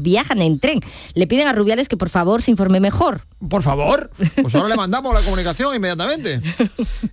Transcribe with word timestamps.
viajan 0.00 0.42
en 0.42 0.58
tren. 0.58 0.80
Le 1.14 1.26
piden 1.26 1.48
a 1.48 1.52
Rubiales 1.52 1.88
que 1.88 1.96
por 1.96 2.10
favor 2.10 2.42
se 2.42 2.50
informe 2.50 2.80
mejor. 2.80 3.22
Por 3.48 3.62
favor, 3.62 4.10
pues 4.42 4.54
ahora 4.54 4.68
le 4.68 4.76
mandamos 4.76 5.14
la 5.14 5.20
comunicación 5.22 5.74
inmediatamente. 5.74 6.40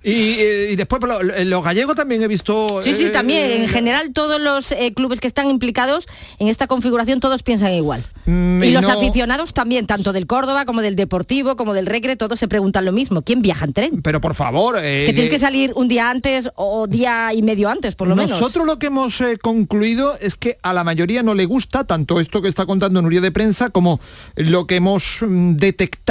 Y, 0.03 0.11
eh, 0.39 0.69
y 0.71 0.75
después 0.75 0.99
pero 0.99 1.21
los 1.23 1.63
gallegos 1.63 1.95
también 1.95 2.21
he 2.21 2.27
visto... 2.27 2.81
Sí, 2.83 2.93
sí, 2.95 3.05
eh, 3.05 3.09
también. 3.11 3.45
eh, 3.45 3.63
En 3.63 3.67
general, 3.69 4.11
todos 4.13 4.39
los 4.41 4.71
eh, 4.73 4.93
clubes 4.93 5.19
que 5.21 5.27
están 5.27 5.49
implicados 5.49 6.05
en 6.39 6.47
esta 6.49 6.67
configuración, 6.67 7.19
todos 7.19 7.43
piensan 7.43 7.71
igual. 7.73 8.03
Mm, 8.25 8.63
y 8.63 8.67
y 8.67 8.71
los 8.71 8.81
no- 8.81 8.91
aficionados 8.91 9.53
también, 9.53 9.87
tanto 9.87 10.11
del 10.11 10.27
Córdoba 10.27 10.65
como 10.65 10.81
del 10.81 10.95
Deportivo, 10.97 11.55
como 11.55 11.73
del 11.73 11.85
Recre, 11.85 12.17
todos 12.17 12.39
se 12.39 12.47
preguntan 12.49 12.83
lo 12.83 12.91
mismo. 12.91 13.21
¿Quién 13.21 13.41
viaja 13.41 13.65
en 13.65 13.73
tren? 13.73 14.01
Pero 14.01 14.19
por 14.19 14.33
favor... 14.35 14.77
eh, 14.79 14.99
Es 14.99 15.05
que 15.05 15.13
tienes 15.13 15.29
que 15.31 15.39
salir 15.39 15.71
un 15.75 15.87
día 15.87 16.09
antes 16.09 16.49
o 16.55 16.87
día 16.87 17.33
y 17.33 17.41
medio 17.41 17.69
antes, 17.69 17.95
por 17.95 18.07
lo 18.07 18.15
menos. 18.15 18.31
Nosotros 18.31 18.65
lo 18.65 18.79
que 18.79 18.87
hemos 18.87 19.21
eh, 19.21 19.37
concluido 19.37 20.17
es 20.19 20.35
que 20.35 20.57
a 20.61 20.73
la 20.73 20.83
mayoría 20.83 21.23
no 21.23 21.35
le 21.35 21.45
gusta 21.45 21.85
tanto 21.85 22.19
esto 22.19 22.41
que 22.41 22.49
está 22.49 22.65
contando 22.65 23.01
Nuria 23.01 23.21
de 23.21 23.31
prensa 23.31 23.69
como 23.69 23.99
lo 24.35 24.67
que 24.67 24.75
hemos 24.75 25.19
mm, 25.21 25.55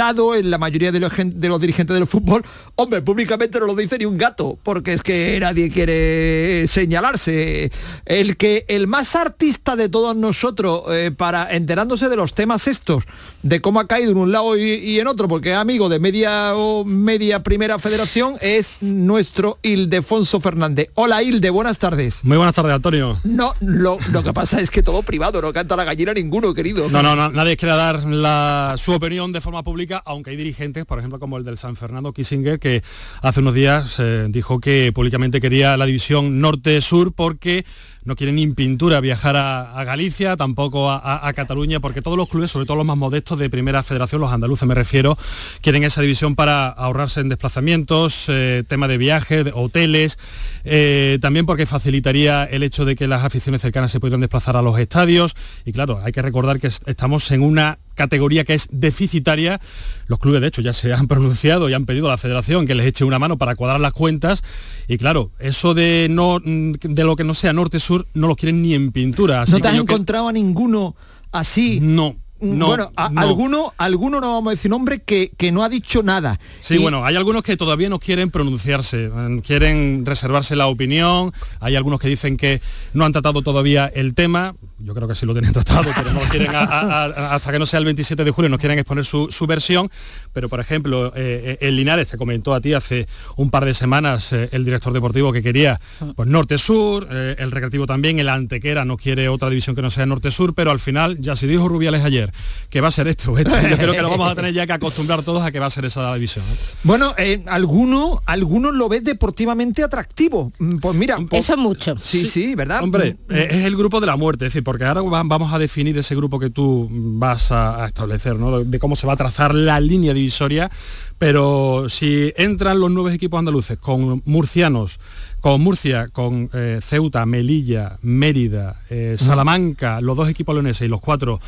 en 0.07 0.49
la 0.49 0.57
mayoría 0.57 0.91
de 0.91 0.99
los, 0.99 1.11
de 1.17 1.49
los 1.49 1.59
dirigentes 1.59 1.93
del 1.95 2.07
fútbol. 2.07 2.43
Hombre, 2.75 3.01
públicamente 3.01 3.59
no 3.59 3.65
lo 3.65 3.75
dice 3.75 3.97
ni 3.97 4.05
un 4.05 4.17
gato, 4.17 4.57
porque 4.63 4.93
es 4.93 5.03
que 5.03 5.37
nadie 5.39 5.69
quiere 5.69 6.65
señalarse. 6.67 7.71
El 8.05 8.37
que 8.37 8.65
el 8.69 8.87
más 8.87 9.15
artista 9.15 9.75
de 9.75 9.89
todos 9.89 10.15
nosotros, 10.15 10.83
eh, 10.91 11.11
para 11.15 11.53
enterándose 11.53 12.07
de 12.09 12.15
los 12.15 12.33
temas 12.33 12.67
estos, 12.67 13.03
de 13.43 13.61
cómo 13.61 13.79
ha 13.79 13.87
caído 13.87 14.11
en 14.11 14.17
un 14.17 14.31
lado 14.31 14.57
y, 14.57 14.61
y 14.73 14.99
en 14.99 15.07
otro, 15.07 15.27
porque 15.27 15.51
es 15.51 15.57
amigo 15.57 15.89
de 15.89 15.99
media 15.99 16.55
o 16.55 16.85
media 16.85 17.43
primera 17.43 17.77
federación, 17.79 18.35
es 18.41 18.73
nuestro 18.81 19.59
Ildefonso 19.61 20.39
Fernández. 20.39 20.89
Hola 20.95 21.21
Hilde, 21.21 21.49
buenas 21.49 21.79
tardes. 21.79 22.23
Muy 22.23 22.37
buenas 22.37 22.55
tardes, 22.55 22.73
Antonio. 22.73 23.19
No, 23.23 23.53
lo, 23.59 23.97
lo 24.11 24.23
que 24.23 24.33
pasa 24.33 24.61
es 24.61 24.71
que 24.71 24.81
todo 24.83 25.01
privado, 25.03 25.41
no 25.41 25.51
canta 25.53 25.75
la 25.75 25.83
gallina 25.83 26.13
ninguno, 26.13 26.53
querido. 26.53 26.89
No, 26.89 27.03
no, 27.03 27.15
no, 27.15 27.29
nadie 27.29 27.57
quiere 27.57 27.75
dar 27.75 28.03
la- 28.05 28.75
su 28.77 28.93
opinión 28.93 29.31
de 29.31 29.41
forma 29.41 29.63
pública, 29.63 29.96
aunque 30.05 30.31
hay 30.31 30.37
dirigentes, 30.37 30.85
por 30.85 30.99
ejemplo, 30.99 31.19
como 31.19 31.37
el 31.37 31.43
del 31.43 31.57
San 31.57 31.75
Fernando 31.75 32.13
Kissinger, 32.13 32.59
que 32.59 32.83
hace 33.21 33.39
unos 33.39 33.53
días 33.53 33.95
eh, 33.99 34.27
dijo 34.29 34.59
que 34.59 34.91
públicamente 34.93 35.39
quería 35.41 35.77
la 35.77 35.85
división 35.85 36.39
norte-sur 36.41 37.13
porque 37.13 37.65
no 38.05 38.15
quiere 38.15 38.31
ni 38.31 38.47
pintura 38.47 39.01
viajar 39.01 39.35
a, 39.35 39.83
Galicia, 39.83 40.37
tampoco 40.37 40.89
a, 40.89 41.29
Cataluña, 41.33 41.81
porque 41.81 42.01
todos 42.01 42.15
los 42.17 42.29
clubes, 42.29 42.49
sobre 42.51 42.65
todo 42.65 42.77
los 42.77 42.85
más 42.85 42.95
modestos 42.95 43.37
de 43.37 43.49
primera 43.49 43.83
federación, 43.83 44.21
los 44.21 44.31
andaluces 44.31 44.65
me 44.65 44.75
refiero, 44.75 45.17
quieren 45.61 45.83
esa 45.83 46.01
división 46.01 46.33
para 46.35 46.69
ahorrarse 46.69 47.19
en 47.19 47.27
desplazamientos, 47.27 48.25
eh, 48.29 48.63
tema 48.65 48.87
de 48.87 48.97
viajes, 48.97 49.43
de 49.43 49.51
hoteles, 49.53 50.17
eh, 50.63 51.19
también 51.21 51.45
porque 51.45 51.65
facilitaría 51.65 52.45
el 52.45 52.63
hecho 52.63 52.85
de 52.85 52.95
que 52.95 53.07
las 53.07 53.25
aficiones 53.25 53.61
cercanas 53.61 53.91
se 53.91 53.99
pudieran 53.99 54.21
desplazar 54.21 54.55
a 54.55 54.61
los 54.61 54.79
estadios. 54.79 55.35
Y 55.65 55.73
claro, 55.73 55.99
hay 56.01 56.13
que 56.13 56.21
recordar 56.21 56.61
que 56.61 56.67
est- 56.67 56.87
estamos 56.87 57.29
en 57.31 57.41
una 57.43 57.77
categoría 57.97 58.45
que 58.45 58.53
es 58.53 58.69
deficitaria. 58.71 59.59
Los 60.07 60.19
clubes, 60.19 60.39
de 60.39 60.47
hecho, 60.47 60.61
ya 60.61 60.71
se 60.71 60.93
han 60.93 61.07
pronunciado 61.09 61.67
y 61.69 61.73
han 61.73 61.85
pedido 61.85 62.07
a 62.07 62.11
la 62.11 62.17
federación 62.17 62.65
que 62.65 62.75
les 62.75 62.85
eche 62.85 63.03
una 63.03 63.19
mano 63.19 63.37
para 63.37 63.55
cuadrar 63.57 63.81
las 63.81 63.91
cuentas. 63.91 64.41
Y 64.87 64.97
claro, 64.97 65.31
eso 65.39 65.73
de 65.73 66.07
no 66.09 66.39
mm, 66.41 66.71
de 66.81 67.03
lo 67.03 67.17
que 67.17 67.25
no 67.25 67.33
sea 67.33 67.51
norte-sur 67.51 68.07
no 68.13 68.27
lo 68.27 68.37
quieren 68.37 68.61
ni 68.61 68.73
en 68.73 68.93
pintura. 68.93 69.41
Así 69.41 69.51
¿No 69.51 69.59
te 69.59 69.67
has 69.67 69.73
que- 69.73 69.81
encontrado 69.81 70.29
a 70.29 70.31
ninguno 70.31 70.95
así? 71.33 71.79
No. 71.81 72.15
No, 72.39 72.67
bueno, 72.67 72.91
a- 72.95 73.09
no. 73.09 73.21
alguno, 73.21 73.73
alguno 73.77 74.21
no 74.21 74.33
vamos 74.33 74.51
a 74.51 74.55
decir 74.55 74.69
nombre 74.69 74.99
que, 74.99 75.31
que 75.37 75.51
no 75.51 75.63
ha 75.63 75.69
dicho 75.69 76.03
nada. 76.03 76.39
Sí, 76.59 76.75
Y- 76.75 76.77
bueno, 76.77 77.03
hay 77.05 77.15
algunos 77.15 77.41
que 77.43 77.57
todavía 77.57 77.89
no 77.89 77.99
quieren 77.99 78.29
pronunciarse, 78.31 79.09
quieren 79.45 80.03
reservarse 80.05 80.55
la 80.55 80.67
opinión, 80.67 81.31
hay 81.59 81.75
algunos 81.75 81.99
que 81.99 82.07
dicen 82.07 82.37
que 82.37 82.61
no 82.93 83.05
han 83.05 83.11
tratado 83.11 83.41
todavía 83.41 83.87
el 83.87 84.13
tema, 84.13 84.55
yo 84.79 84.93
creo 84.93 85.07
que 85.07 85.15
sí 85.15 85.25
lo 85.25 85.33
tienen 85.33 85.53
tratado, 85.53 85.89
pero 85.95 86.11
no 86.13 86.19
quieren 86.29 86.49
a- 86.53 87.05
hasta 87.35 87.51
que 87.51 87.59
no 87.59 87.65
sea 87.65 87.79
el 87.79 87.85
27 87.85 88.23
de 88.23 88.31
julio, 88.31 88.49
no 88.49 88.57
quieren 88.59 88.77
exponer 88.79 89.05
su, 89.05 89.29
su 89.31 89.47
versión, 89.47 89.89
pero 90.33 90.49
por 90.49 90.59
ejemplo, 90.59 91.07
eh, 91.15 91.57
eh, 91.61 91.67
el 91.67 91.75
Linares 91.75 92.07
te 92.09 92.17
comentó 92.17 92.53
a 92.53 92.61
ti 92.61 92.73
hace 92.73 93.07
un 93.35 93.49
par 93.49 93.65
de 93.65 93.73
semanas 93.73 94.31
eh, 94.33 94.49
el 94.51 94.63
director 94.65 94.93
deportivo 94.93 95.31
que 95.33 95.41
quería 95.41 95.79
pues 96.15 96.27
norte-sur, 96.29 97.07
eh, 97.11 97.35
el 97.39 97.51
recreativo 97.51 97.85
también, 97.87 98.19
el 98.19 98.29
Antequera 98.29 98.85
no 98.85 98.97
quiere 98.97 99.29
otra 99.29 99.49
división 99.49 99.75
que 99.75 99.81
no 99.81 99.91
sea 99.91 100.05
norte-sur, 100.05 100.53
pero 100.53 100.71
al 100.71 100.79
final, 100.79 101.17
ya 101.19 101.35
se 101.35 101.47
dijo 101.47 101.67
Rubiales 101.67 102.03
ayer, 102.03 102.26
que 102.69 102.81
va 102.81 102.87
a 102.89 102.91
ser 102.91 103.07
esto, 103.07 103.37
esto, 103.37 103.51
yo 103.69 103.77
creo 103.77 103.93
que 103.93 104.01
lo 104.01 104.09
vamos 104.09 104.31
a 104.31 104.35
tener 104.35 104.53
ya 104.53 104.65
que 104.67 104.73
acostumbrar 104.73 105.23
todos 105.23 105.41
a 105.43 105.51
que 105.51 105.59
va 105.59 105.65
a 105.67 105.69
ser 105.69 105.85
esa 105.85 106.13
división. 106.13 106.43
¿eh? 106.45 106.55
Bueno, 106.83 107.13
eh, 107.17 107.43
alguno, 107.47 108.21
algunos 108.25 108.73
lo 108.73 108.89
ves 108.89 109.03
deportivamente 109.03 109.83
atractivo. 109.83 110.51
Mm, 110.59 110.77
Pues 110.79 110.95
mira, 110.95 111.17
pues- 111.29 111.45
Eso 111.45 111.57
mucho. 111.57 111.95
sí, 111.99 112.27
sí, 112.27 112.55
¿verdad? 112.55 112.83
Hombre, 112.83 113.17
Mm, 113.27 113.33
eh, 113.33 113.47
es 113.51 113.65
el 113.65 113.75
grupo 113.77 113.99
de 113.99 114.07
la 114.07 114.15
muerte, 114.17 114.45
es 114.45 114.53
decir, 114.53 114.63
porque 114.63 114.85
ahora 114.85 115.01
va- 115.01 115.23
vamos 115.23 115.53
a 115.53 115.59
definir 115.59 115.97
ese 115.97 116.15
grupo 116.15 116.39
que 116.39 116.49
tú 116.49 116.87
vas 116.91 117.51
a, 117.51 117.83
a 117.83 117.87
establecer, 117.87 118.35
¿no? 118.35 118.59
De, 118.59 118.65
de 118.65 118.79
cómo 118.79 118.95
se 118.95 119.07
va 119.07 119.13
a 119.13 119.17
trazar 119.17 119.53
la 119.55 119.79
línea 119.79 120.13
divisoria, 120.13 120.69
pero 121.17 121.87
si 121.89 122.33
entran 122.37 122.79
los 122.79 122.91
nueve 122.91 123.13
equipos 123.13 123.39
andaluces 123.39 123.77
con 123.77 124.21
murcianos, 124.25 124.99
con 125.41 125.61
Murcia, 125.61 126.07
con 126.09 126.49
eh, 126.53 126.79
Ceuta, 126.81 127.25
Melilla, 127.25 127.97
Mérida, 128.01 128.75
eh, 128.89 129.15
Salamanca, 129.17 130.01
los 130.01 130.17
dos 130.17 130.29
equipos 130.29 130.55
leoneses 130.55 130.85
y 130.87 130.89
los 130.89 130.99
cuatro 131.01 131.39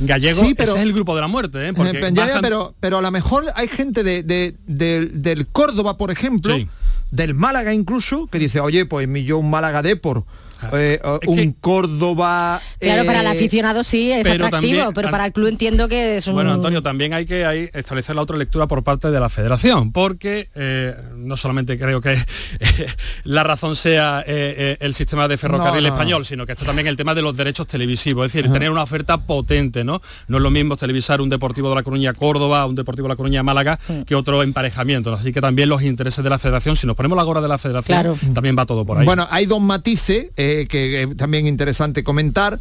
gallegos, 0.00 0.42
Mm. 0.42 0.46
Sí, 0.46 0.54
pero- 0.54 0.70
ese 0.72 0.80
es 0.80 0.86
el 0.86 0.92
grupo 0.92 1.14
de 1.14 1.20
la 1.20 1.28
muerte, 1.28 1.68
¿eh? 1.68 1.72
Porque 1.72 1.98
Eh, 1.98 2.10
bajan- 2.12 2.40
pero, 2.40 2.74
pero 2.80 2.98
a 2.98 3.02
lo 3.02 3.10
mejor 3.10 3.44
hay 3.54 3.68
gente 3.68 4.02
de, 4.02 4.22
de- 4.22 4.54
del- 4.66 5.22
del 5.22 5.46
Córdoba, 5.46 5.96
por 5.98 6.10
ejemplo, 6.10 6.56
Sí. 6.56 6.66
del 7.10 7.34
Málaga 7.34 7.72
incluso, 7.74 8.26
que 8.28 8.38
dice, 8.38 8.60
oye, 8.60 8.86
pues 8.86 9.06
mi 9.08 9.24
yo 9.24 9.38
un 9.38 9.50
Málaga 9.50 9.82
Depor, 9.82 10.24
eh, 10.72 11.00
Es 11.22 11.28
un 11.28 11.36
que- 11.36 11.54
Córdoba... 11.60 12.60
Claro, 12.78 13.04
para 13.06 13.20
el 13.20 13.26
eh, 13.26 13.30
aficionado 13.30 13.84
sí 13.84 14.10
es 14.12 14.22
pero 14.22 14.46
atractivo, 14.46 14.78
también- 14.78 14.94
pero 14.94 15.10
para 15.10 15.26
el 15.26 15.32
club 15.32 15.48
entiendo 15.48 15.88
que 15.88 16.16
es 16.16 16.26
un... 16.26 16.34
Bueno, 16.34 16.52
Antonio, 16.52 16.82
también 16.82 17.12
hay 17.14 17.26
que 17.26 17.44
ahí 17.44 17.68
establecer 17.72 18.14
la 18.16 18.22
otra 18.22 18.36
lectura 18.36 18.66
por 18.66 18.82
parte 18.82 19.10
de 19.10 19.20
la 19.20 19.28
federación, 19.28 19.92
porque 19.92 20.48
eh, 20.54 20.94
no 21.16 21.36
solamente 21.36 21.78
creo 21.78 22.00
que 22.00 22.16
la 23.24 23.42
razón 23.44 23.76
sea 23.76 24.20
eh, 24.26 24.54
eh, 24.58 24.76
el 24.80 24.94
sistema 24.94 25.28
de 25.28 25.36
ferrocarril 25.36 25.82
No, 25.82 25.88
no, 25.90 25.94
español, 25.94 26.24
sino 26.24 26.46
que 26.46 26.52
está 26.52 26.64
también 26.64 26.86
el 26.86 26.96
tema 26.96 27.14
de 27.14 27.22
los 27.22 27.36
derechos 27.36 27.66
televisivos, 27.66 28.26
es 28.26 28.32
decir, 28.32 28.50
tener 28.52 28.70
una 28.70 28.82
oferta 28.82 29.18
potente, 29.26 29.84
¿no? 29.84 30.00
No 30.28 30.36
es 30.38 30.42
lo 30.42 30.50
mismo 30.50 30.76
televisar 30.76 31.20
un 31.20 31.28
Deportivo 31.28 31.68
de 31.70 31.74
la 31.76 31.82
Coruña 31.82 32.12
Córdoba, 32.14 32.66
un 32.66 32.74
Deportivo 32.74 33.08
de 33.08 33.14
la 33.14 33.16
Coruña 33.16 33.42
Málaga, 33.42 33.78
que 34.06 34.14
otro 34.14 34.42
emparejamiento. 34.42 35.12
Así 35.14 35.32
que 35.32 35.40
también 35.40 35.68
los 35.68 35.82
intereses 35.82 36.22
de 36.22 36.30
la 36.30 36.38
federación, 36.38 36.76
si 36.76 36.86
nos 36.86 36.96
ponemos 36.96 37.16
la 37.16 37.22
gorra 37.24 37.40
de 37.40 37.48
la 37.48 37.58
federación, 37.58 37.84
Claro. 38.00 38.16
también 38.34 38.56
va 38.58 38.66
todo 38.66 38.84
por 38.84 38.98
ahí. 38.98 39.04
Bueno, 39.04 39.26
hay 39.30 39.46
dos 39.46 39.60
matices 39.60 40.28
eh, 40.44 40.66
que 40.66 41.02
eh, 41.02 41.06
también 41.14 41.46
interesante 41.46 42.04
comentar. 42.04 42.60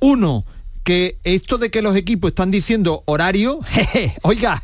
Uno, 0.00 0.44
que 0.84 1.18
esto 1.24 1.58
de 1.58 1.70
que 1.70 1.82
los 1.82 1.96
equipos 1.96 2.30
están 2.30 2.50
diciendo 2.50 3.02
horario, 3.06 3.60
jeje, 3.68 4.14
oiga, 4.22 4.62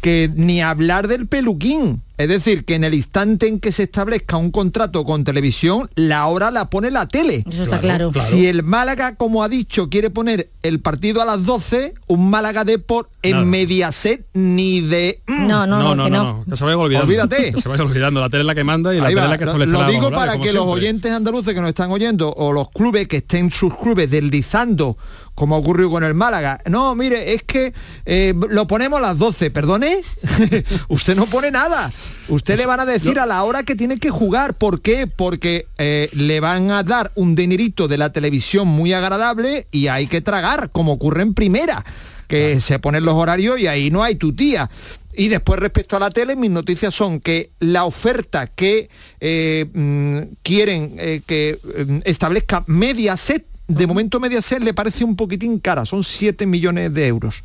que 0.00 0.30
ni 0.34 0.60
hablar 0.62 1.08
del 1.08 1.26
peluquín. 1.26 2.02
Es 2.16 2.28
decir, 2.28 2.64
que 2.64 2.76
en 2.76 2.84
el 2.84 2.94
instante 2.94 3.48
en 3.48 3.58
que 3.58 3.72
se 3.72 3.82
establezca 3.82 4.36
un 4.36 4.52
contrato 4.52 5.04
con 5.04 5.24
televisión, 5.24 5.90
la 5.96 6.26
hora 6.26 6.52
la 6.52 6.70
pone 6.70 6.92
la 6.92 7.08
tele. 7.08 7.42
Eso 7.50 7.64
está 7.64 7.80
claro. 7.80 8.12
claro. 8.12 8.28
Si 8.28 8.46
el 8.46 8.62
Málaga, 8.62 9.16
como 9.16 9.42
ha 9.42 9.48
dicho, 9.48 9.88
quiere 9.88 10.10
poner 10.10 10.48
el 10.62 10.78
partido 10.78 11.22
a 11.22 11.24
las 11.24 11.44
12, 11.44 11.94
un 12.06 12.30
Málaga 12.30 12.62
Deport 12.62 13.10
en 13.22 13.32
Nada. 13.32 13.44
Mediaset 13.46 14.24
ni 14.32 14.80
de... 14.80 15.22
mm, 15.26 15.46
No, 15.48 15.66
no, 15.66 15.96
no, 15.96 16.04
que 16.04 16.10
no. 16.10 16.44
que 16.48 16.56
se 16.56 16.62
vaya 16.62 16.78
olvidando. 16.78 17.06
Olvídate. 17.06 17.52
Que 17.54 17.60
se 17.60 17.68
vaya 17.68 17.82
olvidando. 17.82 18.20
La 18.20 18.30
tele 18.30 18.42
es 18.42 18.46
la 18.46 18.54
que 18.54 18.64
manda 18.64 18.94
y 18.94 19.00
la 19.00 19.08
Ahí 19.08 19.14
tele 19.16 19.24
es 19.24 19.30
la 19.30 19.38
que 19.38 19.44
establece 19.44 19.72
Lo 19.72 19.80
la 19.80 19.88
digo 19.88 20.10
para 20.12 20.38
que 20.38 20.52
los 20.52 20.66
oyentes 20.66 21.10
andaluces 21.10 21.52
que 21.52 21.60
nos 21.60 21.70
están 21.70 21.90
oyendo 21.90 22.32
o 22.32 22.52
los 22.52 22.70
clubes 22.70 23.08
que 23.08 23.16
estén 23.16 23.50
sus 23.50 23.76
clubes 23.76 24.08
deslizando 24.08 24.96
como 25.34 25.56
ocurrió 25.56 25.90
con 25.90 26.04
el 26.04 26.14
Málaga. 26.14 26.60
No, 26.66 26.94
mire, 26.94 27.34
es 27.34 27.42
que 27.42 27.72
eh, 28.04 28.34
lo 28.50 28.66
ponemos 28.66 28.98
a 28.98 29.02
las 29.02 29.18
12, 29.18 29.50
perdone. 29.50 29.98
Usted 30.88 31.16
no 31.16 31.26
pone 31.26 31.50
nada. 31.50 31.90
Usted 32.28 32.56
le 32.56 32.66
van 32.66 32.80
a 32.80 32.84
decir 32.84 33.18
a 33.18 33.26
la 33.26 33.42
hora 33.42 33.62
que 33.62 33.74
tiene 33.74 33.96
que 33.96 34.10
jugar. 34.10 34.54
¿Por 34.54 34.80
qué? 34.80 35.06
Porque 35.06 35.66
eh, 35.78 36.08
le 36.12 36.40
van 36.40 36.70
a 36.70 36.82
dar 36.82 37.12
un 37.14 37.34
dinerito 37.34 37.88
de 37.88 37.98
la 37.98 38.12
televisión 38.12 38.68
muy 38.68 38.92
agradable 38.92 39.66
y 39.70 39.88
hay 39.88 40.06
que 40.06 40.20
tragar, 40.20 40.70
como 40.70 40.92
ocurre 40.92 41.22
en 41.22 41.34
primera 41.34 41.84
que 42.28 42.60
se 42.60 42.78
ponen 42.78 43.04
los 43.04 43.14
horarios 43.14 43.58
y 43.58 43.66
ahí 43.66 43.90
no 43.90 44.02
hay 44.02 44.16
tu 44.16 44.34
tía. 44.34 44.70
Y 45.16 45.28
después 45.28 45.60
respecto 45.60 45.96
a 45.96 46.00
la 46.00 46.10
tele, 46.10 46.36
mis 46.36 46.50
noticias 46.50 46.94
son 46.94 47.20
que 47.20 47.50
la 47.60 47.84
oferta 47.84 48.48
que 48.48 48.88
eh, 49.20 49.66
mm, 49.72 50.34
quieren 50.42 50.96
eh, 50.98 51.22
que 51.24 51.58
mm, 51.62 51.98
establezca 52.04 52.64
Mediaset, 52.66 53.46
de 53.68 53.86
momento 53.86 54.20
Mediaset 54.20 54.62
le 54.62 54.74
parece 54.74 55.04
un 55.04 55.16
poquitín 55.16 55.58
cara, 55.58 55.86
son 55.86 56.04
7 56.04 56.46
millones 56.46 56.92
de 56.92 57.06
euros. 57.06 57.36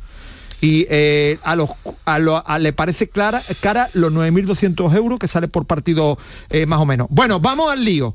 Y 0.62 0.86
eh, 0.90 1.38
a 1.42 1.56
los 1.56 1.70
a 2.04 2.16
a- 2.44 2.58
le 2.58 2.72
parece 2.74 3.08
clara, 3.08 3.42
cara 3.60 3.88
los 3.94 4.12
9.200 4.12 4.94
euros 4.94 5.18
que 5.18 5.26
sale 5.28 5.48
por 5.48 5.64
partido 5.66 6.18
eh, 6.50 6.66
más 6.66 6.80
o 6.80 6.84
menos. 6.86 7.06
Bueno, 7.10 7.40
vamos 7.40 7.72
al 7.72 7.82
lío. 7.84 8.14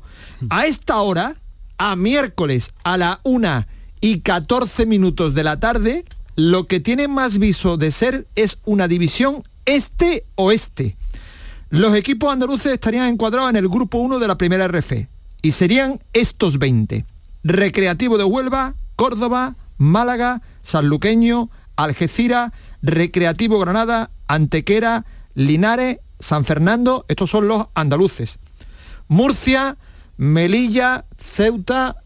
A 0.50 0.66
esta 0.66 0.98
hora, 1.00 1.34
a 1.78 1.96
miércoles 1.96 2.70
a 2.84 2.96
la 2.98 3.20
1 3.24 3.66
y 4.00 4.20
14 4.20 4.86
minutos 4.86 5.34
de 5.34 5.42
la 5.42 5.58
tarde, 5.58 6.04
lo 6.36 6.68
que 6.68 6.78
tiene 6.78 7.08
más 7.08 7.38
viso 7.38 7.76
de 7.78 7.90
ser 7.90 8.28
es 8.36 8.58
una 8.64 8.86
división 8.86 9.42
este-oeste. 9.64 10.96
Los 11.70 11.96
equipos 11.96 12.32
andaluces 12.32 12.72
estarían 12.72 13.08
encuadrados 13.08 13.50
en 13.50 13.56
el 13.56 13.68
grupo 13.68 13.98
1 13.98 14.18
de 14.20 14.28
la 14.28 14.38
primera 14.38 14.68
RF 14.68 14.92
y 15.42 15.50
serían 15.52 15.98
estos 16.12 16.58
20. 16.58 17.04
Recreativo 17.46 18.18
de 18.18 18.24
Huelva, 18.24 18.74
Córdoba, 18.96 19.54
Málaga, 19.78 20.42
Sanluqueño, 20.62 21.48
Algeciras, 21.76 22.52
Recreativo 22.82 23.60
Granada, 23.60 24.10
Antequera, 24.26 25.04
Linares, 25.34 25.98
San 26.18 26.44
Fernando, 26.44 27.04
estos 27.08 27.30
son 27.30 27.46
los 27.46 27.66
andaluces. 27.74 28.40
Murcia, 29.06 29.76
Melilla, 30.16 31.04
Ceuta, 31.18 32.02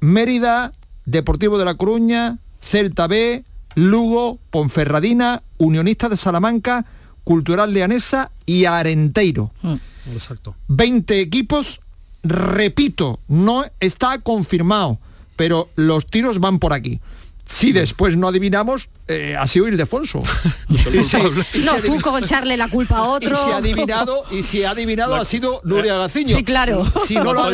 Mérida, 0.00 0.72
Deportivo 1.06 1.58
de 1.58 1.64
La 1.64 1.74
Coruña, 1.74 2.38
Celta 2.60 3.08
B, 3.08 3.44
Lugo, 3.74 4.38
Ponferradina, 4.50 5.42
Unionista 5.56 6.08
de 6.08 6.16
Salamanca, 6.16 6.86
Cultural 7.24 7.72
Leanesa 7.72 8.30
y 8.46 8.66
Arenteiro. 8.66 9.50
Mm. 9.62 9.74
Exacto. 10.12 10.54
20 10.68 11.20
equipos, 11.20 11.80
repito, 12.22 13.20
no 13.28 13.64
está 13.80 14.18
confirmado, 14.18 14.98
pero 15.36 15.68
los 15.76 16.06
tiros 16.06 16.40
van 16.40 16.58
por 16.58 16.72
aquí 16.72 17.00
si 17.48 17.72
después 17.72 18.14
no 18.14 18.28
adivinamos, 18.28 18.90
eh, 19.08 19.34
ha 19.34 19.46
sido 19.46 19.68
Ildefonso. 19.68 20.20
no, 20.68 21.74
tú 21.84 21.98
con 22.02 22.22
echarle 22.22 22.58
la 22.58 22.68
culpa 22.68 22.98
a 22.98 23.04
otro. 23.04 23.32
Y 23.32 23.36
si 23.36 23.50
ha 23.50 23.56
adivinado, 23.56 24.24
y 24.30 24.42
si 24.42 24.64
ha 24.64 24.70
adivinado 24.72 25.14
ha 25.14 25.24
sido 25.24 25.62
Nuria 25.64 25.94
eh, 25.94 25.98
Gaciño. 25.98 26.36
Sí, 26.36 26.44
claro. 26.44 26.86
Si 27.06 27.14
no, 27.14 27.32
lo 27.32 27.44
ha, 27.44 27.50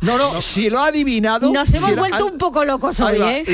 no, 0.00 0.18
no, 0.18 0.40
si 0.40 0.68
lo 0.68 0.80
ha 0.80 0.88
adivinado... 0.88 1.52
Nos 1.52 1.72
hemos 1.72 1.94
vuelto 1.94 2.26
un 2.26 2.38
poco 2.38 2.64
locos 2.64 2.98
hoy, 2.98 3.18
¿eh? 3.22 3.44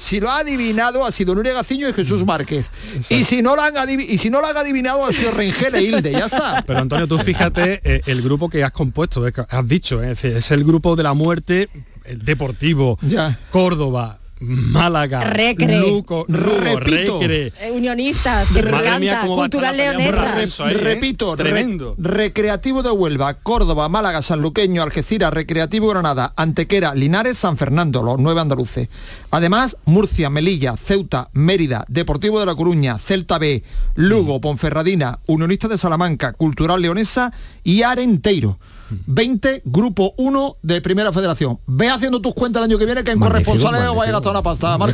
si 0.00 0.18
lo 0.18 0.30
ha 0.30 0.38
adivinado 0.38 1.06
ha 1.06 1.12
sido 1.12 1.32
Nuria 1.36 1.52
Gaciño 1.52 1.88
y 1.88 1.92
Jesús 1.92 2.24
Márquez. 2.24 2.66
Y 3.08 3.22
si, 3.22 3.40
no 3.40 3.54
lo 3.54 3.62
han 3.62 4.00
y 4.00 4.18
si 4.18 4.30
no 4.30 4.40
lo 4.40 4.48
han 4.48 4.56
adivinado 4.56 5.06
ha 5.06 5.12
sido 5.12 5.30
Rengel 5.30 5.76
e 5.76 5.82
Hilde, 5.84 6.10
ya 6.10 6.26
está. 6.26 6.62
Pero 6.66 6.80
Antonio, 6.80 7.06
tú 7.06 7.18
fíjate 7.18 7.80
eh, 7.84 8.02
el 8.06 8.20
grupo 8.20 8.48
que 8.48 8.64
has 8.64 8.72
compuesto, 8.72 9.24
has 9.48 9.68
dicho, 9.68 10.02
es 10.02 10.50
el 10.50 10.64
grupo 10.64 10.96
de 10.96 11.04
la 11.04 11.14
muerte 11.14 11.68
deportivo, 12.16 12.98
ya. 13.02 13.38
Córdoba, 13.52 14.18
Málaga, 14.40 15.20
Recre, 15.20 15.78
Luco, 15.78 16.24
Repito, 16.26 17.20
Recre. 17.20 17.52
Eh, 17.60 17.70
unionistas, 17.72 18.48
que 18.48 18.62
me 18.62 19.26
Cultural 19.26 19.76
Leonesa. 19.76 20.70
¿eh? 20.70 20.74
Repito, 20.74 21.36
tremendo. 21.36 21.94
recreativo 21.98 22.82
de 22.82 22.90
Huelva, 22.90 23.34
Córdoba, 23.34 23.88
Málaga, 23.88 24.22
Sanluqueño, 24.22 24.82
Algeciras, 24.82 25.32
Recreativo 25.32 25.88
Granada, 25.88 26.32
Antequera, 26.36 26.94
Linares, 26.94 27.36
San 27.38 27.58
Fernando, 27.58 28.02
los 28.02 28.18
nueve 28.18 28.40
andaluces. 28.40 28.88
Además, 29.30 29.76
Murcia, 29.84 30.30
Melilla, 30.30 30.76
Ceuta, 30.76 31.28
Mérida, 31.32 31.84
Deportivo 31.88 32.40
de 32.40 32.46
La 32.46 32.54
Coruña, 32.54 32.98
Celta 32.98 33.38
B, 33.38 33.62
Lugo, 33.94 34.38
mm. 34.38 34.40
Ponferradina, 34.40 35.18
Unionistas 35.26 35.70
de 35.70 35.78
Salamanca, 35.78 36.32
Cultural 36.32 36.80
Leonesa 36.80 37.32
y 37.62 37.82
Arenteiro. 37.82 38.58
20, 39.06 39.62
grupo 39.64 40.14
1 40.16 40.56
de 40.62 40.80
Primera 40.80 41.12
Federación. 41.12 41.58
Ve 41.66 41.88
haciendo 41.88 42.20
tus 42.20 42.34
cuentas 42.34 42.60
el 42.60 42.70
año 42.70 42.78
que 42.78 42.86
viene 42.86 43.04
que 43.04 43.12
en 43.12 43.20
corresponsales 43.20 43.82
vaya 43.94 44.16
a 44.16 44.20
gastar 44.30 44.30
una 44.30 44.42
pasta, 44.42 44.78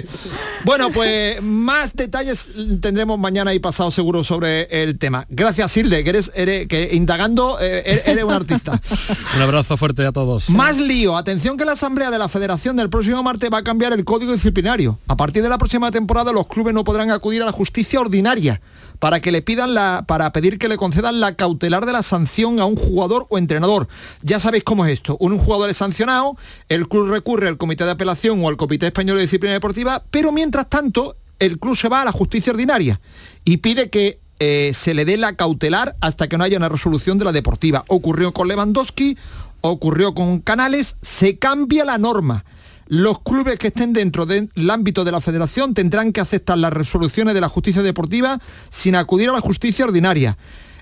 bueno, 0.64 0.90
pues 0.90 1.42
más 1.42 1.94
detalles 1.94 2.48
tendremos 2.80 3.18
mañana 3.18 3.54
y 3.54 3.58
pasado 3.58 3.90
seguro 3.90 4.24
sobre 4.24 4.82
el 4.82 4.98
tema. 4.98 5.26
Gracias, 5.28 5.72
Silde, 5.72 6.04
que 6.04 6.10
eres, 6.10 6.30
que 6.30 6.90
indagando 6.92 7.58
eh, 7.60 8.02
eres 8.06 8.24
un 8.24 8.32
artista. 8.32 8.80
un 9.36 9.42
abrazo 9.42 9.76
fuerte 9.76 10.06
a 10.06 10.12
todos. 10.12 10.48
Más 10.50 10.78
lío. 10.78 11.16
Atención 11.16 11.56
que 11.56 11.64
la 11.64 11.72
Asamblea 11.72 12.10
de 12.10 12.18
la 12.18 12.28
Federación 12.28 12.76
del 12.76 12.90
próximo 12.90 13.22
martes 13.22 13.50
va 13.52 13.58
a 13.58 13.64
cambiar 13.64 13.92
el 13.92 14.04
código 14.04 14.32
disciplinario. 14.32 14.98
A 15.08 15.16
partir 15.16 15.42
de 15.42 15.48
la 15.48 15.58
próxima 15.58 15.90
temporada 15.90 16.32
los 16.32 16.46
clubes 16.46 16.74
no 16.74 16.84
podrán 16.84 17.10
acudir 17.10 17.42
a 17.42 17.46
la 17.46 17.52
justicia 17.52 18.00
ordinaria 18.00 18.60
para 19.00 19.20
que 19.20 19.32
le 19.32 19.42
pidan 19.42 19.74
la, 19.74 20.04
para 20.06 20.30
pedir 20.32 20.58
que 20.58 20.68
le 20.68 20.76
concedan 20.76 21.18
la 21.18 21.34
cautelar 21.34 21.86
de 21.86 21.92
la 21.92 22.04
sanción 22.04 22.60
a 22.60 22.66
un 22.66 22.76
jugador 22.76 23.26
o 23.30 23.38
entrenador. 23.38 23.88
Ya 24.22 24.38
sabéis 24.38 24.62
cómo 24.62 24.86
es 24.86 24.92
esto. 24.92 25.16
Un 25.18 25.38
jugador 25.38 25.70
es 25.70 25.78
sancionado, 25.78 26.36
el 26.68 26.86
club 26.86 27.10
recurre 27.10 27.48
al 27.48 27.56
comité 27.56 27.84
de 27.84 27.90
apelación 27.90 28.44
o 28.44 28.48
al 28.48 28.56
comité 28.56 28.86
español 28.86 29.16
de 29.16 29.22
disciplina 29.22 29.54
deportiva, 29.54 30.04
pero 30.10 30.30
mientras 30.30 30.68
tanto 30.68 31.16
el 31.40 31.58
club 31.58 31.74
se 31.74 31.88
va 31.88 32.02
a 32.02 32.04
la 32.04 32.12
justicia 32.12 32.52
ordinaria 32.52 33.00
y 33.44 33.56
pide 33.56 33.90
que 33.90 34.20
eh, 34.38 34.72
se 34.74 34.94
le 34.94 35.04
dé 35.04 35.16
la 35.16 35.34
cautelar 35.34 35.96
hasta 36.00 36.28
que 36.28 36.38
no 36.38 36.44
haya 36.44 36.58
una 36.58 36.68
resolución 36.68 37.18
de 37.18 37.24
la 37.24 37.32
deportiva. 37.32 37.84
Ocurrió 37.88 38.32
con 38.32 38.48
Lewandowski, 38.48 39.16
ocurrió 39.62 40.14
con 40.14 40.40
Canales, 40.40 40.96
se 41.00 41.38
cambia 41.38 41.84
la 41.84 41.98
norma 41.98 42.44
los 42.90 43.20
clubes 43.20 43.56
que 43.56 43.68
estén 43.68 43.92
dentro 43.92 44.26
del 44.26 44.50
ámbito 44.68 45.04
de 45.04 45.12
la 45.12 45.20
federación 45.20 45.74
tendrán 45.74 46.12
que 46.12 46.20
aceptar 46.20 46.58
las 46.58 46.72
resoluciones 46.72 47.34
de 47.34 47.40
la 47.40 47.48
justicia 47.48 47.82
deportiva 47.82 48.40
sin 48.68 48.96
acudir 48.96 49.28
a 49.28 49.32
la 49.32 49.40
justicia 49.40 49.84
ordinaria. 49.84 50.36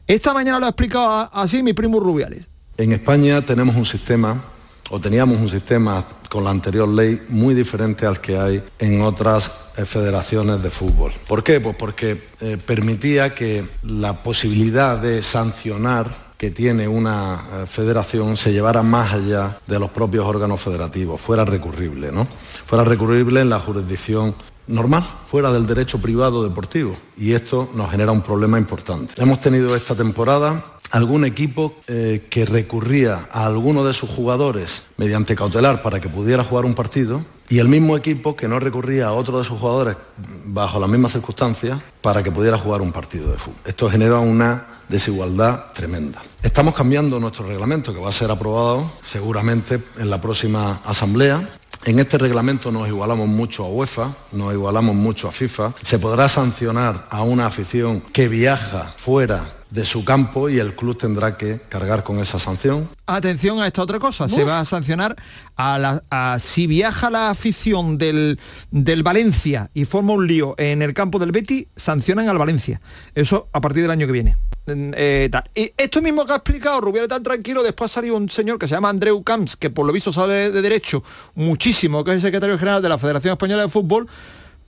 Esta 0.06 0.32
mañana 0.32 0.58
lo 0.58 0.64
ha 0.64 0.70
explicado 0.70 1.28
así 1.30 1.62
mi 1.62 1.74
primo 1.74 2.00
Rubiales. 2.00 2.48
En 2.78 2.92
España 2.92 3.44
tenemos 3.44 3.76
un 3.76 3.84
sistema, 3.84 4.42
o 4.88 4.98
teníamos 4.98 5.38
un 5.38 5.50
sistema 5.50 6.02
con 6.30 6.44
la 6.44 6.50
anterior 6.50 6.88
ley 6.88 7.20
muy 7.28 7.54
diferente 7.54 8.06
al 8.06 8.22
que 8.22 8.38
hay 8.38 8.62
en 8.78 9.02
otras 9.02 9.50
eh, 9.76 9.84
federaciones 9.84 10.62
de 10.62 10.70
fútbol. 10.70 11.12
¿Por 11.26 11.44
qué? 11.44 11.60
Pues 11.60 11.76
porque 11.76 12.28
eh, 12.40 12.56
permitía 12.56 13.34
que 13.34 13.66
la 13.82 14.22
posibilidad 14.22 14.96
de 14.96 15.22
sancionar 15.22 16.27
que 16.38 16.52
tiene 16.52 16.86
una 16.86 17.44
eh, 17.52 17.66
federación 17.66 18.36
se 18.36 18.52
llevara 18.52 18.82
más 18.82 19.12
allá 19.12 19.58
de 19.66 19.78
los 19.80 19.90
propios 19.90 20.24
órganos 20.24 20.60
federativos, 20.60 21.20
fuera 21.20 21.44
recurrible, 21.44 22.12
¿no? 22.12 22.28
Fuera 22.64 22.84
recurrible 22.84 23.40
en 23.40 23.50
la 23.50 23.58
jurisdicción 23.58 24.36
normal, 24.68 25.04
fuera 25.26 25.50
del 25.50 25.66
derecho 25.66 25.98
privado 25.98 26.44
deportivo. 26.44 26.96
Y 27.16 27.32
esto 27.32 27.68
nos 27.74 27.90
genera 27.90 28.12
un 28.12 28.22
problema 28.22 28.56
importante. 28.56 29.14
Hemos 29.20 29.40
tenido 29.40 29.74
esta 29.74 29.96
temporada 29.96 30.78
algún 30.90 31.24
equipo 31.24 31.74
eh, 31.88 32.26
que 32.30 32.46
recurría 32.46 33.28
a 33.32 33.44
alguno 33.44 33.84
de 33.84 33.92
sus 33.92 34.08
jugadores 34.08 34.84
mediante 34.96 35.34
cautelar 35.34 35.82
para 35.82 36.00
que 36.00 36.08
pudiera 36.08 36.44
jugar 36.44 36.64
un 36.64 36.74
partido 36.74 37.24
y 37.48 37.58
el 37.58 37.68
mismo 37.68 37.96
equipo 37.96 38.36
que 38.36 38.48
no 38.48 38.60
recurría 38.60 39.08
a 39.08 39.12
otro 39.12 39.38
de 39.38 39.44
sus 39.44 39.58
jugadores 39.58 39.96
bajo 40.44 40.78
las 40.78 40.88
mismas 40.88 41.12
circunstancias 41.12 41.80
para 42.00 42.22
que 42.22 42.30
pudiera 42.30 42.58
jugar 42.58 42.80
un 42.80 42.92
partido 42.92 43.30
de 43.32 43.38
fútbol. 43.38 43.60
Esto 43.64 43.90
genera 43.90 44.18
una 44.18 44.77
desigualdad 44.88 45.72
tremenda. 45.72 46.22
Estamos 46.42 46.74
cambiando 46.74 47.20
nuestro 47.20 47.46
reglamento 47.46 47.92
que 47.92 48.00
va 48.00 48.08
a 48.08 48.12
ser 48.12 48.30
aprobado 48.30 48.90
seguramente 49.04 49.80
en 49.98 50.10
la 50.10 50.20
próxima 50.20 50.80
asamblea. 50.84 51.56
En 51.84 51.98
este 51.98 52.18
reglamento 52.18 52.72
nos 52.72 52.88
igualamos 52.88 53.28
mucho 53.28 53.64
a 53.64 53.68
UEFA, 53.68 54.12
nos 54.32 54.52
igualamos 54.52 54.96
mucho 54.96 55.28
a 55.28 55.32
FIFA. 55.32 55.74
Se 55.82 55.98
podrá 55.98 56.28
sancionar 56.28 57.06
a 57.10 57.22
una 57.22 57.46
afición 57.46 58.00
que 58.00 58.28
viaja 58.28 58.94
fuera 58.96 59.57
de 59.70 59.84
su 59.84 60.04
campo 60.04 60.48
y 60.48 60.58
el 60.58 60.74
club 60.74 60.96
tendrá 60.96 61.36
que 61.36 61.60
cargar 61.68 62.02
con 62.02 62.20
esa 62.20 62.38
sanción. 62.38 62.88
Atención 63.06 63.60
a 63.60 63.66
esta 63.66 63.82
otra 63.82 63.98
cosa, 63.98 64.28
se 64.28 64.44
va 64.44 64.60
a 64.60 64.64
sancionar 64.64 65.16
a, 65.56 65.78
la, 65.78 66.38
si 66.38 66.66
viaja 66.66 67.10
la 67.10 67.30
afición 67.30 67.98
del, 67.98 68.38
del 68.70 69.02
Valencia 69.02 69.70
y 69.74 69.84
forma 69.84 70.14
un 70.14 70.26
lío 70.26 70.54
en 70.58 70.82
el 70.82 70.94
campo 70.94 71.18
del 71.18 71.32
Betty, 71.32 71.68
sancionan 71.76 72.28
al 72.28 72.38
Valencia. 72.38 72.80
Eso 73.14 73.48
a 73.52 73.60
partir 73.60 73.82
del 73.82 73.90
año 73.90 74.06
que 74.06 74.12
viene. 74.12 74.36
Eh, 74.70 75.30
y 75.54 75.72
esto 75.76 76.02
mismo 76.02 76.26
que 76.26 76.32
ha 76.32 76.36
explicado 76.36 76.80
Rubiales 76.80 77.08
tan 77.08 77.22
tranquilo, 77.22 77.62
después 77.62 77.90
salió 77.90 78.16
un 78.16 78.28
señor 78.28 78.58
que 78.58 78.68
se 78.68 78.74
llama 78.74 78.90
Andreu 78.90 79.22
Camps, 79.22 79.56
que 79.56 79.70
por 79.70 79.86
lo 79.86 79.92
visto 79.92 80.12
sabe 80.12 80.50
de 80.50 80.62
derecho 80.62 81.02
muchísimo, 81.34 82.04
que 82.04 82.10
es 82.10 82.16
el 82.16 82.22
secretario 82.22 82.58
general 82.58 82.82
de 82.82 82.88
la 82.88 82.98
Federación 82.98 83.32
Española 83.32 83.62
de 83.62 83.68
Fútbol, 83.68 84.08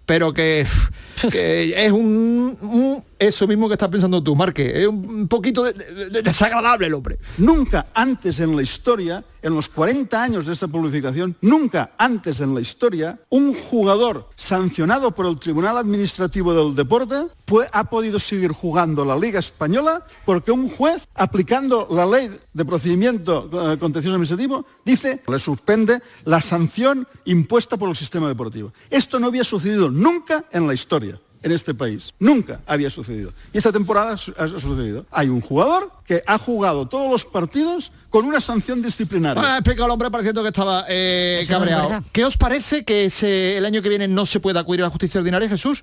pero 0.06 0.32
que, 0.32 0.66
es 1.32 1.92
un, 1.92 3.04
eso 3.20 3.46
mismo 3.46 3.68
que 3.68 3.74
estás 3.74 3.90
pensando 3.90 4.22
tú, 4.22 4.34
Marque, 4.34 4.82
es 4.82 4.88
un 4.88 5.28
poquito 5.28 5.64
desagradable 5.64 6.86
el 6.86 6.94
hombre. 6.94 7.18
Nunca 7.36 7.88
antes 7.94 8.40
en 8.40 8.56
la 8.56 8.62
historia 8.62 9.22
en 9.42 9.54
los 9.54 9.68
40 9.68 10.22
años 10.22 10.46
de 10.46 10.52
esta 10.52 10.68
publicación, 10.68 11.36
nunca 11.40 11.92
antes 11.98 12.40
en 12.40 12.54
la 12.54 12.60
historia, 12.60 13.20
un 13.30 13.54
jugador 13.54 14.28
sancionado 14.36 15.14
por 15.14 15.26
el 15.26 15.38
Tribunal 15.38 15.78
Administrativo 15.78 16.54
del 16.54 16.74
Deporte 16.74 17.26
ha 17.72 17.84
podido 17.84 18.18
seguir 18.18 18.52
jugando 18.52 19.04
la 19.04 19.18
Liga 19.18 19.38
Española 19.38 20.06
porque 20.24 20.52
un 20.52 20.70
juez, 20.70 21.06
aplicando 21.14 21.88
la 21.90 22.06
ley 22.06 22.30
de 22.52 22.64
procedimiento 22.64 23.50
eh, 23.52 23.78
contencioso 23.78 24.14
administrativo, 24.14 24.64
dice, 24.84 25.22
le 25.26 25.38
suspende 25.38 26.00
la 26.24 26.40
sanción 26.40 27.06
impuesta 27.24 27.76
por 27.76 27.88
el 27.88 27.96
sistema 27.96 28.28
deportivo. 28.28 28.72
Esto 28.88 29.18
no 29.18 29.26
había 29.26 29.44
sucedido 29.44 29.90
nunca 29.90 30.44
en 30.52 30.66
la 30.66 30.74
historia 30.74 31.20
en 31.42 31.52
este 31.52 31.74
país. 31.74 32.12
Nunca 32.18 32.60
había 32.66 32.90
sucedido. 32.90 33.32
Y 33.52 33.58
esta 33.58 33.72
temporada 33.72 34.12
ha 34.12 34.16
sucedido. 34.16 35.06
Hay 35.10 35.28
un 35.28 35.40
jugador 35.40 35.90
que 36.06 36.22
ha 36.26 36.38
jugado 36.38 36.86
todos 36.88 37.10
los 37.10 37.24
partidos 37.24 37.92
con 38.10 38.24
una 38.24 38.40
sanción 38.40 38.82
disciplinaria. 38.82 39.54
Ha 39.54 39.58
explicado 39.58 39.86
el 39.86 39.92
hombre 39.92 40.10
pareciendo 40.10 40.42
que 40.42 40.48
estaba 40.48 40.84
eh, 40.88 41.44
cabreado. 41.48 42.04
¿Qué 42.12 42.24
os 42.24 42.36
parece 42.36 42.84
que 42.84 43.10
el 43.56 43.64
año 43.64 43.82
que 43.82 43.88
viene 43.88 44.08
no 44.08 44.26
se 44.26 44.40
pueda 44.40 44.60
acudir 44.60 44.82
a 44.82 44.84
la 44.84 44.90
justicia 44.90 45.20
ordinaria, 45.20 45.48
Jesús? 45.48 45.82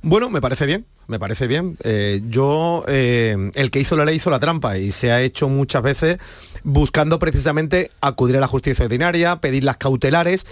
Bueno, 0.00 0.30
me 0.30 0.40
parece 0.40 0.64
bien, 0.64 0.86
me 1.08 1.18
parece 1.18 1.48
bien. 1.48 1.76
Eh, 1.82 2.20
yo, 2.28 2.84
eh, 2.86 3.50
el 3.54 3.70
que 3.70 3.80
hizo 3.80 3.96
la 3.96 4.04
ley 4.04 4.16
hizo 4.16 4.30
la 4.30 4.38
trampa 4.38 4.78
y 4.78 4.92
se 4.92 5.10
ha 5.10 5.20
hecho 5.20 5.48
muchas 5.48 5.82
veces 5.82 6.18
buscando 6.62 7.18
precisamente 7.18 7.90
acudir 8.00 8.36
a 8.36 8.40
la 8.40 8.46
justicia 8.46 8.84
ordinaria, 8.84 9.40
pedir 9.40 9.64
las 9.64 9.76
cautelares. 9.76 10.46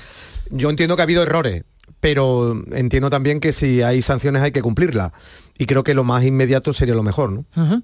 Yo 0.51 0.71
entiendo 0.71 0.97
que 0.97 1.03
ha 1.03 1.05
habido 1.05 1.23
errores, 1.23 1.63
pero 2.01 2.63
entiendo 2.73 3.11
también 3.11 3.41
que 3.41 3.53
si 3.53 3.83
hay 3.83 4.03
sanciones 4.03 4.43
hay 4.43 4.53
que 4.53 4.63
cumplirlas. 4.63 5.13
Y 5.59 5.67
creo 5.67 5.85
que 5.85 5.95
lo 5.95 6.05
más 6.05 6.25
inmediato 6.25 6.73
sería 6.73 6.95
lo 6.95 7.03
mejor, 7.03 7.33
¿no? 7.33 7.83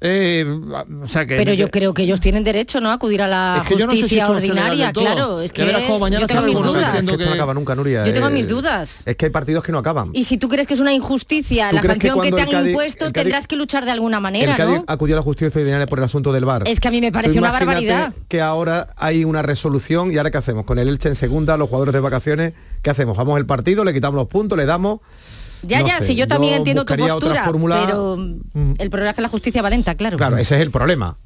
Eh, 0.00 0.44
o 1.02 1.06
sea 1.08 1.26
que, 1.26 1.36
Pero 1.36 1.52
yo 1.54 1.70
creo 1.70 1.94
que 1.94 2.02
ellos 2.02 2.20
tienen 2.20 2.44
derecho, 2.44 2.80
¿no? 2.80 2.90
A 2.90 2.94
acudir 2.94 3.22
a 3.22 3.28
la 3.28 3.60
Es 3.62 3.68
que 3.68 3.76
yo 3.78 3.86
no 3.86 3.92
sé 3.92 3.96
si 3.96 4.02
justicia 4.02 4.28
ordinaria, 4.30 4.92
claro. 4.92 5.40
Es 5.40 5.52
que 5.52 5.64
yo 5.66 5.72
tengo 5.78 5.98
sale 6.28 6.46
mis 6.46 6.54
uno 6.56 6.72
dudas. 6.72 6.86
diciendo 6.92 7.12
Es 7.12 7.16
que 7.16 7.22
esto 7.22 7.30
no 7.30 7.32
que- 7.32 7.38
acaba 7.38 7.54
nunca, 7.54 7.74
Nuria. 7.74 8.04
Yo 8.04 8.12
tengo 8.12 8.28
Eh, 8.28 8.30
mis 8.30 8.48
dudas. 8.48 9.02
Es 9.06 9.16
que 9.16 9.26
hay 9.26 9.30
partidos 9.30 9.62
que 9.64 9.72
no 9.72 9.78
acaban. 9.78 10.10
Y 10.12 10.24
si 10.24 10.36
tú 10.38 10.48
crees 10.48 10.66
que 10.66 10.74
es 10.74 10.80
una 10.80 10.92
injusticia 10.92 11.70
¿Tú 11.70 11.76
la 11.76 11.80
que 11.82 11.88
sanción 11.88 12.20
que, 12.20 12.32
te 12.32 12.42
han 12.42 12.48
Cádiz- 12.48 12.66
impuesto, 12.68 13.06
Cádiz- 13.06 13.12
tendrás 13.12 13.46
que 13.46 13.56
luchar 13.56 13.84
de 13.84 13.90
alguna 13.92 14.20
manera, 14.20 14.52
el 14.52 14.56
Cádiz 14.56 14.76
¿no? 14.78 14.84
acudió 14.86 15.14
a 15.14 15.18
la 15.18 15.22
justicia 15.22 15.58
ordinaria 15.60 15.86
por 15.86 15.98
el 15.98 16.04
asunto 16.04 16.32
del 16.32 16.44
bar. 16.44 16.64
Es 16.66 16.80
que 16.80 16.88
a 16.88 16.90
mí 16.90 17.00
me 17.00 17.12
parece 17.12 17.38
una 17.38 17.50
barbaridad. 17.50 18.12
Que 18.28 18.40
ahora 18.40 18.88
hay 18.96 19.24
una 19.24 19.42
resolución 19.42 20.12
y 20.12 20.18
ahora 20.18 20.30
qué 20.30 20.38
hacemos 20.38 20.64
con 20.64 20.78
el 20.78 20.88
Elche 20.88 21.08
en 21.08 21.14
segunda, 21.14 21.56
los 21.56 21.68
jugadores 21.68 21.94
de 21.94 22.00
vacaciones, 22.00 22.52
¿qué 22.82 22.90
hacemos? 22.90 23.16
Vamos 23.16 23.38
el 23.38 23.46
partido, 23.46 23.84
le 23.84 23.94
quitamos 23.94 24.16
los 24.16 24.28
puntos, 24.28 24.58
le 24.58 24.66
damos. 24.66 25.00
Ya, 25.66 25.80
No 25.80 25.86
ya, 25.88 25.98
sé, 25.98 26.06
si 26.08 26.14
yo 26.16 26.26
también 26.28 26.52
yo 26.54 26.58
entiendo 26.58 26.84
tu 26.84 26.96
postura, 26.96 27.44
fórmula. 27.44 27.82
pero 27.84 28.14
el 28.78 28.90
problema 28.90 29.10
es 29.10 29.16
que 29.16 29.22
la 29.22 29.28
justicia 29.28 29.62
va 29.62 29.70
lenta, 29.70 29.94
claro. 29.94 30.16
Claro, 30.16 30.36
ese 30.38 30.56
es 30.56 30.60
el 30.62 30.70
problema. 30.70 31.16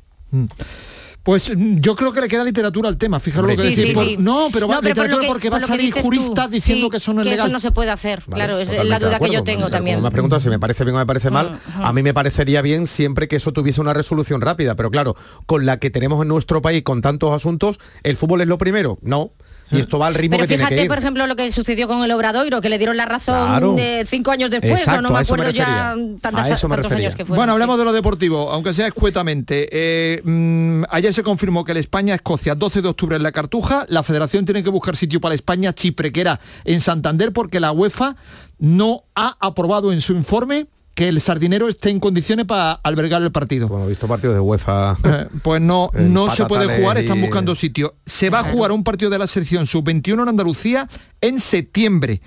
Pues 1.22 1.54
mm, 1.54 1.80
yo 1.80 1.94
creo 1.94 2.12
que 2.12 2.22
le 2.22 2.28
queda 2.28 2.42
literatura 2.42 2.88
al 2.88 2.96
tema, 2.96 3.20
fijaros 3.20 3.50
lo 3.50 3.56
que 3.56 3.62
Sí, 3.62 3.74
decís. 3.74 3.88
sí, 3.88 3.94
por- 3.94 4.04
sí. 4.04 4.16
No, 4.18 4.48
pero 4.50 4.66
va 4.66 4.76
No, 4.76 4.80
pero 4.80 4.94
literatura 4.94 5.20
que- 5.22 5.26
porque 5.28 5.50
va 5.50 5.56
a 5.58 5.60
salir 5.60 5.92
tú, 5.92 6.00
juristas 6.00 6.50
diciendo 6.50 6.86
sí, 6.86 6.90
que 6.90 6.96
eso 6.96 7.12
no 7.12 7.20
es 7.20 7.26
que 7.26 7.30
legal. 7.32 7.46
eso 7.48 7.52
no 7.52 7.60
se 7.60 7.70
puede 7.70 7.90
hacer, 7.90 8.22
Vale, 8.26 8.34
claro, 8.44 8.58
es 8.58 8.68
la 8.86 8.98
duda 8.98 9.18
que 9.18 9.30
yo 9.30 9.44
tengo 9.44 9.62
Como- 9.64 9.70
también. 9.70 9.96
Como 10.00 10.28
me 10.28 10.40
si 10.40 10.48
me 10.48 10.58
parece 10.58 10.84
bien 10.84 10.94
o 10.96 10.98
me 10.98 11.04
parece 11.06 11.30
mal, 11.30 11.60
a 11.82 11.92
mí 11.92 12.02
me 12.02 12.14
parecería 12.14 12.62
bien 12.62 12.86
siempre 12.86 13.28
que 13.28 13.36
eso 13.36 13.52
tuviese 13.52 13.80
una 13.80 13.92
resolución 13.92 14.40
rápida, 14.40 14.74
pero 14.74 14.90
claro, 14.90 15.16
con 15.44 15.66
la 15.66 15.78
que 15.78 15.90
tenemos 15.90 16.22
en 16.22 16.28
nuestro 16.28 16.62
país 16.62 16.82
con 16.82 17.02
tantos 17.02 17.34
asuntos, 17.34 17.78
¿el 18.04 18.16
fútbol 18.16 18.40
es 18.40 18.48
lo 18.48 18.56
primero? 18.56 18.96
No. 19.02 19.32
Y 19.70 19.80
esto 19.80 19.98
va 19.98 20.06
al 20.06 20.14
ritmo 20.14 20.36
Pero 20.36 20.44
que 20.44 20.48
tiene 20.48 20.62
que 20.62 20.68
fíjate, 20.68 20.82
ir. 20.84 20.88
por 20.88 20.98
ejemplo, 20.98 21.26
lo 21.26 21.36
que 21.36 21.52
sucedió 21.52 21.86
con 21.88 22.02
el 22.02 22.10
Obradoiro, 22.10 22.60
que 22.60 22.68
le 22.68 22.78
dieron 22.78 22.96
la 22.96 23.04
razón 23.06 23.46
Claro. 23.48 23.76
cinco 24.06 24.30
años 24.30 24.50
después, 24.50 24.80
Exacto, 24.80 25.00
o 25.00 25.02
no 25.02 25.10
me 25.10 25.18
acuerdo 25.20 25.50
ya 25.50 25.94
tantas- 26.20 26.60
tantos 26.60 26.76
refería. 26.78 27.06
años 27.08 27.14
que 27.16 27.24
fueron. 27.24 27.36
Bueno, 27.36 27.52
sí. 27.52 27.54
hablemos 27.54 27.78
de 27.78 27.84
lo 27.84 27.92
deportivo, 27.92 28.50
aunque 28.50 28.72
sea 28.72 28.86
escuetamente. 28.86 29.68
Eh, 29.70 30.22
mm, 30.24 30.84
ayer 30.90 31.12
se 31.12 31.22
confirmó 31.22 31.64
que 31.64 31.72
el 31.72 31.78
España-Escocia 31.78 32.54
12 32.54 32.82
de 32.82 32.88
octubre 32.88 33.16
en 33.16 33.22
la 33.22 33.32
Cartuja. 33.32 33.84
La 33.88 34.02
federación 34.02 34.44
tiene 34.44 34.62
que 34.62 34.70
buscar 34.70 34.96
sitio 34.96 35.20
para 35.20 35.34
España-Chipre, 35.34 36.12
que 36.12 36.20
era 36.22 36.40
en 36.64 36.80
Santander, 36.80 37.32
porque 37.32 37.60
la 37.60 37.72
UEFA 37.72 38.16
no 38.58 39.04
ha 39.14 39.36
aprobado 39.40 39.92
en 39.92 40.00
su 40.00 40.12
informe 40.14 40.66
que 40.98 41.08
el 41.08 41.20
sardinero 41.20 41.68
esté 41.68 41.90
en 41.90 42.00
condiciones 42.00 42.44
para 42.44 42.72
albergar 42.72 43.22
el 43.22 43.30
partido. 43.30 43.68
Bueno, 43.68 43.84
he 43.84 43.88
visto 43.90 44.08
partidos 44.08 44.34
de 44.34 44.40
UEFA. 44.40 44.96
Eh, 45.04 45.28
Pues 45.44 45.62
no, 45.62 45.92
En 45.94 46.12
no 46.12 46.28
se 46.28 46.44
puede 46.46 46.76
jugar, 46.76 46.98
están 46.98 47.20
buscando 47.20 47.54
sitio. 47.54 47.94
Se 48.04 48.30
va 48.30 48.40
a 48.40 48.42
jugar 48.42 48.72
un 48.72 48.82
partido 48.82 49.08
de 49.08 49.16
la 49.16 49.28
selección 49.28 49.68
sub-21 49.68 50.22
en 50.24 50.28
Andalucía 50.28 50.88
en 51.20 51.38
septiembre. 51.38 52.20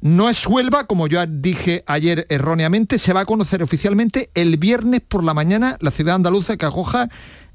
No 0.00 0.28
es 0.28 0.44
Huelva, 0.44 0.88
como 0.88 1.06
yo 1.06 1.24
dije 1.24 1.84
ayer 1.86 2.26
erróneamente, 2.28 2.98
se 2.98 3.12
va 3.12 3.20
a 3.20 3.26
conocer 3.26 3.62
oficialmente 3.62 4.28
el 4.34 4.56
viernes 4.56 5.02
por 5.06 5.22
la 5.22 5.32
mañana 5.32 5.76
la 5.78 5.92
ciudad 5.92 6.16
andaluza 6.16 6.56
que 6.56 6.66
acoja 6.66 7.08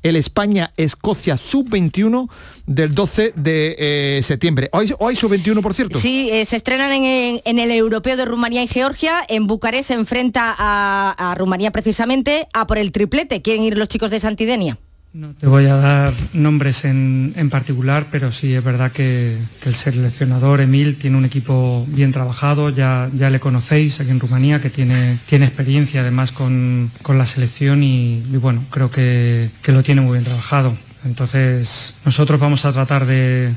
el 0.04 0.16
España-Escocia 0.16 1.38
sub-21 1.38 2.30
del 2.66 2.94
12 2.96 3.34
de 3.36 3.76
eh, 3.78 4.22
septiembre. 4.24 4.70
¿Hoy, 4.74 4.94
hoy 5.00 5.16
sub-21, 5.16 5.62
por 5.62 5.74
cierto? 5.74 6.00
Sí, 6.00 6.30
eh, 6.32 6.46
se 6.46 6.56
estrenan 6.58 6.92
en, 6.92 7.04
en- 7.04 7.42
en 7.46 7.60
el 7.60 7.72
Europeo 7.72 8.18
de 8.18 8.26
Rumanía 8.26 8.64
y 8.64 8.68
Georgia. 8.68 9.24
En 9.28 9.48
Bucarest 9.48 9.88
se 9.90 9.94
enfrenta 9.94 10.56
a, 10.58 11.32
a 11.32 11.36
Rumanía 11.36 11.72
precisamente 11.72 12.48
a 12.54 12.68
por 12.68 12.78
el 12.78 12.92
triplete. 12.92 13.42
Quieren 13.42 13.64
ir 13.64 13.78
los 13.78 13.90
chicos 13.90 14.12
de 14.12 14.20
Santidenia. 14.20 14.78
No 15.14 15.34
te 15.34 15.46
voy 15.46 15.66
a 15.66 15.76
dar 15.76 16.14
nombres 16.32 16.86
en, 16.86 17.34
en 17.36 17.50
particular, 17.50 18.08
pero 18.10 18.32
sí 18.32 18.54
es 18.54 18.64
verdad 18.64 18.94
que, 18.94 19.38
el 19.66 19.76
seleccionador 19.76 20.62
Emil 20.62 20.96
tiene 20.96 21.18
un 21.18 21.26
equipo 21.26 21.86
bien 21.90 22.14
trabajado, 22.14 22.70
ya, 22.70 23.10
ya 23.14 23.30
le 23.30 23.42
conocéis 23.42 24.00
aquí 24.00 24.10
en 24.10 24.22
Rumanía, 24.22 24.62
que 24.62 24.70
tiene, 24.70 25.18
tiene 25.28 25.46
experiencia 25.46 26.00
además 26.00 26.32
con, 26.32 26.92
con 27.02 27.18
la 27.18 27.26
selección 27.26 27.84
y, 27.84 28.22
bueno, 28.38 28.64
creo 28.70 28.90
que, 28.90 29.50
que 29.62 29.74
lo 29.74 29.84
tiene 29.84 30.00
muy 30.00 30.14
bien 30.14 30.24
trabajado. 30.24 30.78
Entonces 31.04 31.96
nosotros 32.06 32.40
vamos 32.40 32.64
a 32.64 32.72
tratar 32.72 33.06
de, 33.06 33.54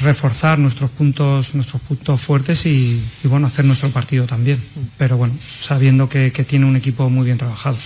reforzar 0.00 0.58
nuestros 0.58 0.90
puntos, 0.90 1.54
nuestros 1.54 1.80
puntos 1.82 2.20
fuertes 2.20 2.66
y, 2.66 3.00
bueno, 3.22 3.46
hacer 3.46 3.64
nuestro 3.64 3.90
partido 3.90 4.26
también. 4.26 4.60
Pero 4.98 5.16
bueno, 5.16 5.34
sabiendo 5.60 6.08
que 6.08 6.30
tiene 6.30 6.66
un 6.66 6.74
equipo 6.74 7.08
muy 7.08 7.26
bien 7.26 7.38
trabajado. 7.38 7.76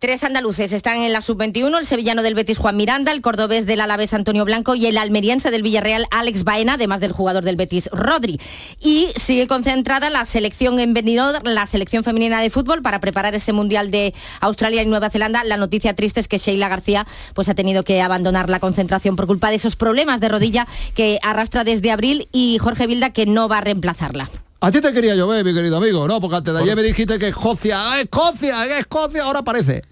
Tres 0.00 0.22
andaluces 0.22 0.72
están 0.72 0.98
en 0.98 1.12
la 1.12 1.22
sub-21, 1.22 1.76
el 1.76 1.84
sevillano 1.84 2.22
del 2.22 2.36
Betis 2.36 2.58
Juan 2.58 2.76
Miranda, 2.76 3.10
el 3.10 3.20
cordobés 3.20 3.66
del 3.66 3.80
Alavés 3.80 4.14
Antonio 4.14 4.44
Blanco 4.44 4.76
y 4.76 4.86
el 4.86 4.96
almeriense 4.96 5.50
del 5.50 5.64
Villarreal 5.64 6.06
Alex 6.12 6.44
Baena, 6.44 6.74
además 6.74 7.00
del 7.00 7.10
jugador 7.10 7.42
del 7.42 7.56
Betis 7.56 7.90
Rodri. 7.90 8.40
Y 8.80 9.08
sigue 9.16 9.48
concentrada 9.48 10.08
la 10.08 10.24
selección 10.24 10.78
en 10.78 10.94
Benidorm, 10.94 11.42
la 11.42 11.66
selección 11.66 12.04
femenina 12.04 12.40
de 12.40 12.50
fútbol 12.50 12.80
para 12.80 13.00
preparar 13.00 13.34
ese 13.34 13.52
mundial 13.52 13.90
de 13.90 14.14
Australia 14.40 14.84
y 14.84 14.86
Nueva 14.86 15.10
Zelanda. 15.10 15.42
La 15.42 15.56
noticia 15.56 15.96
triste 15.96 16.20
es 16.20 16.28
que 16.28 16.38
Sheila 16.38 16.68
García 16.68 17.04
pues 17.34 17.48
ha 17.48 17.54
tenido 17.54 17.82
que 17.82 18.00
abandonar 18.00 18.48
la 18.48 18.60
concentración 18.60 19.16
por 19.16 19.26
culpa 19.26 19.50
de 19.50 19.56
esos 19.56 19.74
problemas 19.74 20.20
de 20.20 20.28
rodilla 20.28 20.68
que 20.94 21.18
arrastra 21.24 21.64
desde 21.64 21.90
abril 21.90 22.28
y 22.30 22.58
Jorge 22.60 22.86
Vilda 22.86 23.10
que 23.10 23.26
no 23.26 23.48
va 23.48 23.58
a 23.58 23.62
reemplazarla. 23.62 24.30
A 24.60 24.72
ti 24.72 24.80
te 24.80 24.92
quería 24.92 25.14
llover, 25.14 25.44
mi 25.44 25.54
querido 25.54 25.76
amigo, 25.76 26.08
¿no? 26.08 26.20
Porque 26.20 26.36
antes 26.36 26.52
de 26.52 26.60
ayer 26.60 26.74
me 26.74 26.82
dijiste 26.82 27.16
que 27.16 27.28
Escocia, 27.28 27.92
¡ah, 27.92 28.00
Escocia, 28.00 28.78
Escocia, 28.78 29.22
ahora 29.22 29.38
aparece. 29.40 29.82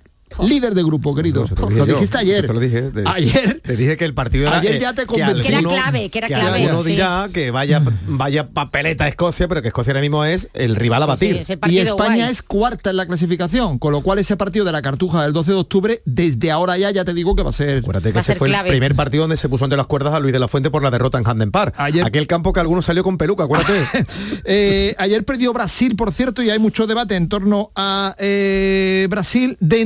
Líder 0.42 0.74
de 0.74 0.82
grupo, 0.82 1.14
querido. 1.14 1.44
Te 1.44 1.54
lo 1.70 1.86
dijiste 1.86 2.18
ayer. 2.18 2.46
te 2.46 2.52
lo 2.52 2.60
dije. 2.60 2.82
Te- 2.90 3.04
ayer. 3.06 3.60
Te 3.64 3.76
dije 3.76 3.96
que 3.96 4.04
el 4.04 4.14
partido 4.14 4.46
era... 4.48 4.58
Ayer 4.58 4.78
ya 4.78 4.92
te 4.92 5.06
convencí. 5.06 5.42
Que 5.42 5.48
era 5.48 5.62
clave, 5.62 6.10
que 6.10 6.18
era 6.18 6.28
clave, 6.28 6.62
alguno 6.64 6.82
sí. 6.82 6.90
dirá 6.92 7.28
que 7.32 7.50
vaya, 7.50 7.82
vaya 8.06 8.48
papeleta 8.48 9.04
a 9.04 9.08
Escocia, 9.08 9.48
pero 9.48 9.62
que 9.62 9.68
Escocia 9.68 9.92
ahora 9.92 10.00
mismo 10.00 10.24
es 10.24 10.48
el 10.54 10.76
rival 10.76 11.02
a 11.02 11.06
batir. 11.06 11.36
Sí, 11.36 11.40
es 11.42 11.50
el 11.50 11.58
Y 11.72 11.78
España 11.78 12.16
guay. 12.24 12.32
es 12.32 12.42
cuarta 12.42 12.90
en 12.90 12.96
la 12.96 13.06
clasificación, 13.06 13.78
con 13.78 13.92
lo 13.92 14.02
cual 14.02 14.18
ese 14.18 14.36
partido 14.36 14.64
de 14.64 14.72
la 14.72 14.82
Cartuja 14.82 15.22
del 15.22 15.32
12 15.32 15.52
de 15.52 15.56
octubre, 15.58 16.02
desde 16.04 16.50
ahora 16.50 16.76
ya, 16.78 16.90
ya 16.90 17.04
te 17.04 17.14
digo 17.14 17.34
que 17.34 17.42
va 17.42 17.50
a 17.50 17.52
ser... 17.52 17.78
Acuérdate 17.78 18.12
que 18.12 18.18
ese 18.18 18.34
fue 18.34 18.48
clave. 18.48 18.68
el 18.68 18.74
primer 18.74 18.94
partido 18.94 19.22
donde 19.22 19.36
se 19.36 19.48
puso 19.48 19.64
entre 19.64 19.76
las 19.76 19.86
cuerdas 19.86 20.12
a 20.14 20.20
Luis 20.20 20.32
de 20.32 20.38
la 20.38 20.48
Fuente 20.48 20.70
por 20.70 20.82
la 20.82 20.90
derrota 20.90 21.18
en 21.18 21.26
Handen 21.26 21.50
Park. 21.50 21.74
Ayer- 21.78 22.04
Aquel 22.04 22.26
campo 22.26 22.52
que 22.52 22.60
algunos 22.60 22.84
salió 22.84 23.02
con 23.02 23.16
peluca, 23.18 23.44
acuérdate. 23.44 23.74
Eh, 24.44 24.94
ayer 24.98 25.24
perdió 25.24 25.52
Brasil, 25.52 25.96
por 25.96 26.12
cierto, 26.12 26.42
y 26.42 26.50
hay 26.50 26.58
mucho 26.58 26.86
debate 26.86 27.16
en 27.16 27.28
torno 27.28 27.70
a 27.74 28.14
eh, 28.18 29.06
Brasil 29.10 29.56
de 29.60 29.80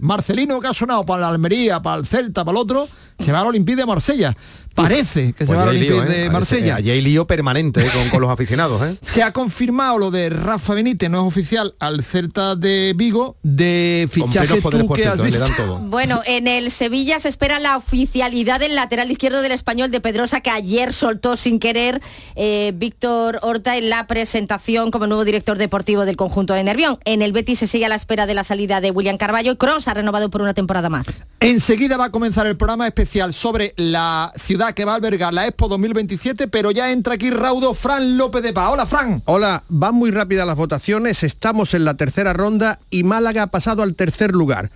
Marcelino, 0.00 0.60
que 0.60 0.68
ha 0.68 0.74
sonado 0.74 1.04
para 1.04 1.22
la 1.22 1.28
Almería, 1.28 1.80
para 1.80 1.98
el 1.98 2.06
Celta, 2.06 2.44
para 2.44 2.58
el 2.58 2.62
otro, 2.62 2.88
se 3.18 3.32
va 3.32 3.40
al 3.40 3.48
Olympique 3.48 3.76
de 3.76 3.86
Marsella. 3.86 4.36
Parece 4.74 5.32
que 5.32 5.44
se 5.44 5.46
Pues 5.46 5.58
va 5.58 5.72
lío, 5.72 5.96
Olympique 5.98 6.12
¿eh? 6.12 6.18
de 6.22 6.30
Marsella. 6.30 6.76
Allí 6.76 6.90
hay 6.90 7.02
lío 7.02 7.26
permanente 7.26 7.84
¿eh? 7.84 7.90
con, 7.92 8.08
con 8.08 8.20
los 8.20 8.30
aficionados. 8.32 8.82
¿eh? 8.82 8.96
Se 9.00 9.22
ha 9.22 9.32
confirmado 9.32 9.98
lo 9.98 10.10
de 10.10 10.30
Rafa 10.30 10.74
Benítez, 10.74 11.10
no 11.10 11.20
es 11.20 11.26
oficial, 11.26 11.74
al 11.78 12.02
Celta 12.02 12.56
de 12.56 12.94
Vigo, 12.96 13.36
de 13.42 14.08
fichaje 14.10 14.60
tú 14.60 14.88
que 14.92 15.06
has 15.06 15.18
cierto, 15.18 15.22
¿eh? 15.22 15.26
visto. 15.26 15.46
todo. 15.56 15.78
Bueno, 15.92 16.22
en 16.24 16.48
el 16.48 16.70
Sevilla 16.70 17.20
se 17.20 17.28
espera 17.28 17.60
la 17.60 17.76
oficialidad 17.76 18.60
del 18.60 18.74
lateral 18.74 19.10
izquierdo 19.10 19.42
del 19.42 19.52
español 19.52 19.90
de 19.90 20.00
Pedrosa 20.00 20.40
que 20.40 20.50
ayer 20.50 20.92
soltó 20.94 21.36
sin 21.36 21.58
querer 21.58 22.00
eh, 22.34 22.72
Víctor 22.74 23.40
Horta 23.42 23.76
en 23.76 23.90
la 23.90 24.06
presentación 24.06 24.90
como 24.90 25.06
nuevo 25.06 25.24
director 25.24 25.58
deportivo 25.58 26.06
del 26.06 26.16
conjunto 26.16 26.54
de 26.54 26.64
Nervión. 26.64 26.98
En 27.04 27.20
el 27.20 27.32
Betis 27.32 27.58
se 27.58 27.66
sigue 27.66 27.84
a 27.86 27.88
la 27.90 27.96
espera 27.96 28.26
de 28.26 28.34
la 28.34 28.42
salida 28.44 28.80
de 28.80 28.90
William 28.90 29.18
Carballo 29.18 29.52
y 29.52 29.56
Cross 29.56 29.88
ha 29.88 29.94
renovado 29.94 30.30
por 30.30 30.40
una 30.40 30.54
temporada 30.54 30.88
más. 30.88 31.06
Enseguida 31.40 31.96
va 31.96 32.06
a 32.06 32.10
comenzar 32.10 32.46
el 32.46 32.56
programa 32.56 32.86
especial 32.86 33.34
sobre 33.34 33.74
la 33.76 34.32
ciudad 34.36 34.61
que 34.70 34.84
va 34.84 34.92
a 34.92 34.94
albergar 34.94 35.34
la 35.34 35.48
Expo 35.48 35.66
2027, 35.66 36.46
pero 36.46 36.70
ya 36.70 36.92
entra 36.92 37.14
aquí 37.14 37.30
Raudo 37.30 37.74
Fran 37.74 38.16
López 38.16 38.44
de 38.44 38.52
Pa. 38.52 38.70
Hola, 38.70 38.86
Fran. 38.86 39.20
Hola, 39.24 39.64
van 39.68 39.96
muy 39.96 40.12
rápidas 40.12 40.46
las 40.46 40.54
votaciones, 40.54 41.24
estamos 41.24 41.74
en 41.74 41.84
la 41.84 41.94
tercera 41.94 42.32
ronda 42.32 42.78
y 42.88 43.02
Málaga 43.02 43.42
ha 43.42 43.46
pasado 43.48 43.82
al 43.82 43.96
tercer 43.96 44.30
lugar. 44.30 44.70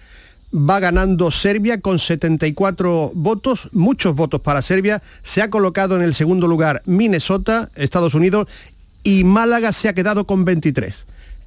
Va 0.53 0.81
ganando 0.81 1.31
Serbia 1.31 1.81
con 1.81 2.01
74 2.01 3.13
votos, 3.15 3.69
muchos 3.73 4.17
votos 4.17 4.41
para 4.41 4.63
Serbia. 4.63 5.03
Se 5.23 5.43
ha 5.43 5.51
colocado 5.51 5.95
en 5.95 6.03
el 6.03 6.15
segundo 6.15 6.49
lugar 6.49 6.83
Minnesota, 6.87 7.71
Estados 7.77 8.15
Unidos, 8.15 8.49
y 9.05 9.23
Málaga 9.23 9.73
se 9.73 9.89
ha 9.89 9.95
quedado 9.95 10.27
con 10.27 10.45
23. 10.45 11.07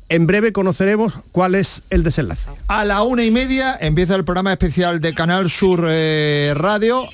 En 0.09 0.25
breve 0.25 0.51
conoceremos 0.51 1.19
cuál 1.31 1.55
es 1.55 1.83
el 1.89 2.03
desenlace. 2.03 2.49
A 2.67 2.83
la 2.85 3.03
una 3.03 3.23
y 3.23 3.31
media 3.31 3.77
empieza 3.79 4.15
el 4.15 4.23
programa 4.23 4.51
especial 4.51 5.01
de 5.01 5.13
Canal 5.13 5.49
Sur 5.49 5.85
eh, 5.87 6.53
Radio. 6.55 7.07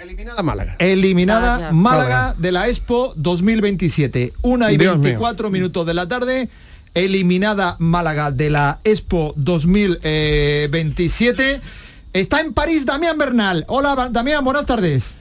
Eliminada 0.00 0.42
Málaga. 0.42 0.76
Eliminada. 0.78 1.72
Málaga 1.72 2.34
de 2.38 2.52
la 2.52 2.68
Expo 2.68 3.12
2027. 3.16 4.32
Una 4.42 4.72
y 4.72 4.78
Dios 4.78 4.96
mío. 4.96 5.04
24 5.04 5.50
minutos 5.50 5.86
de 5.86 5.94
la 5.94 6.08
tarde. 6.08 6.48
Eliminada 6.94 7.76
Málaga 7.78 8.30
de 8.30 8.48
la 8.50 8.80
Expo 8.82 9.34
2027. 9.36 11.60
Está 12.12 12.40
en 12.40 12.52
París 12.54 12.86
Damián 12.86 13.18
Bernal. 13.18 13.64
Hola 13.68 14.08
Damián, 14.10 14.42
buenas 14.42 14.66
tardes. 14.66 15.14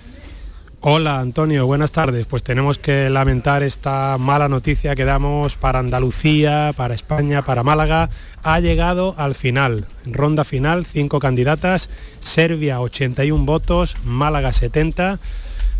Hola 0.82 1.20
Antonio, 1.20 1.66
buenas 1.66 1.92
tardes. 1.92 2.26
Pues 2.26 2.42
tenemos 2.42 2.80
que 2.80 3.10
lamentar 3.10 3.64
esta 3.64 4.18
mala 4.18 4.48
noticia 4.48 4.96
que 4.96 5.04
damos 5.04 5.58
para 5.58 5.80
Andalucía, 5.80 6.72
para 6.74 6.94
España, 6.94 7.44
para 7.44 7.64
Málaga. 7.64 8.10
Ha 8.44 8.62
llegado 8.62 9.14
al 9.18 9.36
final, 9.36 9.88
ronda 10.06 10.46
final, 10.46 10.86
cinco 10.86 11.20
candidatas, 11.20 11.90
Serbia 12.22 12.80
81 12.80 13.44
votos, 13.44 13.98
Málaga 14.06 14.54
70. 14.54 15.20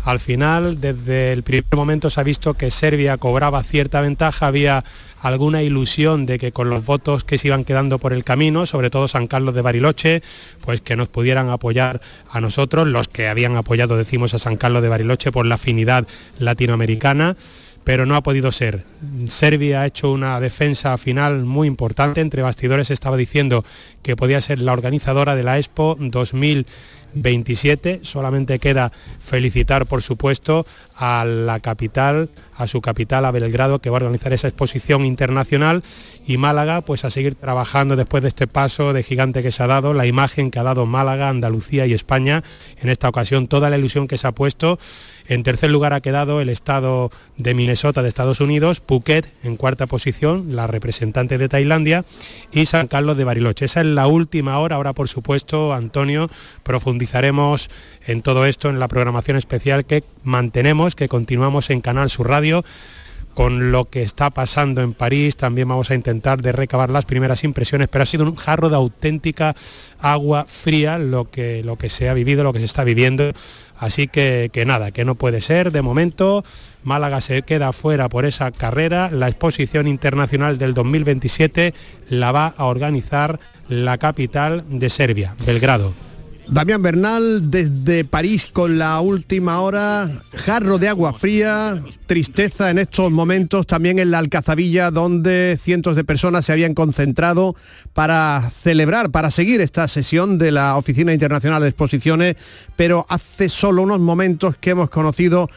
Al 0.02 0.18
final, 0.18 0.80
desde 0.80 1.32
el 1.32 1.42
primer 1.42 1.64
momento 1.74 2.08
se 2.08 2.20
ha 2.20 2.24
visto 2.24 2.54
que 2.54 2.70
Serbia 2.70 3.18
cobraba 3.18 3.62
cierta 3.62 4.00
ventaja, 4.00 4.46
había 4.46 4.84
alguna 5.20 5.62
ilusión 5.62 6.24
de 6.24 6.38
que 6.38 6.52
con 6.52 6.70
los 6.70 6.86
votos 6.86 7.24
que 7.24 7.36
se 7.36 7.48
iban 7.48 7.64
quedando 7.64 7.98
por 7.98 8.12
el 8.12 8.24
camino, 8.24 8.64
sobre 8.64 8.88
todo 8.88 9.08
San 9.08 9.26
Carlos 9.26 9.54
de 9.54 9.60
Bariloche, 9.62 10.22
pues 10.62 10.80
que 10.80 10.96
nos 10.96 11.08
pudieran 11.08 11.50
apoyar 11.50 12.00
a 12.30 12.40
nosotros, 12.40 12.88
los 12.88 13.08
que 13.08 13.28
habían 13.28 13.56
apoyado, 13.56 13.98
decimos, 13.98 14.32
a 14.32 14.38
San 14.38 14.56
Carlos 14.56 14.82
de 14.82 14.88
Bariloche 14.88 15.32
por 15.32 15.44
la 15.44 15.56
afinidad 15.56 16.06
latinoamericana 16.38 17.36
pero 17.84 18.06
no 18.06 18.14
ha 18.14 18.22
podido 18.22 18.52
ser. 18.52 18.84
Serbia 19.28 19.80
ha 19.80 19.86
hecho 19.86 20.12
una 20.12 20.38
defensa 20.38 20.96
final 20.98 21.44
muy 21.44 21.66
importante. 21.66 22.20
Entre 22.20 22.42
bastidores 22.42 22.90
estaba 22.90 23.16
diciendo 23.16 23.64
que 24.02 24.16
podía 24.16 24.40
ser 24.40 24.60
la 24.60 24.72
organizadora 24.72 25.34
de 25.34 25.42
la 25.42 25.58
Expo 25.58 25.96
2027. 27.14 28.00
Solamente 28.02 28.58
queda 28.58 28.92
felicitar, 29.18 29.86
por 29.86 30.02
supuesto, 30.02 30.66
a 31.02 31.24
la 31.24 31.60
capital, 31.60 32.28
a 32.54 32.66
su 32.66 32.82
capital, 32.82 33.24
a 33.24 33.30
Belgrado, 33.30 33.78
que 33.78 33.88
va 33.88 33.96
a 33.96 34.02
organizar 34.02 34.34
esa 34.34 34.48
exposición 34.48 35.06
internacional 35.06 35.82
y 36.26 36.36
Málaga, 36.36 36.82
pues 36.82 37.06
a 37.06 37.10
seguir 37.10 37.36
trabajando 37.36 37.96
después 37.96 38.22
de 38.22 38.28
este 38.28 38.46
paso 38.46 38.92
de 38.92 39.02
gigante 39.02 39.42
que 39.42 39.50
se 39.50 39.62
ha 39.62 39.66
dado, 39.66 39.94
la 39.94 40.06
imagen 40.06 40.50
que 40.50 40.58
ha 40.58 40.62
dado 40.62 40.84
Málaga, 40.84 41.30
Andalucía 41.30 41.86
y 41.86 41.94
España, 41.94 42.44
en 42.82 42.90
esta 42.90 43.08
ocasión 43.08 43.48
toda 43.48 43.70
la 43.70 43.78
ilusión 43.78 44.06
que 44.08 44.18
se 44.18 44.26
ha 44.26 44.32
puesto. 44.32 44.78
En 45.26 45.42
tercer 45.42 45.70
lugar 45.70 45.94
ha 45.94 46.00
quedado 46.00 46.42
el 46.42 46.50
estado 46.50 47.10
de 47.38 47.54
Minnesota 47.54 48.02
de 48.02 48.08
Estados 48.08 48.40
Unidos, 48.40 48.80
Phuket 48.80 49.32
en 49.42 49.56
cuarta 49.56 49.86
posición, 49.86 50.54
la 50.54 50.66
representante 50.66 51.38
de 51.38 51.48
Tailandia 51.48 52.04
y 52.52 52.66
San 52.66 52.88
Carlos 52.88 53.16
de 53.16 53.24
Bariloche. 53.24 53.64
Esa 53.64 53.80
es 53.80 53.86
la 53.86 54.06
última 54.06 54.58
hora, 54.58 54.76
ahora 54.76 54.92
por 54.92 55.08
supuesto, 55.08 55.72
Antonio, 55.72 56.28
profundizaremos 56.62 57.70
en 58.06 58.20
todo 58.20 58.44
esto 58.44 58.68
en 58.68 58.80
la 58.80 58.88
programación 58.88 59.38
especial 59.38 59.86
que 59.86 60.04
mantenemos, 60.24 60.89
que 60.94 61.08
continuamos 61.08 61.70
en 61.70 61.80
Canal 61.80 62.10
Sur 62.10 62.28
Radio 62.28 62.64
con 63.34 63.72
lo 63.72 63.86
que 63.86 64.02
está 64.02 64.30
pasando 64.30 64.82
en 64.82 64.92
París. 64.92 65.36
También 65.36 65.68
vamos 65.68 65.90
a 65.90 65.94
intentar 65.94 66.42
de 66.42 66.52
recabar 66.52 66.90
las 66.90 67.04
primeras 67.04 67.44
impresiones, 67.44 67.88
pero 67.88 68.02
ha 68.02 68.06
sido 68.06 68.24
un 68.24 68.36
jarro 68.36 68.68
de 68.68 68.76
auténtica 68.76 69.54
agua 69.98 70.44
fría 70.46 70.98
lo 70.98 71.30
que, 71.30 71.62
lo 71.64 71.76
que 71.76 71.88
se 71.88 72.08
ha 72.08 72.14
vivido, 72.14 72.44
lo 72.44 72.52
que 72.52 72.58
se 72.58 72.66
está 72.66 72.84
viviendo. 72.84 73.32
Así 73.78 74.08
que, 74.08 74.50
que 74.52 74.66
nada, 74.66 74.90
que 74.90 75.04
no 75.04 75.14
puede 75.14 75.40
ser. 75.40 75.72
De 75.72 75.80
momento, 75.80 76.44
Málaga 76.82 77.20
se 77.20 77.42
queda 77.42 77.72
fuera 77.72 78.08
por 78.08 78.26
esa 78.26 78.50
carrera. 78.50 79.10
La 79.10 79.28
exposición 79.28 79.86
internacional 79.86 80.58
del 80.58 80.74
2027 80.74 81.72
la 82.10 82.32
va 82.32 82.54
a 82.56 82.66
organizar 82.66 83.40
la 83.68 83.96
capital 83.96 84.64
de 84.68 84.90
Serbia, 84.90 85.34
Belgrado. 85.46 86.09
Damián 86.52 86.82
Bernal 86.82 87.48
desde 87.48 88.04
París 88.04 88.50
con 88.52 88.76
la 88.76 89.00
última 89.00 89.60
hora, 89.60 90.10
jarro 90.34 90.78
de 90.78 90.88
agua 90.88 91.12
fría, 91.12 91.80
tristeza 92.06 92.70
en 92.70 92.78
estos 92.78 93.12
momentos 93.12 93.68
también 93.68 94.00
en 94.00 94.10
la 94.10 94.18
Alcazabilla 94.18 94.90
donde 94.90 95.56
cientos 95.62 95.94
de 95.94 96.02
personas 96.02 96.44
se 96.44 96.52
habían 96.52 96.74
concentrado 96.74 97.54
para 97.92 98.50
celebrar, 98.50 99.12
para 99.12 99.30
seguir 99.30 99.60
esta 99.60 99.86
sesión 99.86 100.38
de 100.38 100.50
la 100.50 100.76
Oficina 100.76 101.12
Internacional 101.12 101.62
de 101.62 101.68
Exposiciones, 101.68 102.34
pero 102.74 103.06
hace 103.08 103.48
solo 103.48 103.82
unos 103.82 104.00
momentos 104.00 104.56
que 104.56 104.70
hemos 104.70 104.90
conocido 104.90 105.48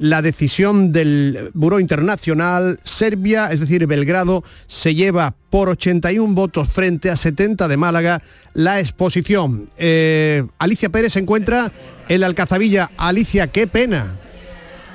la 0.00 0.22
decisión 0.22 0.92
del 0.92 1.50
Buró 1.52 1.78
Internacional, 1.78 2.80
Serbia, 2.84 3.52
es 3.52 3.60
decir, 3.60 3.86
Belgrado, 3.86 4.42
se 4.66 4.94
lleva 4.94 5.34
por 5.50 5.68
81 5.68 6.34
votos 6.34 6.70
frente 6.70 7.10
a 7.10 7.16
70 7.16 7.68
de 7.68 7.76
Málaga 7.76 8.22
la 8.54 8.80
exposición. 8.80 9.70
Eh, 9.76 10.42
Alicia 10.58 10.88
Pérez 10.88 11.12
se 11.12 11.18
encuentra 11.18 11.70
en 12.08 12.20
la 12.22 12.26
Alcazabilla. 12.28 12.90
Alicia, 12.96 13.48
qué 13.48 13.66
pena. 13.66 14.16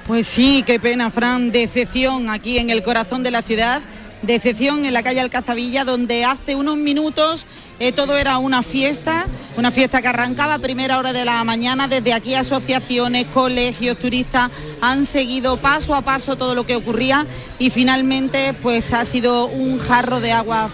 Pues 0.08 0.26
sí, 0.26 0.64
qué 0.66 0.80
pena, 0.80 1.12
Fran, 1.12 1.52
decepción 1.52 2.32
aquí 2.32 2.58
en 2.58 2.72
el 2.72 2.82
corazón 2.82 3.22
de 3.22 3.30
la 3.30 3.44
ciudad 3.44 3.84
de 4.26 4.36
excepción 4.36 4.86
en 4.86 4.94
la 4.94 5.04
calle 5.04 5.20
Alcazabilla, 5.20 5.86
donde 5.86 6.26
hace 6.26 6.56
unos 6.56 6.78
minutos 6.78 7.46
eh, 7.80 7.92
todo 7.92 8.18
era 8.18 8.38
una 8.38 8.64
fiesta, 8.64 9.28
una 9.58 9.72
fiesta 9.72 10.02
que 10.02 10.08
arrancaba 10.08 10.56
a 10.56 10.60
primera 10.60 10.98
hora 10.98 11.14
de 11.14 11.26
la 11.26 11.44
mañana. 11.44 11.88
Desde 11.88 12.14
aquí 12.14 12.36
asociaciones, 12.36 13.28
colegios, 13.34 14.00
turistas 14.00 14.50
han 14.82 15.06
seguido 15.06 15.58
paso 15.58 15.94
a 15.94 16.02
paso 16.02 16.36
todo 16.36 16.56
lo 16.56 16.66
que 16.66 16.76
ocurría 16.76 17.28
y 17.60 17.70
finalmente 17.70 18.54
pues 18.54 18.94
ha 18.94 19.06
sido 19.06 19.48
un 19.48 19.80
jarro 19.80 20.20
de 20.20 20.32
agua 20.32 20.72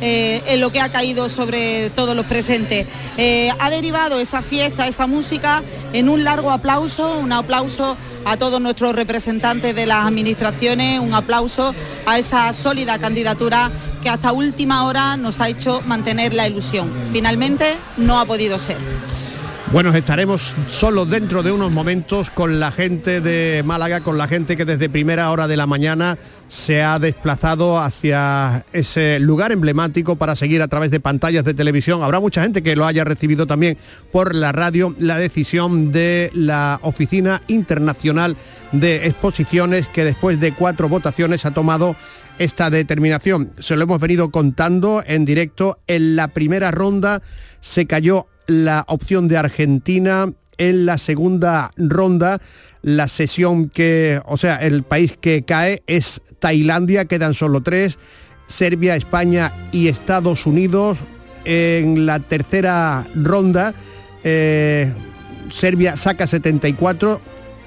eh, 0.00 0.42
en 0.46 0.60
lo 0.60 0.70
que 0.72 0.80
ha 0.80 0.90
caído 0.90 1.28
sobre 1.28 1.90
todos 1.90 2.16
los 2.16 2.26
presentes. 2.26 2.86
Eh, 3.16 3.50
ha 3.58 3.70
derivado 3.70 4.20
esa 4.20 4.42
fiesta, 4.42 4.86
esa 4.86 5.06
música, 5.06 5.62
en 5.92 6.08
un 6.08 6.24
largo 6.24 6.50
aplauso, 6.50 7.18
un 7.18 7.32
aplauso 7.32 7.96
a 8.24 8.36
todos 8.36 8.60
nuestros 8.60 8.94
representantes 8.94 9.74
de 9.74 9.86
las 9.86 10.06
administraciones, 10.06 11.00
un 11.00 11.14
aplauso 11.14 11.74
a 12.06 12.18
esa 12.18 12.52
sólida 12.52 12.98
candidatura 12.98 13.70
que 14.02 14.08
hasta 14.08 14.32
última 14.32 14.84
hora 14.84 15.16
nos 15.16 15.40
ha 15.40 15.48
hecho 15.48 15.80
mantener 15.86 16.34
la 16.34 16.46
ilusión. 16.48 16.92
Finalmente 17.12 17.76
no 17.96 18.20
ha 18.20 18.26
podido 18.26 18.58
ser. 18.58 18.78
Bueno, 19.72 19.94
estaremos 19.94 20.56
solo 20.66 21.06
dentro 21.06 21.44
de 21.44 21.52
unos 21.52 21.70
momentos 21.70 22.28
con 22.28 22.58
la 22.58 22.72
gente 22.72 23.20
de 23.20 23.62
Málaga, 23.62 24.00
con 24.00 24.18
la 24.18 24.26
gente 24.26 24.56
que 24.56 24.64
desde 24.64 24.90
primera 24.90 25.30
hora 25.30 25.46
de 25.46 25.56
la 25.56 25.68
mañana 25.68 26.18
se 26.48 26.82
ha 26.82 26.98
desplazado 26.98 27.78
hacia 27.78 28.66
ese 28.72 29.20
lugar 29.20 29.52
emblemático 29.52 30.16
para 30.16 30.34
seguir 30.34 30.60
a 30.60 30.66
través 30.66 30.90
de 30.90 30.98
pantallas 30.98 31.44
de 31.44 31.54
televisión. 31.54 32.02
Habrá 32.02 32.18
mucha 32.18 32.42
gente 32.42 32.64
que 32.64 32.74
lo 32.74 32.84
haya 32.84 33.04
recibido 33.04 33.46
también 33.46 33.78
por 34.10 34.34
la 34.34 34.50
radio 34.50 34.96
la 34.98 35.18
decisión 35.18 35.92
de 35.92 36.32
la 36.34 36.80
Oficina 36.82 37.42
Internacional 37.46 38.36
de 38.72 39.06
Exposiciones 39.06 39.86
que 39.86 40.04
después 40.04 40.40
de 40.40 40.52
cuatro 40.52 40.88
votaciones 40.88 41.46
ha 41.46 41.52
tomado 41.52 41.94
esta 42.40 42.70
determinación. 42.70 43.52
Se 43.60 43.76
lo 43.76 43.84
hemos 43.84 44.00
venido 44.00 44.32
contando 44.32 45.04
en 45.06 45.24
directo. 45.24 45.78
En 45.86 46.16
la 46.16 46.26
primera 46.26 46.72
ronda 46.72 47.22
se 47.60 47.86
cayó 47.86 48.26
la 48.50 48.84
opción 48.88 49.28
de 49.28 49.36
Argentina 49.36 50.32
en 50.58 50.86
la 50.86 50.98
segunda 50.98 51.70
ronda. 51.76 52.40
La 52.82 53.08
sesión 53.08 53.68
que, 53.68 54.20
o 54.26 54.36
sea, 54.36 54.56
el 54.56 54.82
país 54.82 55.16
que 55.20 55.42
cae 55.42 55.82
es 55.86 56.20
Tailandia, 56.38 57.04
quedan 57.04 57.34
solo 57.34 57.62
tres, 57.62 57.98
Serbia, 58.48 58.96
España 58.96 59.52
y 59.70 59.88
Estados 59.88 60.46
Unidos. 60.46 60.98
En 61.44 62.06
la 62.06 62.20
tercera 62.20 63.06
ronda, 63.14 63.74
eh, 64.24 64.92
Serbia 65.50 65.96
saca 65.96 66.26
74, 66.26 67.20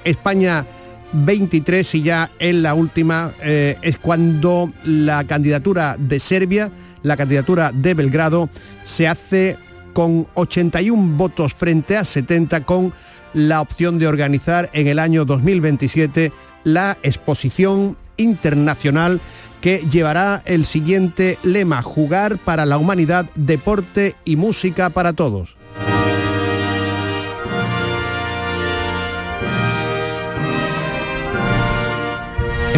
España 0.04 0.66
23 1.14 1.94
y 1.94 2.02
ya 2.02 2.30
en 2.38 2.62
la 2.62 2.74
última 2.74 3.32
eh, 3.40 3.76
es 3.82 3.98
cuando 3.98 4.72
la 4.84 5.24
candidatura 5.24 5.96
de 5.98 6.18
Serbia, 6.18 6.70
la 7.02 7.16
candidatura 7.16 7.70
de 7.72 7.94
Belgrado, 7.94 8.48
se 8.84 9.06
hace 9.06 9.56
con 9.94 10.26
81 10.34 11.16
votos 11.16 11.54
frente 11.54 11.96
a 11.96 12.04
70 12.04 12.66
con 12.66 12.92
la 13.32 13.62
opción 13.62 13.98
de 13.98 14.06
organizar 14.06 14.68
en 14.74 14.86
el 14.88 14.98
año 14.98 15.24
2027 15.24 16.32
la 16.64 16.98
exposición 17.02 17.96
internacional 18.18 19.20
que 19.62 19.78
llevará 19.90 20.42
el 20.44 20.66
siguiente 20.66 21.38
lema, 21.42 21.80
jugar 21.80 22.36
para 22.38 22.66
la 22.66 22.76
humanidad, 22.76 23.30
deporte 23.34 24.14
y 24.26 24.36
música 24.36 24.90
para 24.90 25.14
todos. 25.14 25.56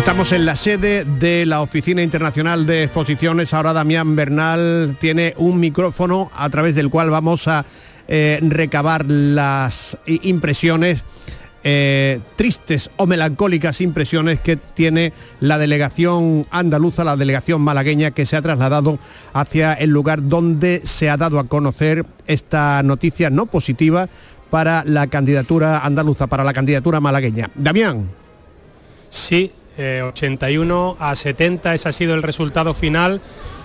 Estamos 0.06 0.30
en 0.30 0.46
la 0.46 0.54
sede 0.54 1.04
de 1.04 1.44
la 1.46 1.62
Oficina 1.62 2.00
Internacional 2.00 2.64
de 2.64 2.84
Exposiciones. 2.84 3.52
Ahora 3.52 3.72
Damián 3.72 4.14
Bernal 4.14 4.96
tiene 5.00 5.34
un 5.36 5.58
micrófono 5.58 6.30
a 6.32 6.48
través 6.48 6.76
del 6.76 6.90
cual 6.90 7.10
vamos 7.10 7.48
a 7.48 7.66
eh, 8.06 8.38
recabar 8.40 9.04
las 9.04 9.98
impresiones 10.06 11.02
eh, 11.64 12.20
tristes 12.36 12.88
o 12.98 13.06
melancólicas 13.06 13.80
impresiones 13.80 14.38
que 14.38 14.54
tiene 14.54 15.12
la 15.40 15.58
delegación 15.58 16.46
andaluza, 16.52 17.02
la 17.02 17.16
delegación 17.16 17.60
malagueña 17.62 18.12
que 18.12 18.26
se 18.26 18.36
ha 18.36 18.42
trasladado 18.42 19.00
hacia 19.32 19.72
el 19.72 19.90
lugar 19.90 20.28
donde 20.28 20.82
se 20.84 21.10
ha 21.10 21.16
dado 21.16 21.40
a 21.40 21.48
conocer 21.48 22.06
esta 22.28 22.80
noticia 22.84 23.28
no 23.28 23.46
positiva 23.46 24.08
para 24.50 24.84
la 24.84 25.08
candidatura 25.08 25.80
andaluza, 25.80 26.28
para 26.28 26.44
la 26.44 26.52
candidatura 26.52 27.00
malagueña. 27.00 27.50
Damián. 27.56 28.08
Sí, 29.10 29.50
81 29.78 30.96
eh, 30.98 31.04
a 31.04 31.14
70, 31.14 31.74
ese 31.74 31.88
ha 31.88 31.92
sido 31.92 32.14
el 32.14 32.22
resultado 32.22 32.74
final. 32.74 33.20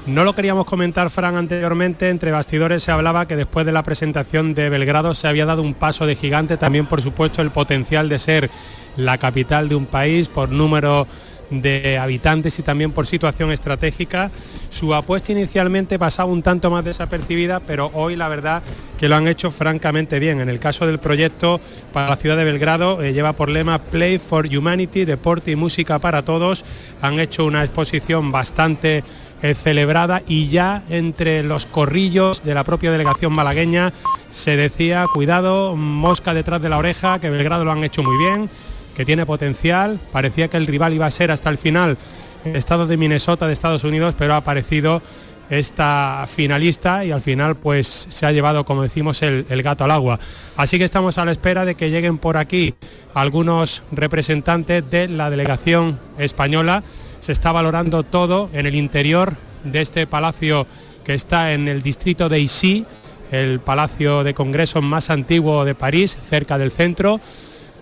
No 0.08 0.24
lo 0.24 0.34
queríamos 0.34 0.66
comentar, 0.66 1.12
Fran, 1.12 1.36
anteriormente, 1.36 2.10
entre 2.10 2.32
bastidores 2.32 2.82
se 2.82 2.92
hablaba 2.92 3.28
que 3.28 3.36
después 3.36 3.66
de 3.68 3.72
la 3.72 3.84
presentación 3.84 4.56
de 4.56 4.70
Belgrado 4.70 5.14
se 5.14 5.28
había 5.28 5.46
dado 5.46 5.62
un 5.62 5.76
paso 5.76 6.08
de 6.08 6.16
gigante, 6.16 6.58
también 6.58 6.88
por 6.88 7.02
supuesto 7.04 7.42
el 7.42 7.52
potencial 7.52 8.10
de 8.10 8.18
ser 8.18 8.50
la 8.98 9.20
capital 9.20 9.70
de 9.70 9.76
un 9.76 9.86
país 9.86 10.28
por 10.28 10.50
número 10.50 11.08
de 11.52 11.98
habitantes 11.98 12.58
y 12.58 12.64
también 12.64 12.92
por 12.92 13.06
situación 13.06 13.52
estratégica. 13.52 14.32
Su 14.70 14.96
apuesta 14.96 15.34
inicialmente 15.34 16.00
pasaba 16.00 16.32
un 16.32 16.42
tanto 16.42 16.72
más 16.72 16.84
desapercibida, 16.84 17.60
pero 17.60 17.92
hoy 17.94 18.16
la 18.16 18.30
verdad 18.30 18.64
que 18.98 19.10
lo 19.10 19.16
han 19.16 19.28
hecho 19.28 19.52
francamente 19.52 20.20
bien. 20.20 20.40
En 20.40 20.50
el 20.50 20.60
caso 20.60 20.88
del 20.88 21.00
proyecto 21.00 21.60
para 21.92 22.10
la 22.10 22.16
ciudad 22.16 22.38
de 22.38 22.46
Belgrado 22.46 23.02
eh, 23.02 23.14
lleva 23.14 23.34
por 23.34 23.50
lema 23.50 23.80
Play 23.80 24.18
for 24.18 24.48
Humanity, 24.48 25.06
deporte 25.06 25.52
y 25.52 25.56
música 25.56 26.00
para 26.00 26.24
todos. 26.24 26.64
Han 27.02 27.20
hecho 27.20 27.46
una 27.46 27.64
exposición 27.64 28.32
bastante 28.32 29.04
eh, 29.44 29.54
celebrada 29.54 30.22
y 30.28 30.48
ya 30.50 30.84
entre 30.90 31.44
los 31.44 31.66
corrillos 31.66 32.44
de 32.44 32.54
la 32.54 32.64
propia 32.64 32.92
delegación 32.92 33.34
malagueña 33.34 33.92
se 34.30 34.56
decía, 34.56 35.06
cuidado, 35.14 35.76
mosca 35.76 36.34
detrás 36.34 36.62
de 36.62 36.70
la 36.70 36.78
oreja, 36.78 37.20
que 37.20 37.30
Belgrado 37.30 37.66
lo 37.66 37.72
han 37.72 37.84
hecho 37.84 38.04
muy 38.04 38.18
bien 38.18 38.50
que 38.96 39.06
tiene 39.06 39.26
potencial. 39.26 40.00
Parecía 40.12 40.48
que 40.48 40.58
el 40.58 40.68
rival 40.68 40.94
iba 40.94 41.06
a 41.06 41.12
ser 41.12 41.32
hasta 41.32 41.50
el 41.50 41.58
final 41.58 41.98
el 42.44 42.56
estado 42.56 42.88
de 42.88 42.98
Minnesota 42.98 43.48
de 43.48 43.54
Estados 43.54 43.84
Unidos, 43.84 44.16
pero 44.18 44.34
ha 44.34 44.38
aparecido 44.38 45.02
esta 45.50 46.26
finalista 46.28 47.04
y 47.04 47.12
al 47.12 47.20
final 47.20 47.58
pues 47.58 48.08
se 48.10 48.26
ha 48.26 48.32
llevado, 48.32 48.64
como 48.64 48.84
decimos, 48.84 49.22
el, 49.22 49.46
el, 49.50 49.62
gato 49.62 49.84
al 49.84 49.92
agua. 49.92 50.18
Así 50.56 50.78
que 50.78 50.86
estamos 50.86 51.18
a 51.18 51.26
la 51.26 51.34
espera 51.34 51.66
de 51.66 51.76
que 51.76 51.90
lleguen 51.90 52.18
por 52.18 52.38
aquí 52.38 52.74
algunos 53.14 53.84
representantes 53.92 54.90
de 54.90 55.10
la 55.10 55.30
delegación 55.30 56.00
española. 56.18 56.84
Se 57.20 57.34
está 57.34 57.52
valorando 57.52 58.04
todo 58.04 58.50
en 58.54 58.66
el 58.66 58.76
interior 58.76 59.34
de 59.66 59.82
este 59.82 60.08
palacio 60.08 60.66
que 61.04 61.14
está 61.14 61.52
en 61.52 61.68
el 61.68 61.82
distrito 61.82 62.30
de 62.30 62.40
Issy, 62.40 62.86
el 63.32 63.60
palacio 63.60 64.24
de 64.24 64.34
congresos 64.34 64.82
más 64.82 65.10
antiguo 65.10 65.66
de 65.66 65.76
París, 65.76 66.18
cerca 66.30 66.58
del 66.58 66.72
centro 66.72 67.20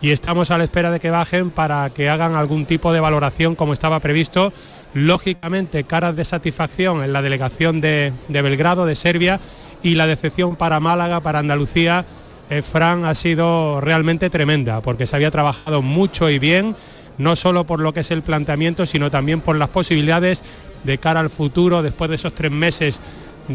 y 0.02 0.12
estamos 0.12 0.50
a 0.52 0.58
la 0.58 0.64
espera 0.64 0.92
de 0.92 1.00
que 1.00 1.10
bajen 1.10 1.50
para 1.50 1.90
que 1.90 2.10
hagan 2.10 2.36
algún 2.36 2.66
tipo 2.66 2.94
de 2.94 3.00
valoración 3.00 3.56
como 3.56 3.74
estaba 3.74 4.00
previsto. 4.00 4.54
Lógicamente, 4.94 5.84
caras 5.84 6.16
de 6.16 6.24
satisfacción 6.24 7.04
en 7.04 7.12
la 7.12 7.22
delegación 7.22 7.82
de, 7.82 8.14
de 8.28 8.42
Belgrado, 8.42 8.86
de 8.86 8.96
Serbia, 8.96 9.40
y 9.84 9.96
la 9.96 10.08
decepción 10.08 10.56
para 10.56 10.80
Málaga, 10.80 11.20
para 11.20 11.40
Andalucía, 11.40 12.06
eh, 12.50 12.62
Fran, 12.62 13.06
ha 13.06 13.14
sido 13.14 13.82
realmente 13.82 14.30
tremenda, 14.30 14.82
porque 14.82 15.06
se 15.06 15.16
había 15.16 15.32
trabajado 15.32 15.82
mucho 15.82 16.30
y 16.30 16.40
bien, 16.40 16.76
no 17.18 17.36
solo 17.36 17.66
por 17.66 17.80
lo 17.82 17.94
que 17.94 18.00
es 18.00 18.12
el 18.12 18.24
planteamiento, 18.24 18.86
sino 18.86 19.12
también 19.12 19.42
por 19.42 19.58
las 19.58 19.70
posibilidades 19.70 20.44
de 20.84 20.98
cara 20.98 21.20
al 21.20 21.30
futuro 21.30 21.82
después 21.82 22.10
de 22.10 22.16
esos 22.16 22.34
tres 22.34 22.52
meses 22.52 23.02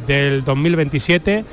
del 0.06 0.44
2027 0.44 1.44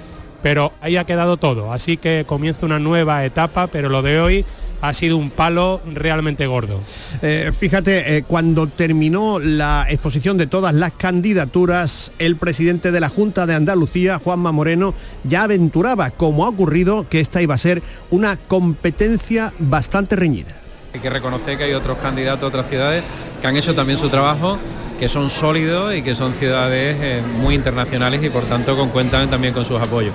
pero 0.41 0.71
ahí 0.81 0.97
ha 0.97 1.05
quedado 1.05 1.37
todo, 1.37 1.71
así 1.71 1.97
que 1.97 2.25
comienza 2.27 2.65
una 2.65 2.79
nueva 2.79 3.23
etapa, 3.25 3.67
pero 3.67 3.89
lo 3.89 4.01
de 4.01 4.19
hoy 4.19 4.45
ha 4.81 4.93
sido 4.93 5.17
un 5.17 5.29
palo 5.29 5.81
realmente 5.93 6.47
gordo. 6.47 6.81
Eh, 7.21 7.51
fíjate, 7.57 8.17
eh, 8.17 8.23
cuando 8.23 8.67
terminó 8.67 9.39
la 9.39 9.85
exposición 9.89 10.37
de 10.37 10.47
todas 10.47 10.73
las 10.73 10.91
candidaturas, 10.91 12.11
el 12.19 12.35
presidente 12.35 12.91
de 12.91 12.99
la 12.99 13.09
Junta 13.09 13.45
de 13.45 13.53
Andalucía, 13.53 14.19
Juanma 14.19 14.51
Moreno, 14.51 14.93
ya 15.23 15.43
aventuraba, 15.43 16.11
como 16.11 16.45
ha 16.45 16.49
ocurrido, 16.49 17.07
que 17.07 17.19
esta 17.19 17.41
iba 17.41 17.55
a 17.55 17.59
ser 17.59 17.81
una 18.09 18.37
competencia 18.37 19.53
bastante 19.59 20.15
reñida. 20.15 20.55
Hay 20.93 20.99
que 20.99 21.09
reconocer 21.09 21.57
que 21.57 21.65
hay 21.65 21.73
otros 21.73 21.97
candidatos 21.99 22.43
a 22.43 22.47
otras 22.47 22.67
ciudades 22.67 23.03
que 23.41 23.47
han 23.47 23.55
hecho 23.55 23.73
también 23.73 23.97
su 23.97 24.09
trabajo 24.09 24.59
que 25.01 25.07
son 25.07 25.31
sólidos 25.31 25.95
y 25.95 26.03
que 26.03 26.13
son 26.13 26.35
ciudades 26.35 26.95
eh, 27.01 27.23
muy 27.41 27.55
internacionales 27.55 28.23
y 28.23 28.29
por 28.29 28.43
tanto 28.43 28.77
cuentan 28.89 29.31
también 29.31 29.51
con 29.51 29.65
sus 29.65 29.81
apoyos. 29.81 30.13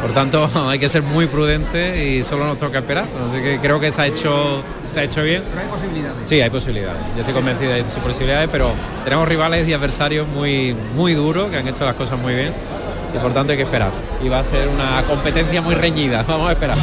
Por 0.00 0.12
tanto 0.12 0.48
hay 0.68 0.78
que 0.78 0.88
ser 0.88 1.02
muy 1.02 1.26
prudente 1.26 2.04
y 2.04 2.22
solo 2.22 2.46
nos 2.46 2.58
toca 2.58 2.78
esperar. 2.78 3.06
Así 3.28 3.42
que 3.42 3.58
creo 3.58 3.80
que 3.80 3.90
se 3.90 4.02
ha 4.02 4.06
hecho, 4.06 4.62
se 4.92 5.00
ha 5.00 5.04
hecho 5.04 5.22
bien. 5.22 5.42
Pero 5.48 5.60
hay 5.60 5.68
posibilidades. 5.68 6.28
Sí, 6.28 6.40
hay 6.40 6.50
posibilidades. 6.50 7.02
Yo 7.14 7.20
estoy 7.20 7.34
convencido 7.34 7.72
de 7.72 7.84
sus 7.90 8.02
posibilidades, 8.02 8.48
pero 8.50 8.72
tenemos 9.04 9.28
rivales 9.28 9.68
y 9.68 9.72
adversarios 9.72 10.26
muy, 10.28 10.74
muy 10.94 11.14
duros 11.14 11.50
que 11.50 11.56
han 11.56 11.68
hecho 11.68 11.84
las 11.84 11.94
cosas 11.94 12.18
muy 12.18 12.34
bien 12.34 12.52
y 13.14 13.18
por 13.18 13.32
tanto 13.32 13.52
hay 13.52 13.58
que 13.58 13.64
esperar. 13.64 13.90
Y 14.22 14.28
va 14.28 14.40
a 14.40 14.44
ser 14.44 14.68
una 14.68 15.02
competencia 15.02 15.60
muy 15.62 15.74
reñida. 15.74 16.22
Vamos 16.28 16.48
a 16.48 16.52
esperar. 16.52 16.76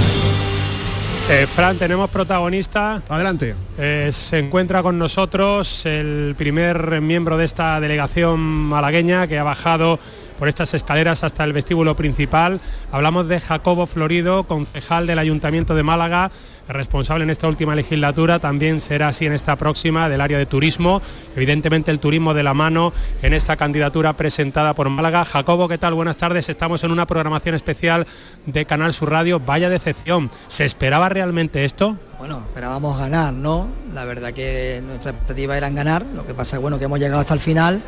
Eh, 1.30 1.48
Fran, 1.48 1.78
tenemos 1.78 2.10
protagonista. 2.10 3.02
Adelante. 3.08 3.56
Eh, 3.78 4.10
se 4.12 4.40
encuentra 4.40 4.84
con 4.84 5.00
nosotros 5.00 5.86
el 5.86 6.36
primer 6.38 7.00
miembro 7.00 7.38
de 7.38 7.46
esta 7.46 7.80
delegación 7.80 8.42
malagueña 8.42 9.26
que 9.28 9.40
ha 9.40 9.44
bajado 9.44 10.00
por 10.38 10.48
estas 10.48 10.74
escaleras 10.74 11.24
hasta 11.24 11.44
el 11.44 11.54
vestíbulo 11.54 11.96
principal. 11.96 12.60
Hablamos 12.92 13.28
de 13.28 13.40
Jacobo 13.40 13.86
Florido, 13.86 14.44
concejal 14.44 15.08
del 15.08 15.20
Ayuntamiento 15.20 15.76
de 15.76 15.84
Málaga, 15.84 16.32
responsable 16.68 17.24
en 17.24 17.30
esta 17.30 17.48
última 17.48 17.76
legislatura, 17.76 18.40
también 18.40 18.80
será 18.80 19.10
así 19.10 19.26
en 19.26 19.34
esta 19.34 19.56
próxima 19.56 20.10
del 20.10 20.22
área 20.22 20.38
de 20.38 20.46
turismo. 20.46 21.02
Evidentemente 21.36 21.92
el 21.92 22.00
turismo 22.00 22.34
de 22.34 22.44
la 22.44 22.54
mano 22.54 22.94
en 23.22 23.34
esta 23.34 23.58
candidatura 23.58 24.14
presentada 24.14 24.74
por 24.74 24.90
Málaga. 24.90 25.26
Jacobo, 25.26 25.68
¿qué 25.68 25.78
tal? 25.78 25.94
Buenas 25.94 26.18
tardes. 26.18 26.50
Estamos 26.50 26.84
en 26.84 26.92
una 26.92 27.06
programación 27.06 27.56
especial 27.56 28.08
de 28.46 28.66
Canal 28.66 28.94
Sur 28.94 29.12
Radio. 29.12 29.40
Vaya 29.40 29.70
decepción. 29.70 30.30
¿Se 30.48 30.66
esperaba 30.66 31.10
realmente 31.10 31.66
esto? 31.66 31.98
Bueno, 32.20 32.44
esperábamos 32.48 32.98
ganar, 32.98 33.34
¿no? 33.34 33.68
La 33.94 34.06
verdad 34.06 34.32
que 34.32 34.82
nuestra 34.86 35.12
expectativa 35.12 35.58
era 35.58 35.70
ganar, 35.70 36.06
lo 36.16 36.26
que 36.26 36.34
pasa 36.34 36.56
es 36.56 36.62
bueno 36.62 36.80
que 36.80 36.86
hemos 36.86 37.00
llegado 37.00 37.20
hasta 37.20 37.34
el 37.34 37.42
final, 37.42 37.84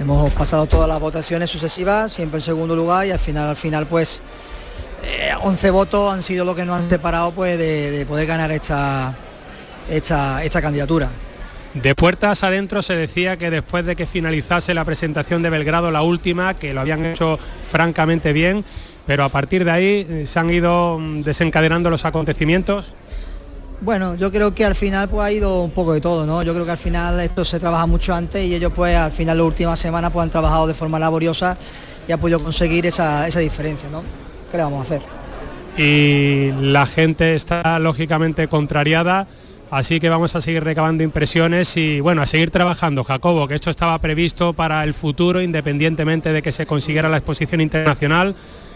hemos 0.00 0.32
pasado 0.32 0.66
todas 0.66 0.88
las 0.88 0.98
votaciones 0.98 1.50
sucesivas, 1.50 2.12
siempre 2.12 2.38
en 2.38 2.42
segundo 2.42 2.74
lugar 2.74 3.06
y 3.06 3.10
al 3.10 3.18
final, 3.18 3.50
al 3.50 3.56
final 3.56 3.86
pues 3.86 4.20
eh, 5.04 5.30
11 5.42 5.70
votos 5.70 6.12
han 6.12 6.22
sido 6.22 6.44
lo 6.44 6.54
que 6.54 6.64
nos 6.64 6.80
han 6.80 6.88
separado 6.88 7.32
pues 7.32 7.58
de, 7.58 7.90
de 7.90 8.06
poder 8.06 8.26
ganar 8.26 8.50
esta, 8.50 9.14
esta, 9.88 10.42
esta 10.42 10.62
candidatura. 10.62 11.10
De 11.74 11.94
puertas 11.94 12.42
adentro 12.42 12.82
se 12.82 12.96
decía 12.96 13.36
que 13.36 13.50
después 13.50 13.86
de 13.86 13.94
que 13.94 14.06
finalizase 14.06 14.74
la 14.74 14.84
presentación 14.84 15.42
de 15.42 15.50
Belgrado, 15.50 15.92
la 15.92 16.02
última, 16.02 16.54
que 16.54 16.74
lo 16.74 16.80
habían 16.80 17.04
hecho 17.04 17.38
francamente 17.62 18.32
bien, 18.32 18.64
pero 19.06 19.22
a 19.22 19.28
partir 19.28 19.64
de 19.64 19.70
ahí 19.70 20.06
eh, 20.08 20.24
se 20.26 20.38
han 20.38 20.50
ido 20.50 20.98
mm, 20.98 21.22
desencadenando 21.22 21.90
los 21.90 22.04
acontecimientos. 22.04 22.94
Bueno, 23.82 24.14
yo 24.14 24.30
creo 24.30 24.54
que 24.54 24.64
al 24.66 24.74
final 24.74 25.08
pues 25.08 25.22
ha 25.22 25.32
ido 25.32 25.62
un 25.62 25.70
poco 25.70 25.94
de 25.94 26.02
todo, 26.02 26.26
¿no? 26.26 26.42
Yo 26.42 26.52
creo 26.52 26.66
que 26.66 26.72
al 26.72 26.78
final 26.78 27.18
esto 27.20 27.46
se 27.46 27.58
trabaja 27.58 27.86
mucho 27.86 28.14
antes 28.14 28.44
y 28.46 28.54
ellos 28.54 28.72
pues 28.76 28.94
al 28.94 29.10
final 29.10 29.38
las 29.38 29.46
últimas 29.46 29.78
semanas 29.78 30.10
pues 30.10 30.22
han 30.22 30.30
trabajado 30.30 30.66
de 30.66 30.74
forma 30.74 30.98
laboriosa 30.98 31.56
y 32.06 32.12
han 32.12 32.20
podido 32.20 32.42
conseguir 32.42 32.84
esa, 32.84 33.26
esa 33.26 33.40
diferencia, 33.40 33.88
¿no? 33.88 34.02
¿Qué 34.50 34.58
le 34.58 34.64
vamos 34.64 34.80
a 34.80 34.82
hacer? 34.82 35.02
Y 35.78 36.52
la 36.60 36.84
gente 36.84 37.34
está 37.34 37.78
lógicamente 37.78 38.48
contrariada, 38.48 39.26
así 39.70 39.98
que 39.98 40.10
vamos 40.10 40.34
a 40.34 40.42
seguir 40.42 40.62
recabando 40.62 41.02
impresiones 41.02 41.74
y 41.78 42.00
bueno, 42.00 42.20
a 42.20 42.26
seguir 42.26 42.50
trabajando, 42.50 43.02
Jacobo, 43.02 43.48
que 43.48 43.54
esto 43.54 43.70
estaba 43.70 43.98
previsto 43.98 44.52
para 44.52 44.84
el 44.84 44.92
futuro, 44.92 45.40
independientemente 45.40 46.34
de 46.34 46.42
que 46.42 46.52
se 46.52 46.66
consiguiera 46.66 47.08
la 47.08 47.16
exposición 47.16 47.62
internacional 47.62 48.34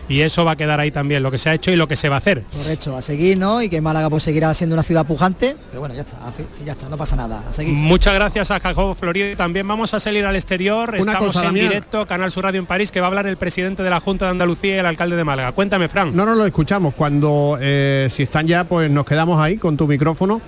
y 0.09 0.21
eso 0.21 0.45
va 0.45 0.53
a 0.53 0.57
quedar 0.57 0.81
ahí 0.81 0.91
también, 0.91 1.23
lo 1.23 1.31
que 1.31 1.39
se 1.39 1.49
ha 1.51 1.55
hecho 1.55 1.71
y 1.71 1.77
lo 1.77 1.89
que 1.89 1.97
se 1.97 2.09
va 2.09 2.17
a 2.17 2.19
hacer. 2.19 2.43
Correcto, 2.53 2.97
a 2.97 3.03
seguir, 3.03 3.39
¿no? 3.39 3.63
Y 3.63 3.69
que 3.69 3.81
Málaga 3.81 4.11
pues 4.11 4.23
seguirá 4.23 4.53
siendo 4.55 4.75
una 4.75 4.83
ciudad 4.83 5.07
pujante, 5.07 5.57
pero 5.71 5.81
bueno, 5.81 5.95
ya 5.95 6.03
está, 6.03 6.17
ya 6.65 6.73
está, 6.73 6.89
no 6.89 6.97
pasa 6.97 7.17
nada, 7.17 7.43
a 7.49 7.53
seguir. 7.53 7.73
Muchas 7.75 8.15
gracias 8.15 8.51
a 8.51 8.61
Jacobo 8.61 8.95
Florido. 8.95 9.37
También 9.37 9.67
vamos 9.67 9.95
a 9.95 10.01
salir 10.01 10.25
al 10.25 10.37
exterior, 10.37 10.91
Una 10.91 10.99
estamos 10.99 11.27
cosa, 11.29 11.41
en 11.41 11.45
Damián. 11.47 11.69
directo, 11.69 12.07
Canal 12.07 12.31
Sur 12.31 12.45
Radio 12.45 12.61
en 12.61 12.67
París, 12.67 12.91
que 12.91 13.01
va 13.01 13.07
a 13.07 13.09
hablar 13.09 13.27
el 13.27 13.37
presidente 13.37 13.83
de 13.83 13.91
la 13.91 14.01
Junta 14.01 14.27
de 14.27 14.33
Andalucía 14.33 14.77
y 14.77 14.79
el 14.79 14.87
alcalde 14.87 15.17
de 15.17 15.25
Málaga. 15.25 15.53
Cuéntame, 15.53 15.89
Fran. 15.89 16.15
No 16.15 16.27
nos 16.27 16.37
lo 16.37 16.45
escuchamos. 16.47 16.95
Cuando, 16.95 17.59
eh, 17.61 18.09
si 18.13 18.25
están 18.25 18.47
ya, 18.47 18.65
pues 18.65 18.91
nos 18.91 19.05
quedamos 19.07 19.41
ahí 19.41 19.57
con 19.57 19.77
tu 19.77 19.87
micrófono. 19.87 20.41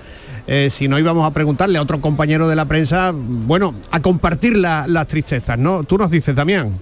Eh, 0.49 0.69
si 0.71 0.87
no 0.87 0.97
íbamos 0.97 1.27
a 1.29 1.31
preguntarle 1.33 1.77
a 1.77 1.81
otro 1.81 1.99
compañero 1.99 2.47
de 2.47 2.55
la 2.55 2.65
prensa, 2.65 3.11
bueno, 3.13 3.75
a 3.91 3.99
compartir 4.01 4.55
la- 4.57 4.85
las 4.87 5.05
tristezas, 5.07 5.57
¿no? 5.57 5.83
Tú 5.83 5.97
nos 5.97 6.09
dices, 6.09 6.33
Damián. 6.35 6.79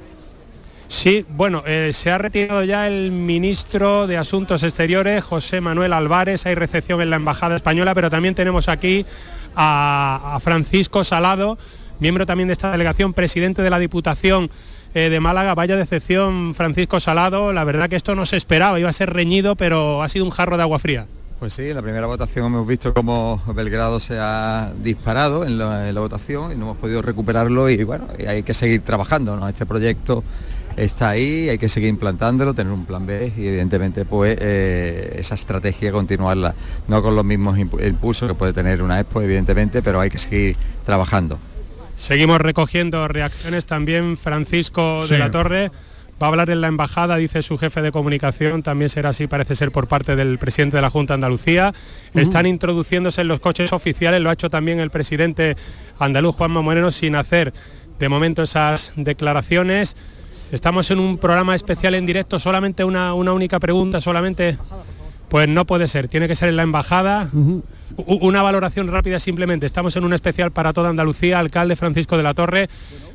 Sí, 0.88 1.26
bueno, 1.30 1.64
eh, 1.66 1.92
se 1.94 2.12
ha 2.12 2.18
retirado 2.18 2.64
ya 2.64 2.88
el 2.88 3.12
ministro 3.12 4.06
de 4.06 4.18
Asuntos 4.18 4.62
Exteriores, 4.64 5.24
José 5.24 5.60
Manuel 5.60 5.94
Álvarez. 5.94 6.46
Hay 6.46 6.56
recepción 6.56 7.02
en 7.02 7.10
la 7.10 7.16
Embajada 7.16 7.56
Española, 7.56 7.96
pero 7.96 8.10
también 8.10 8.36
tenemos 8.36 8.70
aquí 8.70 9.06
a, 9.56 10.38
Francisco 10.42 11.04
Salado, 11.04 11.58
miembro 12.00 12.26
también 12.26 12.48
de 12.48 12.54
esta 12.54 12.72
delegación, 12.72 13.14
presidente 13.14 13.64
de 13.64 13.70
la 13.70 13.80
Diputación 13.80 14.52
eh, 14.94 15.10
de 15.10 15.20
Málaga. 15.20 15.56
Vaya 15.56 15.76
decepción, 15.76 16.54
Francisco 16.54 17.00
Salado. 17.00 17.52
La 17.52 17.64
verdad 17.64 17.90
que 17.90 17.96
esto 17.96 18.16
no 18.16 18.26
se 18.28 18.38
esperaba, 18.38 18.80
iba 18.80 18.90
a 18.90 18.94
ser 18.94 19.12
reñido, 19.12 19.56
pero 19.56 20.04
ha 20.04 20.10
sido 20.10 20.26
un 20.26 20.32
jarro 20.32 20.56
de 20.56 20.64
agua 20.64 20.78
fría. 20.78 21.08
Pues 21.40 21.54
sí, 21.54 21.70
en 21.70 21.76
la 21.76 21.82
primera 21.82 22.08
votación 22.08 22.46
hemos 22.46 22.66
visto 22.66 22.94
cómo 22.94 23.42
Belgrado 23.54 24.00
se 24.00 24.18
ha 24.18 24.72
disparado 24.82 25.46
en 25.46 25.58
la, 25.58 26.00
votación 26.00 26.54
y 26.54 26.56
no 26.56 26.66
hemos 26.66 26.78
podido 26.78 27.02
recuperarlo 27.02 27.70
y 27.70 27.84
bueno, 27.84 28.08
hay 28.26 28.44
que 28.44 28.54
seguir 28.54 28.84
trabajando, 28.84 29.36
¿no? 29.36 29.48
Este 29.50 29.66
proyecto 29.66 30.24
está 30.78 31.10
ahí, 31.10 31.50
hay 31.50 31.58
que 31.58 31.70
seguir 31.70 31.90
implantándolo, 31.90 32.54
tener 32.54 32.72
un 32.74 32.86
plan 32.86 33.06
B 33.06 33.32
y 33.38 33.48
evidentemente 33.48 34.06
pues 34.06 34.38
eh, 34.42 35.18
esa 35.20 35.36
estrategia 35.36 35.92
continuarla, 35.92 36.54
no 36.88 37.02
con 37.02 37.16
los 37.16 37.24
mismos 37.26 37.58
impu- 37.58 37.86
impulsos 37.88 38.28
que 38.28 38.36
puede 38.36 38.54
tener 38.54 38.82
una 38.82 39.00
Expo 39.00 39.22
evidentemente, 39.22 39.82
pero 39.82 40.00
hay 40.02 40.10
que 40.10 40.20
seguir 40.20 40.58
trabajando. 40.86 41.40
Seguimos 41.96 42.42
recogiendo 42.42 43.08
reacciones 43.08 43.66
también, 43.66 44.18
Francisco 44.18 45.02
Sí. 45.04 45.14
de 45.14 45.20
la 45.20 45.32
Torre. 45.32 45.72
va 46.22 46.28
a 46.28 46.30
hablar 46.30 46.50
en 46.50 46.62
la 46.62 46.68
embajada, 46.68 47.18
dice 47.18 47.42
su 47.42 47.58
jefe 47.58 47.82
de 47.82 47.92
comunicación, 47.92 48.64
también 48.64 48.90
será 48.90 49.10
así, 49.10 49.28
parece 49.28 49.54
ser 49.54 49.72
por 49.74 49.88
parte 49.90 50.16
del 50.16 50.38
presidente 50.38 50.78
de 50.78 50.82
la 50.82 50.90
Junta 50.90 51.12
de 51.12 51.16
Andalucía. 51.16 51.74
Están 52.14 52.46
introduciéndose 52.46 53.20
en 53.20 53.28
los 53.28 53.42
coches 53.42 53.74
oficiales, 53.74 54.22
lo 54.22 54.30
ha 54.30 54.34
hecho 54.34 54.50
también 54.50 54.80
el 54.80 54.92
presidente 54.92 55.58
andaluz 56.00 56.36
Juanma 56.36 56.62
Moreno 56.62 56.90
sin 56.92 57.16
hacer 57.18 57.54
de 58.00 58.08
momento 58.08 58.44
esas 58.44 58.94
declaraciones. 58.96 59.98
Estamos 60.52 60.92
en 60.92 61.00
un 61.00 61.18
programa 61.18 61.56
especial 61.56 61.96
en 61.96 62.06
directo, 62.06 62.40
solamente 62.40 62.84
una, 62.84 63.14
una 63.14 63.34
única 63.34 63.60
pregunta, 63.60 64.00
solamente 64.00 64.58
pues 65.30 65.48
no 65.50 65.66
puede 65.66 65.88
ser, 65.88 66.08
tiene 66.08 66.28
que 66.28 66.36
ser 66.36 66.50
en 66.50 66.56
la 66.56 66.64
embajada. 66.64 67.30
Una 67.98 68.42
valoración 68.42 68.88
rápida 68.88 69.20
simplemente. 69.20 69.66
Estamos 69.66 69.96
en 69.96 70.04
un 70.04 70.14
especial 70.14 70.52
para 70.52 70.74
toda 70.74 70.90
Andalucía, 70.90 71.40
alcalde 71.40 71.76
Francisco 71.76 72.18
de 72.18 72.24
la 72.24 72.34
Torre. 72.34 72.70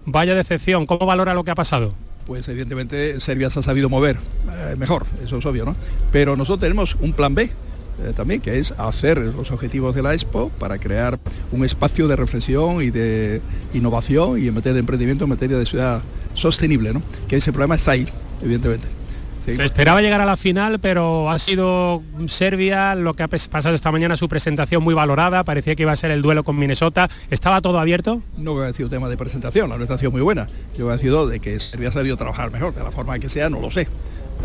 Vaya 0.06 0.34
decepción, 0.34 0.86
¿cómo 0.86 1.06
valora 1.06 1.34
lo 1.34 1.44
que 1.44 1.50
ha 1.50 1.54
pasado? 1.54 1.94
Pues 2.26 2.48
evidentemente 2.48 3.20
Serbia 3.20 3.50
se 3.50 3.60
ha 3.60 3.62
sabido 3.62 3.88
mover 3.88 4.18
eh, 4.50 4.74
mejor, 4.76 5.06
eso 5.22 5.38
es 5.38 5.46
obvio, 5.46 5.64
¿no? 5.64 5.76
Pero 6.12 6.36
nosotros 6.36 6.60
tenemos 6.60 6.96
un 7.00 7.12
plan 7.12 7.34
B 7.34 7.44
eh, 7.44 8.12
también, 8.14 8.40
que 8.40 8.58
es 8.58 8.72
hacer 8.72 9.18
los 9.18 9.50
objetivos 9.50 9.94
de 9.94 10.02
la 10.02 10.14
Expo 10.14 10.50
para 10.50 10.78
crear 10.78 11.18
un 11.52 11.64
espacio 11.64 12.06
de 12.08 12.16
reflexión 12.16 12.82
y 12.82 12.90
de 12.90 13.40
innovación 13.74 14.42
y 14.42 14.48
en 14.48 14.54
materia 14.54 14.74
de 14.74 14.80
emprendimiento, 14.80 15.24
en 15.24 15.30
materia 15.30 15.58
de 15.58 15.66
ciudad 15.66 16.02
sostenible, 16.34 16.92
¿no? 16.92 17.02
Que 17.28 17.36
ese 17.36 17.52
problema 17.52 17.74
está 17.74 17.92
ahí, 17.92 18.06
evidentemente. 18.42 19.00
Se 19.46 19.64
esperaba 19.64 20.02
llegar 20.02 20.20
a 20.20 20.26
la 20.26 20.36
final, 20.36 20.78
pero 20.80 21.30
ha 21.30 21.38
sido 21.38 22.02
Serbia 22.26 22.94
lo 22.94 23.14
que 23.14 23.22
ha 23.22 23.28
pasado 23.28 23.74
esta 23.74 23.90
mañana 23.90 24.16
su 24.16 24.28
presentación 24.28 24.82
muy 24.82 24.94
valorada, 24.94 25.44
parecía 25.44 25.74
que 25.74 25.82
iba 25.82 25.92
a 25.92 25.96
ser 25.96 26.10
el 26.10 26.22
duelo 26.22 26.44
con 26.44 26.58
Minnesota. 26.58 27.08
¿Estaba 27.30 27.60
todo 27.60 27.78
abierto? 27.78 28.22
No 28.36 28.60
ha 28.60 28.72
sido 28.72 28.88
tema 28.88 29.08
de 29.08 29.16
presentación, 29.16 29.70
la 29.70 29.76
nuestra 29.76 29.96
ha 29.96 29.98
sido 29.98 30.10
muy 30.10 30.20
buena. 30.20 30.48
Yo 30.76 30.92
he 30.92 30.98
sido 30.98 31.26
de 31.26 31.40
que 31.40 31.58
Serbia 31.58 31.88
ha 31.88 31.92
sabido 31.92 32.16
trabajar 32.16 32.52
mejor, 32.52 32.74
de 32.74 32.82
la 32.82 32.90
forma 32.90 33.18
que 33.18 33.28
sea, 33.28 33.48
no 33.48 33.60
lo 33.60 33.70
sé. 33.70 33.88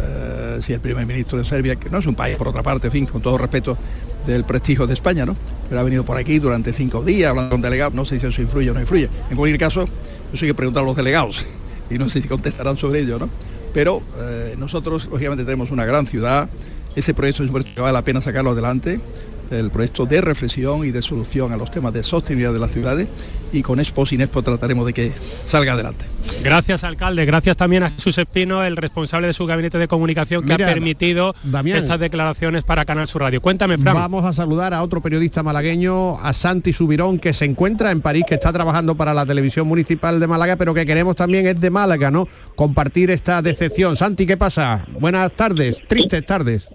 Eh, 0.02 0.58
si 0.62 0.74
el 0.74 0.80
primer 0.80 1.06
ministro 1.06 1.38
de 1.38 1.46
Serbia, 1.46 1.76
que 1.76 1.90
no 1.90 2.00
es 2.00 2.06
un 2.06 2.16
país, 2.16 2.36
por 2.38 2.48
otra 2.48 2.64
parte, 2.64 2.88
en 2.88 2.94
fin, 2.94 3.06
con 3.06 3.22
todo 3.22 3.38
respeto 3.38 3.78
del 4.26 4.44
prestigio 4.44 4.88
de 4.88 4.94
España, 4.94 5.26
¿no? 5.26 5.36
Pero 5.70 5.80
ha 5.80 5.84
venido 5.84 6.04
por 6.04 6.18
aquí 6.18 6.40
durante 6.40 6.74
cinco 6.74 7.04
días 7.04 7.30
hablando 7.30 7.52
con 7.52 7.62
delegados, 7.62 7.94
no 7.94 8.06
sé 8.06 8.20
si 8.20 8.26
eso 8.26 8.42
influye 8.42 8.72
o 8.72 8.74
no 8.74 8.82
influye. 8.82 9.10
En 9.30 9.38
cualquier 9.38 9.60
caso, 9.60 9.84
eso 10.34 10.46
hay 10.46 10.50
que 10.50 10.56
preguntar 10.56 10.84
a 10.84 10.86
los 10.86 10.96
delegados 10.96 11.46
y 11.90 11.98
no 11.98 12.10
sé 12.10 12.22
si 12.22 12.28
contestarán 12.28 12.78
sobre 12.78 13.02
ello, 13.02 13.20
¿no? 13.20 13.30
Pero 13.74 14.02
eh, 14.18 14.56
nosotros, 14.58 15.08
lógicamente, 15.12 15.44
tenemos 15.44 15.72
una 15.72 15.86
gran 15.86 16.08
ciudad, 16.08 16.50
ese 16.96 17.14
proyecto 17.14 17.44
proyecto 17.50 17.76
que 17.76 17.82
vale 17.82 17.94
la 17.94 18.04
pena 18.04 18.22
sacarlo 18.22 18.52
adelante, 18.52 19.00
el 19.52 19.72
proyecto 19.72 20.06
de 20.06 20.22
reflexión 20.22 20.86
y 20.86 20.92
de 20.92 21.02
solución 21.02 21.52
a 21.54 21.58
los 21.58 21.72
temas 21.72 21.94
de 21.94 22.04
sostenibilidad 22.04 22.54
de 22.54 22.60
las 22.60 22.72
ciudades 22.72 23.08
y 23.52 23.62
con 23.62 23.80
Expo 23.80 24.06
sin 24.06 24.22
Expo 24.22 24.42
trataremos 24.44 24.86
de 24.86 24.94
que 24.94 25.12
salga 25.46 25.74
adelante. 25.74 26.06
Gracias, 26.44 26.84
alcalde. 26.84 27.26
Gracias 27.26 27.56
también 27.56 27.84
a 27.84 27.90
Jesús 27.90 28.18
Espino, 28.18 28.64
el 28.64 28.78
responsable 28.78 29.28
de 29.28 29.34
su 29.34 29.46
gabinete 29.46 29.78
de 29.78 29.88
comunicación, 29.88 30.44
que 30.44 30.54
Mira, 30.54 30.68
ha 30.70 30.74
permitido 30.74 31.36
Damián. 31.44 31.78
estas 31.78 32.00
declaraciones 32.00 32.64
para 32.64 32.86
Canal 32.86 33.08
Sur 33.08 33.22
Radio. 33.22 33.42
Cuéntame, 33.42 33.78
Fran. 33.78 33.96
Vamos 33.96 34.26
a 34.26 34.34
saludar 34.34 34.74
a 34.74 34.82
otro 34.82 35.02
periodista 35.02 35.44
malagueño, 35.44 36.20
a 36.20 36.34
Santi 36.34 36.74
Subirón, 36.74 37.20
que 37.20 37.34
se 37.34 37.46
encuentra 37.46 37.92
en 37.92 38.02
París, 38.02 38.26
que 38.28 38.36
está 38.36 38.52
trabajando 38.52 38.96
para 38.96 39.14
la 39.14 39.26
televisión 39.26 39.68
municipal 39.68 40.20
de 40.20 40.28
Málaga, 40.28 40.56
pero 40.56 40.74
que 40.74 40.86
queremos 40.86 41.16
también 41.16 41.48
es 41.48 41.62
de 41.62 41.70
Málaga, 41.70 42.12
¿no? 42.12 42.28
Compartir 42.56 43.12
esta 43.12 43.42
decepción. 43.42 43.96
Santi, 43.96 44.26
¿qué 44.26 44.38
pasa? 44.38 44.86
Buenas 45.00 45.32
tardes, 45.34 45.82
tristes 45.88 46.26
tardes. 46.26 46.68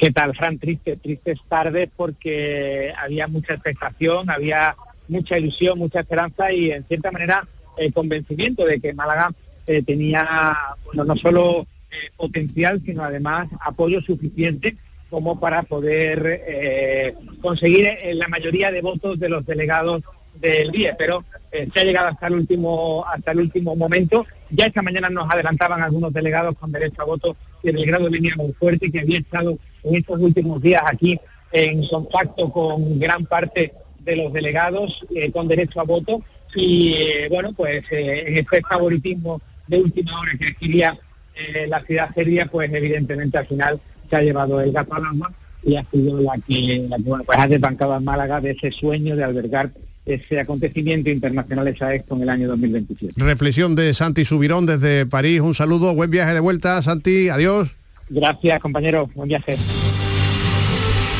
¿Qué 0.00 0.10
tal, 0.12 0.34
Fran? 0.34 0.58
Triste, 0.58 0.96
tristes 0.96 1.38
tardes 1.46 1.90
porque 1.94 2.90
había 2.96 3.28
mucha 3.28 3.52
expectación, 3.52 4.30
había 4.30 4.74
mucha 5.08 5.36
ilusión, 5.36 5.78
mucha 5.78 6.00
esperanza 6.00 6.50
y 6.54 6.72
en 6.72 6.84
cierta 6.84 7.12
manera 7.12 7.46
eh, 7.76 7.92
convencimiento 7.92 8.64
de 8.64 8.80
que 8.80 8.94
Málaga 8.94 9.30
eh, 9.66 9.82
tenía 9.82 10.56
no 10.94 11.16
solo 11.16 11.66
eh, 11.90 12.10
potencial, 12.16 12.80
sino 12.82 13.04
además 13.04 13.48
apoyo 13.60 14.00
suficiente 14.00 14.78
como 15.10 15.38
para 15.38 15.64
poder 15.64 16.44
eh, 16.46 17.14
conseguir 17.42 17.90
la 18.14 18.28
mayoría 18.28 18.72
de 18.72 18.80
votos 18.80 19.20
de 19.20 19.28
los 19.28 19.44
delegados 19.44 20.02
del 20.34 20.70
BIE, 20.70 20.94
pero 20.96 21.24
se 21.52 21.78
ha 21.78 21.84
llegado 21.84 22.08
hasta 22.08 22.28
el 22.28 22.34
último 22.36 23.04
hasta 23.06 23.32
el 23.32 23.40
último 23.40 23.76
momento. 23.76 24.24
Ya 24.48 24.64
esta 24.64 24.80
mañana 24.80 25.10
nos 25.10 25.30
adelantaban 25.30 25.82
algunos 25.82 26.10
delegados 26.10 26.56
con 26.56 26.72
derecho 26.72 27.02
a 27.02 27.04
voto 27.04 27.36
que 27.62 27.72
Belgrado 27.72 28.08
venía 28.08 28.32
muy 28.36 28.54
fuerte 28.54 28.86
y 28.86 28.90
que 28.90 29.00
había 29.00 29.18
estado 29.18 29.58
en 29.84 29.94
estos 29.94 30.20
últimos 30.20 30.60
días 30.62 30.82
aquí 30.86 31.18
en 31.52 31.86
contacto 31.88 32.50
con 32.50 32.98
gran 32.98 33.26
parte 33.26 33.72
de 34.00 34.16
los 34.16 34.32
delegados 34.32 35.04
eh, 35.14 35.30
con 35.30 35.48
derecho 35.48 35.80
a 35.80 35.84
voto 35.84 36.22
y 36.54 36.94
eh, 36.94 37.28
bueno 37.28 37.52
pues 37.52 37.82
eh, 37.90 38.24
en 38.26 38.36
este 38.38 38.60
favoritismo 38.62 39.40
de 39.66 39.80
última 39.80 40.18
hora 40.18 40.32
que 40.38 40.48
adquiría 40.48 40.98
eh, 41.34 41.66
la 41.68 41.82
ciudad 41.84 42.12
serbia 42.14 42.46
pues 42.46 42.72
evidentemente 42.72 43.38
al 43.38 43.46
final 43.46 43.80
se 44.08 44.16
ha 44.16 44.22
llevado 44.22 44.60
el 44.60 44.72
gato 44.72 44.94
al 44.94 45.04
agua 45.04 45.32
y 45.62 45.76
ha 45.76 45.84
sido 45.90 46.20
la 46.20 46.38
que, 46.46 46.88
pues 47.26 47.38
ha 47.38 47.46
desbancado 47.46 47.92
a 47.92 48.00
Málaga 48.00 48.40
de 48.40 48.52
ese 48.52 48.72
sueño 48.72 49.14
de 49.14 49.24
albergar 49.24 49.70
ese 50.06 50.40
acontecimiento 50.40 51.10
internacional 51.10 51.68
esa 51.68 51.94
Expo 51.94 52.16
en 52.16 52.22
el 52.22 52.28
año 52.30 52.48
2027. 52.48 53.12
Reflexión 53.16 53.76
de 53.76 53.92
Santi 53.94 54.24
Subirón 54.24 54.66
desde 54.66 55.06
París. 55.06 55.40
Un 55.40 55.54
saludo, 55.54 55.94
buen 55.94 56.10
viaje 56.10 56.32
de 56.32 56.40
vuelta, 56.40 56.82
Santi. 56.82 57.28
Adiós. 57.28 57.79
Gracias 58.10 58.58
compañero, 58.58 59.08
buen 59.14 59.28
viaje. 59.28 59.56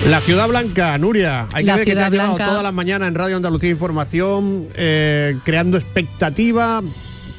La 0.08 0.20
Ciudad 0.20 0.48
Blanca, 0.48 0.98
Nuria, 0.98 1.46
hay 1.52 1.62
que 1.62 1.66
La 1.68 1.76
ver 1.76 1.84
que 1.84 1.94
te 1.94 2.00
has 2.00 2.10
llevado 2.10 2.36
todas 2.36 2.62
las 2.62 2.72
mañanas 2.72 3.08
en 3.08 3.14
Radio 3.14 3.36
Andalucía 3.36 3.70
Información, 3.70 4.66
eh, 4.74 5.36
creando 5.44 5.76
expectativa. 5.76 6.82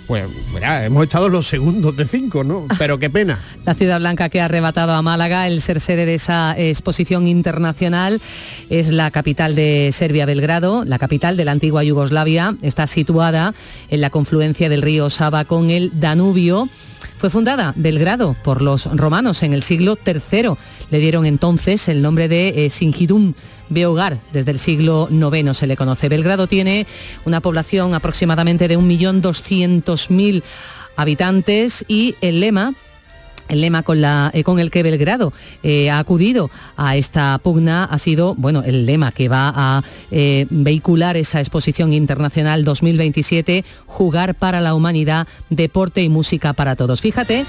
Pues, 0.08 0.26
mira, 0.54 0.86
hemos 0.86 1.04
estado 1.04 1.28
los 1.28 1.48
segundos 1.48 1.96
de 1.98 2.06
cinco, 2.06 2.44
¿no? 2.44 2.68
Pero 2.78 3.00
qué 3.00 3.10
pena. 3.10 3.40
La 3.66 3.74
ciudad 3.74 4.00
blanca 4.00 4.30
que 4.30 4.42
ha 4.42 4.46
arrebatado 4.46 4.94
a 4.94 5.02
Málaga 5.02 5.48
el 5.48 5.62
ser 5.62 5.82
sede 5.82 6.06
de 6.06 6.16
esa 6.16 6.54
exposición 6.58 7.28
internacional 7.28 8.22
es 8.70 8.90
la 8.90 9.10
capital 9.12 9.56
de 9.56 9.90
Serbia, 9.92 10.26
Belgrado, 10.26 10.86
la 10.86 11.00
capital 11.00 11.38
de 11.38 11.46
la 11.46 11.52
antigua 11.52 11.84
Yugoslavia. 11.84 12.56
Está 12.62 12.88
situada 12.88 13.54
en 13.90 14.02
la 14.02 14.10
confluencia 14.10 14.70
del 14.70 14.82
río 14.82 15.10
Sava 15.10 15.46
con 15.46 15.72
el 15.72 15.92
Danubio. 16.00 16.70
Fue 17.22 17.30
fundada 17.30 17.72
Belgrado 17.76 18.36
por 18.44 18.64
los 18.64 18.86
romanos 18.86 19.44
en 19.44 19.54
el 19.54 19.62
siglo 19.62 19.96
III. 20.04 20.56
Le 20.90 20.98
dieron 20.98 21.28
entonces 21.28 21.88
el 21.88 22.02
nombre 22.02 22.28
de 22.28 22.66
eh, 22.66 22.72
Singidum 22.72 23.36
Beogar. 23.70 24.18
Desde 24.34 24.50
el 24.50 24.58
siglo 24.58 25.08
IX 25.12 25.56
se 25.56 25.68
le 25.68 25.78
conoce. 25.78 26.10
Belgrado 26.10 26.48
tiene 26.48 26.88
una 27.24 27.40
población 27.40 27.94
aproximadamente 27.94 28.68
de 28.68 28.80
1.200.000 28.80 30.42
habitantes 30.96 31.86
y 31.88 32.16
el 32.22 32.40
lema 32.40 32.74
el 33.52 33.62
lema 33.62 33.84
eh, 34.34 34.44
con 34.44 34.60
el 34.60 34.72
que 34.72 34.82
Belgrado 34.82 35.34
eh, 35.62 35.90
ha 35.90 36.00
acudido 36.00 36.50
a 36.78 36.96
esta 36.96 37.38
pugna 37.40 37.84
ha 37.84 37.98
sido, 37.98 38.34
bueno, 38.36 38.64
el 38.64 38.86
lema 38.86 39.12
que 39.12 39.28
va 39.28 39.52
a 39.54 39.84
eh, 40.10 40.48
vehicular 40.50 41.18
esa 41.18 41.40
exposición 41.40 41.92
internacional 41.94 42.64
2027, 42.64 43.66
jugar 43.86 44.36
para 44.36 44.62
la 44.62 44.74
humanidad, 44.74 45.28
deporte 45.50 46.02
y 46.02 46.10
música 46.10 46.54
para 46.54 46.76
todos. 46.76 47.02
Fíjate, 47.02 47.46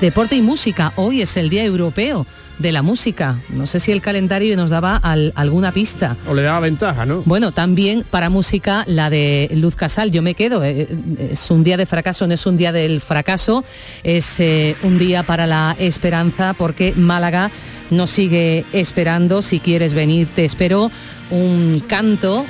deporte 0.00 0.36
y 0.36 0.42
música, 0.42 0.92
hoy 0.96 1.22
es 1.22 1.36
el 1.36 1.48
Día 1.48 1.64
Europeo 1.64 2.26
de 2.58 2.72
la 2.72 2.82
Música. 2.82 3.40
No 3.50 3.66
sé 3.66 3.80
si 3.80 3.92
el 3.92 4.00
calendario 4.00 4.56
nos 4.56 4.70
daba 4.70 4.96
al- 4.96 5.32
alguna 5.36 5.72
pista. 5.72 6.16
O 6.26 6.34
le 6.34 6.42
daba 6.42 6.60
ventaja, 6.60 7.04
¿no? 7.04 7.22
Bueno, 7.26 7.52
también 7.52 8.04
para 8.08 8.30
música 8.30 8.82
la 8.86 9.10
de 9.10 9.50
Luz 9.54 9.76
Casal, 9.76 10.10
yo 10.10 10.22
me 10.22 10.34
quedo. 10.34 10.64
eh, 10.64 10.88
eh, 11.18 11.28
Es 11.32 11.50
un 11.50 11.64
día 11.64 11.76
de 11.76 11.84
fracaso, 11.86 12.26
no 12.26 12.32
es 12.34 12.46
un 12.46 12.56
día 12.56 12.72
del 12.72 13.00
fracaso, 13.00 13.64
es 14.02 14.40
eh, 14.40 14.74
un 14.82 14.98
día 14.98 15.22
para 15.22 15.46
la 15.46 15.76
esperanza 15.78 16.54
porque 16.54 16.94
Málaga 16.96 17.50
nos 17.90 18.10
sigue 18.10 18.64
esperando. 18.72 19.42
Si 19.42 19.60
quieres 19.60 19.92
venir, 19.92 20.26
te 20.34 20.44
espero. 20.46 20.90
Un 21.30 21.82
canto, 21.86 22.46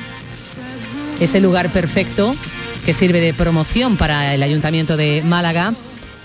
ese 1.19 1.41
lugar 1.41 1.73
perfecto 1.73 2.37
que 2.85 2.93
sirve 2.95 3.21
de 3.21 3.35
promoción 3.35 3.97
para 3.97 4.35
el 4.35 4.43
Ayuntamiento 4.45 4.97
de 4.97 5.23
Málaga 5.25 5.75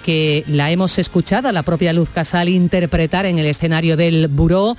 que 0.04 0.44
la 0.48 0.72
hemos 0.72 0.98
escuchado 1.00 1.48
a 1.48 1.52
la 1.52 1.64
propia 1.64 1.94
Luz 1.94 2.10
Casal 2.10 2.50
interpretar 2.50 3.26
en 3.26 3.40
el 3.40 3.46
escenario 3.46 3.98
del 3.98 4.28
Buró 4.28 4.76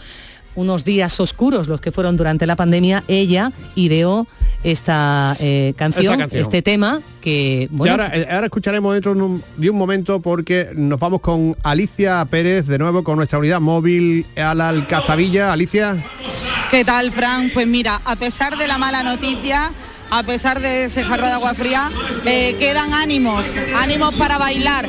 unos 0.54 0.84
días 0.84 1.18
oscuros, 1.18 1.66
los 1.66 1.80
que 1.80 1.92
fueron 1.92 2.16
durante 2.16 2.46
la 2.46 2.56
pandemia, 2.56 3.04
ella 3.08 3.52
ideó 3.74 4.26
esta, 4.62 5.34
eh, 5.40 5.72
canción, 5.76 6.04
Esta 6.04 6.18
canción. 6.18 6.42
este 6.42 6.62
tema, 6.62 7.00
que 7.22 7.68
bueno, 7.70 7.92
ahora, 7.92 8.10
eh, 8.14 8.26
ahora 8.30 8.46
escucharemos 8.46 8.92
dentro 8.92 9.14
de 9.14 9.22
un, 9.22 9.42
de 9.56 9.70
un 9.70 9.76
momento 9.78 10.20
porque 10.20 10.68
nos 10.74 11.00
vamos 11.00 11.20
con 11.20 11.56
Alicia 11.62 12.24
Pérez 12.26 12.66
de 12.66 12.78
nuevo 12.78 13.02
con 13.02 13.16
nuestra 13.16 13.38
unidad 13.38 13.60
móvil 13.60 14.26
a 14.36 14.54
la 14.54 14.68
Alcazabilla. 14.68 15.52
Alicia. 15.52 16.04
¿Qué 16.70 16.84
tal, 16.84 17.12
Fran? 17.12 17.50
Pues 17.52 17.66
mira, 17.66 18.00
a 18.04 18.16
pesar 18.16 18.56
de 18.56 18.66
la 18.68 18.78
mala 18.78 19.02
noticia, 19.02 19.72
a 20.12 20.22
pesar 20.22 20.60
de 20.60 20.84
ese 20.84 21.02
jarro 21.02 21.24
de 21.24 21.32
agua 21.32 21.54
fría, 21.54 21.90
eh, 22.26 22.54
quedan 22.58 22.92
ánimos, 22.92 23.46
ánimos 23.74 24.14
para 24.18 24.36
bailar. 24.36 24.86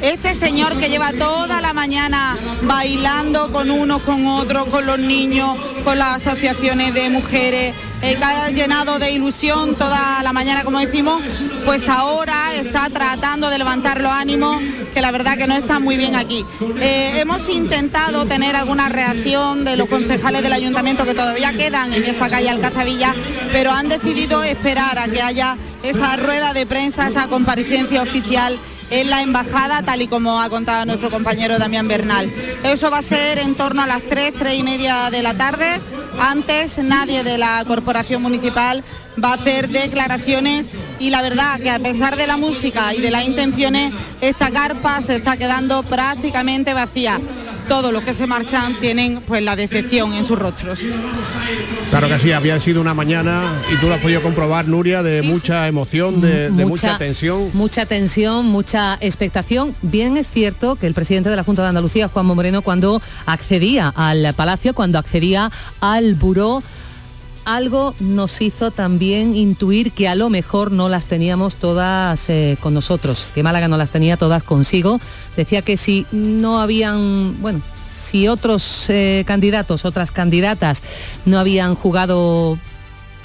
Este 0.00 0.34
señor 0.34 0.78
que 0.78 0.88
lleva 0.88 1.12
toda 1.12 1.60
la 1.60 1.72
mañana 1.72 2.36
bailando 2.62 3.50
con 3.50 3.70
unos, 3.70 4.02
con 4.02 4.26
otros, 4.26 4.66
con 4.66 4.86
los 4.86 4.98
niños, 4.98 5.56
con 5.82 5.98
las 5.98 6.26
asociaciones 6.26 6.92
de 6.92 7.10
mujeres, 7.10 7.74
eh, 8.02 8.16
que 8.16 8.24
ha 8.24 8.50
llenado 8.50 8.98
de 8.98 9.12
ilusión 9.12 9.74
toda 9.74 10.22
la 10.22 10.32
mañana, 10.32 10.62
como 10.62 10.78
decimos, 10.78 11.22
pues 11.64 11.88
ahora 11.88 12.54
está 12.54 12.90
tratando 12.90 13.48
de 13.48 13.56
levantar 13.56 14.00
los 14.00 14.12
ánimos, 14.12 14.60
que 14.92 15.00
la 15.00 15.10
verdad 15.10 15.38
que 15.38 15.46
no 15.46 15.56
está 15.56 15.78
muy 15.78 15.96
bien 15.96 16.14
aquí. 16.14 16.44
Eh, 16.80 17.20
hemos 17.20 17.48
intentado 17.48 18.26
tener 18.26 18.56
alguna 18.56 18.90
reacción 18.90 19.64
de 19.64 19.76
los 19.76 19.88
concejales 19.88 20.42
del 20.42 20.52
ayuntamiento 20.52 21.06
que 21.06 21.14
todavía 21.14 21.52
quedan 21.54 21.94
en 21.94 22.04
esta 22.04 22.28
calle 22.28 22.50
Alcazavilla, 22.50 23.14
pero 23.52 23.72
han 23.72 23.88
decidido 23.88 24.42
esperar 24.42 24.98
a 24.98 25.08
que 25.08 25.22
haya 25.22 25.56
esa 25.82 26.16
rueda 26.16 26.52
de 26.52 26.66
prensa, 26.66 27.08
esa 27.08 27.28
comparecencia 27.28 28.02
oficial 28.02 28.58
en 28.90 29.10
la 29.10 29.22
embajada, 29.22 29.82
tal 29.82 30.02
y 30.02 30.06
como 30.06 30.40
ha 30.40 30.48
contado 30.50 30.86
nuestro 30.86 31.10
compañero 31.10 31.58
Damián 31.58 31.88
Bernal. 31.88 32.32
Eso 32.62 32.90
va 32.90 32.98
a 32.98 33.02
ser 33.02 33.38
en 33.38 33.54
torno 33.54 33.82
a 33.82 33.86
las 33.86 34.02
3, 34.02 34.34
3 34.38 34.58
y 34.58 34.62
media 34.62 35.10
de 35.10 35.22
la 35.22 35.34
tarde. 35.34 35.80
Antes 36.18 36.78
nadie 36.78 37.24
de 37.24 37.38
la 37.38 37.64
corporación 37.66 38.22
municipal 38.22 38.84
va 39.22 39.30
a 39.30 39.34
hacer 39.34 39.68
declaraciones 39.68 40.68
y 40.98 41.10
la 41.10 41.22
verdad 41.22 41.58
que 41.60 41.70
a 41.70 41.78
pesar 41.78 42.16
de 42.16 42.26
la 42.26 42.36
música 42.36 42.94
y 42.94 43.00
de 43.00 43.10
las 43.10 43.24
intenciones, 43.24 43.92
esta 44.20 44.50
carpa 44.50 45.02
se 45.02 45.16
está 45.16 45.36
quedando 45.36 45.82
prácticamente 45.82 46.72
vacía 46.72 47.20
todos 47.68 47.92
los 47.92 48.02
que 48.02 48.14
se 48.14 48.26
marchan 48.26 48.78
tienen 48.80 49.22
pues 49.26 49.42
la 49.42 49.56
decepción 49.56 50.12
en 50.14 50.24
sus 50.24 50.38
rostros. 50.38 50.80
Claro 51.90 52.08
que 52.08 52.18
sí, 52.18 52.32
había 52.32 52.58
sido 52.60 52.80
una 52.80 52.94
mañana 52.94 53.42
y 53.72 53.76
tú 53.76 53.86
lo 53.86 53.94
has 53.94 54.00
podido 54.00 54.22
comprobar, 54.22 54.66
Nuria, 54.68 55.02
de 55.02 55.22
mucha 55.22 55.68
emoción, 55.68 56.20
de, 56.20 56.50
de 56.50 56.64
mucha, 56.64 56.98
tensión. 56.98 57.50
Mucha 57.52 57.86
tensión, 57.86 58.46
mucha 58.46 58.98
expectación. 59.00 59.74
Bien 59.82 60.16
es 60.16 60.28
cierto 60.30 60.76
que 60.76 60.86
el 60.86 60.94
presidente 60.94 61.30
de 61.30 61.36
la 61.36 61.44
Junta 61.44 61.62
de 61.62 61.68
Andalucía, 61.68 62.08
Juan 62.08 62.26
Moreno, 62.26 62.62
cuando 62.62 63.00
accedía 63.26 63.92
al 63.94 64.34
Palacio, 64.34 64.74
cuando 64.74 64.98
accedía 64.98 65.50
al 65.80 66.14
buró, 66.14 66.62
algo 67.44 67.94
nos 68.00 68.40
hizo 68.40 68.70
también 68.70 69.34
intuir 69.36 69.92
que 69.92 70.08
a 70.08 70.14
lo 70.14 70.30
mejor 70.30 70.72
no 70.72 70.88
las 70.88 71.06
teníamos 71.06 71.56
todas 71.56 72.28
eh, 72.28 72.56
con 72.60 72.74
nosotros, 72.74 73.26
que 73.34 73.42
Málaga 73.42 73.68
no 73.68 73.76
las 73.76 73.90
tenía 73.90 74.16
todas 74.16 74.42
consigo. 74.42 75.00
Decía 75.36 75.62
que 75.62 75.76
si 75.76 76.06
no 76.12 76.60
habían, 76.60 77.40
bueno, 77.40 77.60
si 77.84 78.28
otros 78.28 78.88
eh, 78.88 79.24
candidatos, 79.26 79.84
otras 79.84 80.10
candidatas 80.10 80.82
no 81.24 81.38
habían 81.38 81.74
jugado 81.74 82.58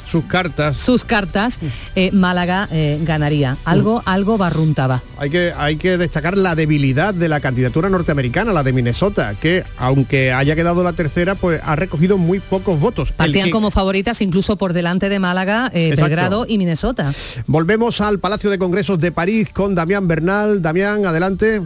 sus 0.10 0.26
cartas. 0.26 0.78
Sus 0.80 1.06
cartas, 1.06 1.60
eh, 1.96 2.12
Málaga 2.12 2.68
eh, 2.72 3.00
ganaría. 3.04 3.58
Algo, 3.66 4.02
algo 4.06 4.38
barruntaba. 4.38 5.02
Hay 5.18 5.30
que, 5.30 5.54
hay 5.56 5.78
que 5.78 5.98
destacar 5.98 6.38
la 6.38 6.56
debilidad 6.56 7.14
de 7.14 7.30
la 7.30 7.40
candidatura 7.40 7.90
norteamericana, 7.90 8.52
la 8.52 8.64
de 8.64 8.74
Minnesota, 8.74 9.36
que 9.40 9.64
aunque 9.78 10.34
haya 10.34 10.56
quedado 10.56 10.84
la 10.84 10.94
tercera, 10.94 11.36
pues 11.36 11.62
ha 11.64 11.76
recogido 11.76 12.18
muy 12.18 12.40
pocos 12.40 12.80
votos. 12.80 13.12
Partían 13.12 13.52
como 13.52 13.72
favoritas 13.72 14.22
incluso 14.22 14.58
por 14.58 14.74
delante 14.74 15.10
de 15.10 15.20
Málaga, 15.20 15.72
eh, 15.74 15.94
Belgrado 15.96 16.46
y 16.48 16.58
Minnesota. 16.58 17.12
Volvemos 17.48 18.02
al 18.02 18.20
Palacio 18.20 18.50
de 18.50 18.58
Congresos 18.58 19.00
de 19.00 19.12
París 19.12 19.50
con 19.54 19.76
Damián 19.76 20.08
Bernal. 20.08 20.62
Damián, 20.62 21.06
adelante. 21.06 21.62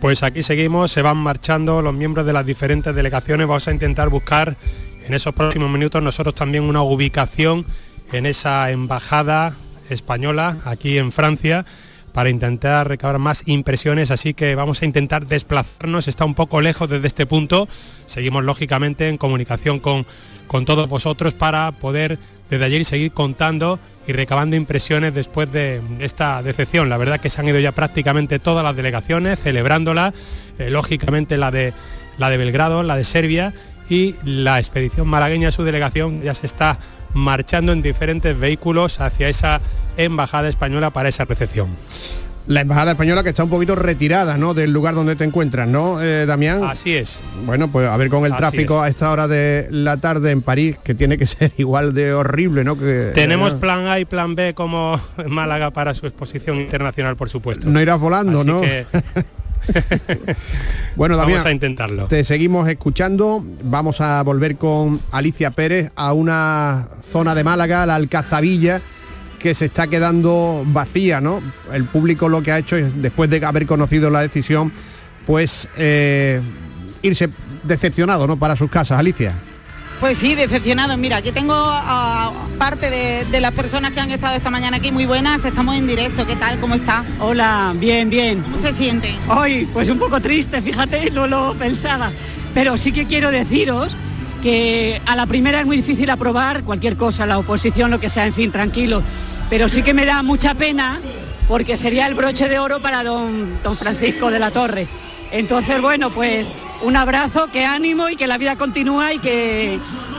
Pues 0.00 0.22
aquí 0.22 0.42
seguimos, 0.42 0.92
se 0.92 1.02
van 1.02 1.16
marchando 1.16 1.80
los 1.80 1.94
miembros 1.94 2.26
de 2.26 2.32
las 2.32 2.44
diferentes 2.44 2.94
delegaciones, 2.94 3.46
vamos 3.46 3.66
a 3.66 3.72
intentar 3.72 4.08
buscar 4.08 4.56
en 5.06 5.14
esos 5.14 5.34
próximos 5.34 5.70
minutos 5.70 6.02
nosotros 6.02 6.34
también 6.34 6.64
una 6.64 6.82
ubicación 6.82 7.64
en 8.12 8.26
esa 8.26 8.70
embajada 8.70 9.54
española 9.88 10.56
aquí 10.64 10.98
en 10.98 11.12
Francia 11.12 11.64
para 12.12 12.30
intentar 12.30 12.88
recabar 12.88 13.18
más 13.18 13.42
impresiones, 13.46 14.10
así 14.10 14.32
que 14.32 14.54
vamos 14.54 14.80
a 14.80 14.86
intentar 14.86 15.26
desplazarnos, 15.26 16.08
está 16.08 16.24
un 16.24 16.34
poco 16.34 16.62
lejos 16.62 16.88
desde 16.88 17.06
este 17.06 17.26
punto, 17.26 17.68
seguimos 18.06 18.42
lógicamente 18.42 19.08
en 19.08 19.18
comunicación 19.18 19.80
con, 19.80 20.06
con 20.46 20.64
todos 20.64 20.88
vosotros 20.88 21.34
para 21.34 21.72
poder 21.72 22.18
desde 22.48 22.64
ayer 22.64 22.84
seguir 22.84 23.12
contando 23.12 23.78
y 24.06 24.12
recabando 24.12 24.56
impresiones 24.56 25.14
después 25.14 25.52
de 25.52 25.82
esta 25.98 26.42
decepción. 26.42 26.88
La 26.88 26.96
verdad 26.96 27.20
que 27.20 27.28
se 27.28 27.40
han 27.40 27.48
ido 27.48 27.58
ya 27.58 27.72
prácticamente 27.72 28.38
todas 28.38 28.64
las 28.64 28.74
delegaciones 28.74 29.38
celebrándola, 29.40 30.14
eh, 30.58 30.70
lógicamente 30.70 31.36
la 31.36 31.50
de, 31.50 31.74
la 32.16 32.30
de 32.30 32.38
Belgrado, 32.38 32.82
la 32.82 32.96
de 32.96 33.04
Serbia 33.04 33.52
y 33.88 34.14
la 34.24 34.58
expedición 34.58 35.08
malagueña, 35.08 35.50
su 35.50 35.62
delegación, 35.64 36.22
ya 36.22 36.34
se 36.34 36.46
está 36.46 36.78
marchando 37.14 37.72
en 37.72 37.82
diferentes 37.82 38.38
vehículos 38.38 39.00
hacia 39.00 39.28
esa 39.28 39.60
embajada 39.96 40.48
española 40.48 40.90
para 40.90 41.08
esa 41.08 41.24
recepción. 41.24 41.68
La 42.46 42.60
embajada 42.60 42.92
española 42.92 43.24
que 43.24 43.30
está 43.30 43.42
un 43.42 43.50
poquito 43.50 43.74
retirada, 43.74 44.38
¿no? 44.38 44.54
Del 44.54 44.72
lugar 44.72 44.94
donde 44.94 45.16
te 45.16 45.24
encuentras, 45.24 45.66
¿no, 45.66 46.00
eh, 46.00 46.26
Damián? 46.26 46.62
Así 46.62 46.94
es. 46.94 47.18
Bueno, 47.44 47.72
pues 47.72 47.88
a 47.88 47.96
ver 47.96 48.08
con 48.08 48.24
el 48.24 48.32
Así 48.32 48.38
tráfico 48.38 48.76
es. 48.76 48.82
a 48.82 48.88
esta 48.88 49.10
hora 49.10 49.26
de 49.26 49.66
la 49.70 49.96
tarde 49.96 50.30
en 50.30 50.42
París, 50.42 50.78
que 50.84 50.94
tiene 50.94 51.18
que 51.18 51.26
ser 51.26 51.52
igual 51.56 51.92
de 51.92 52.12
horrible, 52.12 52.62
¿no? 52.62 52.78
Que, 52.78 53.10
Tenemos 53.14 53.54
eh, 53.54 53.56
plan 53.56 53.88
A 53.88 53.98
y 53.98 54.04
plan 54.04 54.36
B 54.36 54.54
como 54.54 55.00
en 55.18 55.32
Málaga 55.32 55.72
para 55.72 55.92
su 55.94 56.06
exposición 56.06 56.60
internacional, 56.60 57.16
por 57.16 57.30
supuesto. 57.30 57.68
No 57.68 57.80
irás 57.80 57.98
volando, 57.98 58.38
Así 58.40 58.46
¿no? 58.46 58.60
que 58.60 58.86
Bueno, 60.96 61.18
Damián, 61.18 61.38
Vamos 61.40 61.50
a 61.50 61.52
intentarlo. 61.52 62.06
Te 62.06 62.24
seguimos 62.24 62.66
escuchando. 62.68 63.44
Vamos 63.62 64.00
a 64.00 64.22
volver 64.22 64.56
con 64.56 64.98
Alicia 65.12 65.50
Pérez 65.50 65.90
a 65.94 66.14
una 66.14 66.88
zona 67.12 67.34
de 67.34 67.44
Málaga, 67.44 67.84
la 67.84 67.96
Alcazabilla, 67.96 68.80
que 69.38 69.54
se 69.54 69.66
está 69.66 69.88
quedando 69.88 70.64
vacía, 70.66 71.20
¿no? 71.20 71.42
El 71.70 71.84
público 71.84 72.30
lo 72.30 72.42
que 72.42 72.50
ha 72.50 72.58
hecho 72.58 72.76
es, 72.76 73.02
después 73.02 73.28
de 73.28 73.44
haber 73.44 73.66
conocido 73.66 74.08
la 74.08 74.22
decisión, 74.22 74.72
pues 75.26 75.68
eh, 75.76 76.40
irse 77.02 77.28
decepcionado, 77.62 78.26
¿no? 78.26 78.38
Para 78.38 78.56
sus 78.56 78.70
casas, 78.70 78.98
Alicia. 78.98 79.34
Pues 80.00 80.18
sí, 80.18 80.34
decepcionado. 80.34 80.96
Mira, 80.98 81.16
aquí 81.16 81.32
tengo 81.32 81.54
a 81.56 82.30
parte 82.58 82.90
de, 82.90 83.24
de 83.24 83.40
las 83.40 83.52
personas 83.52 83.92
que 83.92 84.00
han 84.00 84.10
estado 84.10 84.36
esta 84.36 84.50
mañana 84.50 84.76
aquí, 84.76 84.92
muy 84.92 85.06
buenas, 85.06 85.44
estamos 85.44 85.74
en 85.76 85.86
directo. 85.86 86.26
¿Qué 86.26 86.36
tal? 86.36 86.60
¿Cómo 86.60 86.74
está? 86.74 87.04
Hola, 87.18 87.72
bien, 87.76 88.10
bien. 88.10 88.42
¿Cómo 88.42 88.58
se 88.58 88.74
sienten? 88.74 89.16
Hoy, 89.28 89.66
pues 89.72 89.88
un 89.88 89.98
poco 89.98 90.20
triste, 90.20 90.60
fíjate, 90.60 91.10
no 91.10 91.26
lo 91.26 91.54
pensaba. 91.54 92.12
Pero 92.52 92.76
sí 92.76 92.92
que 92.92 93.06
quiero 93.06 93.30
deciros 93.30 93.96
que 94.42 95.00
a 95.06 95.16
la 95.16 95.26
primera 95.26 95.60
es 95.60 95.66
muy 95.66 95.78
difícil 95.78 96.10
aprobar 96.10 96.62
cualquier 96.62 96.96
cosa, 96.96 97.24
la 97.24 97.38
oposición, 97.38 97.90
lo 97.90 97.98
que 97.98 98.10
sea, 98.10 98.26
en 98.26 98.34
fin, 98.34 98.52
tranquilo. 98.52 99.02
Pero 99.48 99.68
sí 99.70 99.82
que 99.82 99.94
me 99.94 100.04
da 100.04 100.22
mucha 100.22 100.54
pena 100.54 101.00
porque 101.48 101.78
sería 101.78 102.06
el 102.06 102.14
broche 102.14 102.48
de 102.48 102.58
oro 102.58 102.80
para 102.80 103.02
don, 103.02 103.62
don 103.62 103.76
Francisco 103.76 104.30
de 104.30 104.40
la 104.40 104.50
Torre. 104.50 104.86
Entonces, 105.32 105.80
bueno, 105.80 106.10
pues 106.10 106.50
un 106.82 106.96
abrazo, 106.96 107.48
que 107.52 107.64
ánimo 107.64 108.08
y 108.08 108.16
que 108.16 108.26
la 108.26 108.38
vida 108.38 108.56
continúa 108.56 109.12
y 109.12 109.18
que, 109.18 109.78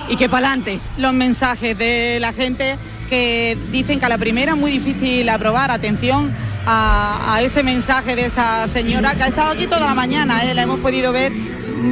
y 0.09 0.15
que 0.15 0.29
para 0.29 0.47
adelante. 0.47 0.79
Los 0.97 1.13
mensajes 1.13 1.77
de 1.77 2.19
la 2.19 2.33
gente 2.33 2.77
que 3.09 3.57
dicen 3.71 3.99
que 3.99 4.05
a 4.05 4.09
la 4.09 4.17
primera 4.17 4.53
es 4.53 4.57
muy 4.57 4.71
difícil 4.71 5.27
aprobar. 5.29 5.71
Atención 5.71 6.33
a, 6.65 7.39
ese 7.41 7.63
mensaje 7.63 8.15
de 8.15 8.25
esta 8.25 8.67
señora 8.67 9.15
que 9.15 9.23
ha 9.23 9.27
estado 9.27 9.51
aquí 9.51 9.67
toda 9.67 9.85
la 9.85 9.95
mañana, 9.95 10.43
¿eh? 10.43 10.53
la 10.53 10.63
hemos 10.63 10.79
podido 10.79 11.13
ver 11.13 11.31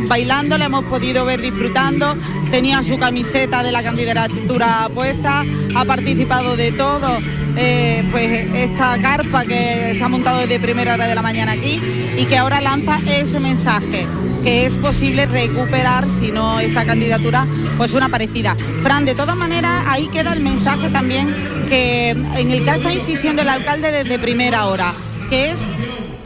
bailando, 0.07 0.57
la 0.57 0.65
hemos 0.65 0.83
podido 0.85 1.25
ver 1.25 1.41
disfrutando, 1.41 2.17
tenía 2.51 2.83
su 2.83 2.97
camiseta 2.97 3.63
de 3.63 3.71
la 3.71 3.83
candidatura 3.83 4.89
puesta, 4.93 5.45
ha 5.75 5.85
participado 5.85 6.57
de 6.57 6.71
todo, 6.71 7.19
eh, 7.57 8.03
pues 8.11 8.53
esta 8.53 8.97
carpa 9.01 9.43
que 9.45 9.93
se 9.95 10.03
ha 10.03 10.07
montado 10.07 10.39
desde 10.39 10.59
primera 10.59 10.93
hora 10.93 11.07
de 11.07 11.15
la 11.15 11.21
mañana 11.21 11.53
aquí 11.53 11.81
y 12.17 12.25
que 12.25 12.37
ahora 12.37 12.61
lanza 12.61 12.99
ese 13.07 13.39
mensaje 13.39 14.07
que 14.43 14.67
es 14.67 14.77
posible 14.77 15.25
recuperar, 15.25 16.07
si 16.07 16.31
no 16.31 16.59
esta 16.59 16.85
candidatura, 16.85 17.47
pues 17.77 17.93
una 17.93 18.09
parecida. 18.09 18.55
Fran, 18.83 19.03
de 19.03 19.15
todas 19.15 19.35
maneras, 19.35 19.83
ahí 19.87 20.07
queda 20.07 20.33
el 20.33 20.41
mensaje 20.41 20.89
también 20.89 21.33
que 21.67 22.11
en 22.11 22.51
el 22.51 22.63
que 22.63 22.69
está 22.69 22.93
insistiendo 22.93 23.41
el 23.41 23.49
alcalde 23.49 23.91
desde 23.91 24.19
primera 24.19 24.67
hora, 24.67 24.93
que 25.31 25.49
es 25.49 25.59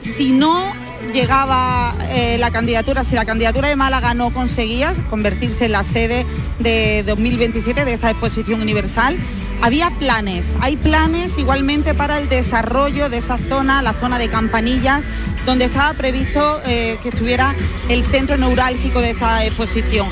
si 0.01 0.31
no 0.31 0.65
llegaba 1.13 1.95
eh, 2.09 2.37
la 2.39 2.51
candidatura, 2.51 3.05
si 3.05 3.15
la 3.15 3.23
candidatura 3.25 3.69
de 3.69 3.75
Málaga 3.75 4.13
no 4.13 4.31
conseguía 4.31 4.93
convertirse 5.09 5.65
en 5.65 5.71
la 5.71 5.83
sede 5.83 6.25
de 6.59 7.03
2027 7.07 7.85
de 7.85 7.93
esta 7.93 8.09
exposición 8.09 8.61
universal, 8.61 9.15
había 9.61 9.89
planes, 9.91 10.55
hay 10.61 10.77
planes 10.77 11.37
igualmente 11.37 11.93
para 11.93 12.17
el 12.19 12.29
desarrollo 12.29 13.09
de 13.09 13.17
esa 13.17 13.37
zona, 13.37 13.81
la 13.81 13.93
zona 13.93 14.17
de 14.17 14.29
Campanillas, 14.29 15.01
donde 15.45 15.65
estaba 15.65 15.93
previsto 15.93 16.61
eh, 16.65 16.97
que 17.01 17.09
estuviera 17.09 17.53
el 17.89 18.05
centro 18.05 18.37
neurálgico 18.37 19.01
de 19.01 19.11
esta 19.11 19.45
exposición. 19.45 20.07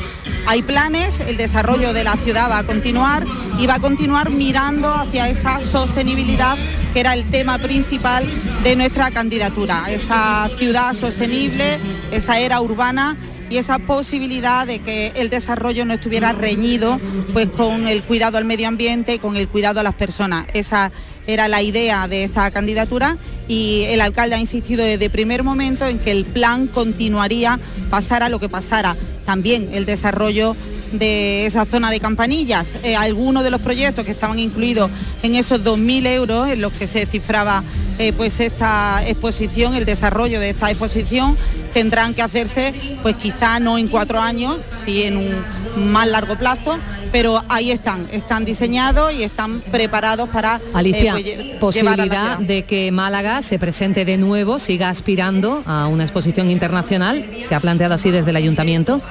Hay 0.45 0.62
planes, 0.63 1.19
el 1.19 1.38
desarrollo 1.38 1.93
de 1.93 2.03
la 2.03 2.15
ciudad 2.17 2.49
va 2.49 2.60
a 2.60 2.63
continuar 2.63 3.25
y 3.57 3.67
va 3.67 3.75
a 3.75 3.79
continuar 3.79 4.29
mirando 4.29 4.93
hacia 4.93 5.27
esa 5.29 5.62
sostenibilidad 5.62 6.57
que 6.93 7.01
era 7.01 7.13
el 7.13 7.29
tema 7.29 7.57
principal 7.57 8.25
de 8.63 8.75
nuestra 8.75 9.12
candidatura, 9.12 9.86
esa 9.89 10.49
ciudad 10.57 10.93
sostenible, 10.93 11.79
esa 12.12 12.39
era 12.39 12.62
urbana 12.62 13.15
y 13.49 13.57
esa 13.57 13.79
posibilidad 13.79 14.67
de 14.67 14.79
que 14.79 15.13
el 15.15 15.29
desarrollo 15.29 15.86
no 15.86 15.93
estuviera 15.93 16.33
reñido 16.33 16.99
pues 17.33 17.47
con 17.47 17.88
el 17.88 18.03
cuidado 18.03 18.38
al 18.38 18.45
medio 18.45 18.67
ambiente 18.67 19.15
y 19.15 19.19
con 19.19 19.36
el 19.36 19.47
cuidado 19.47 19.79
a 19.79 19.83
las 19.83 19.95
personas. 19.95 20.47
Esa 20.53 20.91
era 21.27 21.47
la 21.47 21.62
idea 21.62 22.07
de 22.07 22.23
esta 22.23 22.49
candidatura 22.51 23.17
y 23.47 23.83
el 23.88 24.01
alcalde 24.01 24.36
ha 24.36 24.39
insistido 24.39 24.83
desde 24.83 25.10
primer 25.10 25.43
momento 25.43 25.86
en 25.86 25.99
que 25.99 26.12
el 26.12 26.25
plan 26.25 26.67
continuaría, 26.67 27.59
pasara 27.89 28.30
lo 28.30 28.39
que 28.39 28.49
pasara. 28.49 28.95
También 29.26 29.69
el 29.74 29.86
desarrollo 29.86 30.55
de 30.91 31.45
esa 31.45 31.65
zona 31.65 31.91
de 31.91 31.99
campanillas. 31.99 32.73
Eh, 32.83 32.95
algunos 32.95 33.43
de 33.43 33.49
los 33.49 33.61
proyectos 33.61 34.05
que 34.05 34.11
estaban 34.11 34.39
incluidos 34.39 34.89
en 35.23 35.35
esos 35.35 35.63
2.000 35.63 36.07
euros 36.07 36.49
en 36.49 36.61
los 36.61 36.73
que 36.73 36.88
se 36.88 37.05
cifraba 37.05 37.63
eh, 37.99 38.13
pues 38.15 38.39
esta 38.39 39.01
exposición, 39.07 39.73
el 39.75 39.85
desarrollo 39.85 40.39
de 40.39 40.49
esta 40.51 40.69
exposición, 40.69 41.35
tendrán 41.73 42.13
que 42.13 42.21
hacerse 42.21 42.73
pues 43.01 43.15
quizá 43.15 43.59
no 43.59 43.77
en 43.77 43.88
cuatro 43.88 44.19
años, 44.21 44.57
sí 44.85 45.03
en 45.03 45.17
un 45.17 45.91
más 45.91 46.07
largo 46.07 46.35
plazo, 46.38 46.77
pero 47.11 47.41
ahí 47.49 47.71
están, 47.71 48.07
están 48.11 48.45
diseñados 48.45 49.13
y 49.13 49.23
están 49.23 49.61
preparados 49.61 50.29
para 50.29 50.59
Alicia, 50.73 51.13
pues, 51.13 51.25
lle- 51.25 51.35
llevar 51.38 51.47
a 51.47 51.53
la 51.53 51.59
posibilidad 51.59 52.38
de 52.39 52.63
que 52.63 52.91
Málaga 52.91 53.41
se 53.41 53.57
presente 53.57 54.05
de 54.05 54.17
nuevo, 54.17 54.59
siga 54.59 54.89
aspirando 54.89 55.63
a 55.65 55.88
una 55.88 56.03
exposición 56.03 56.51
internacional. 56.51 57.25
¿Se 57.47 57.55
ha 57.55 57.59
planteado 57.59 57.93
así 57.95 58.11
desde 58.11 58.29
el 58.31 58.35
ayuntamiento? 58.35 59.01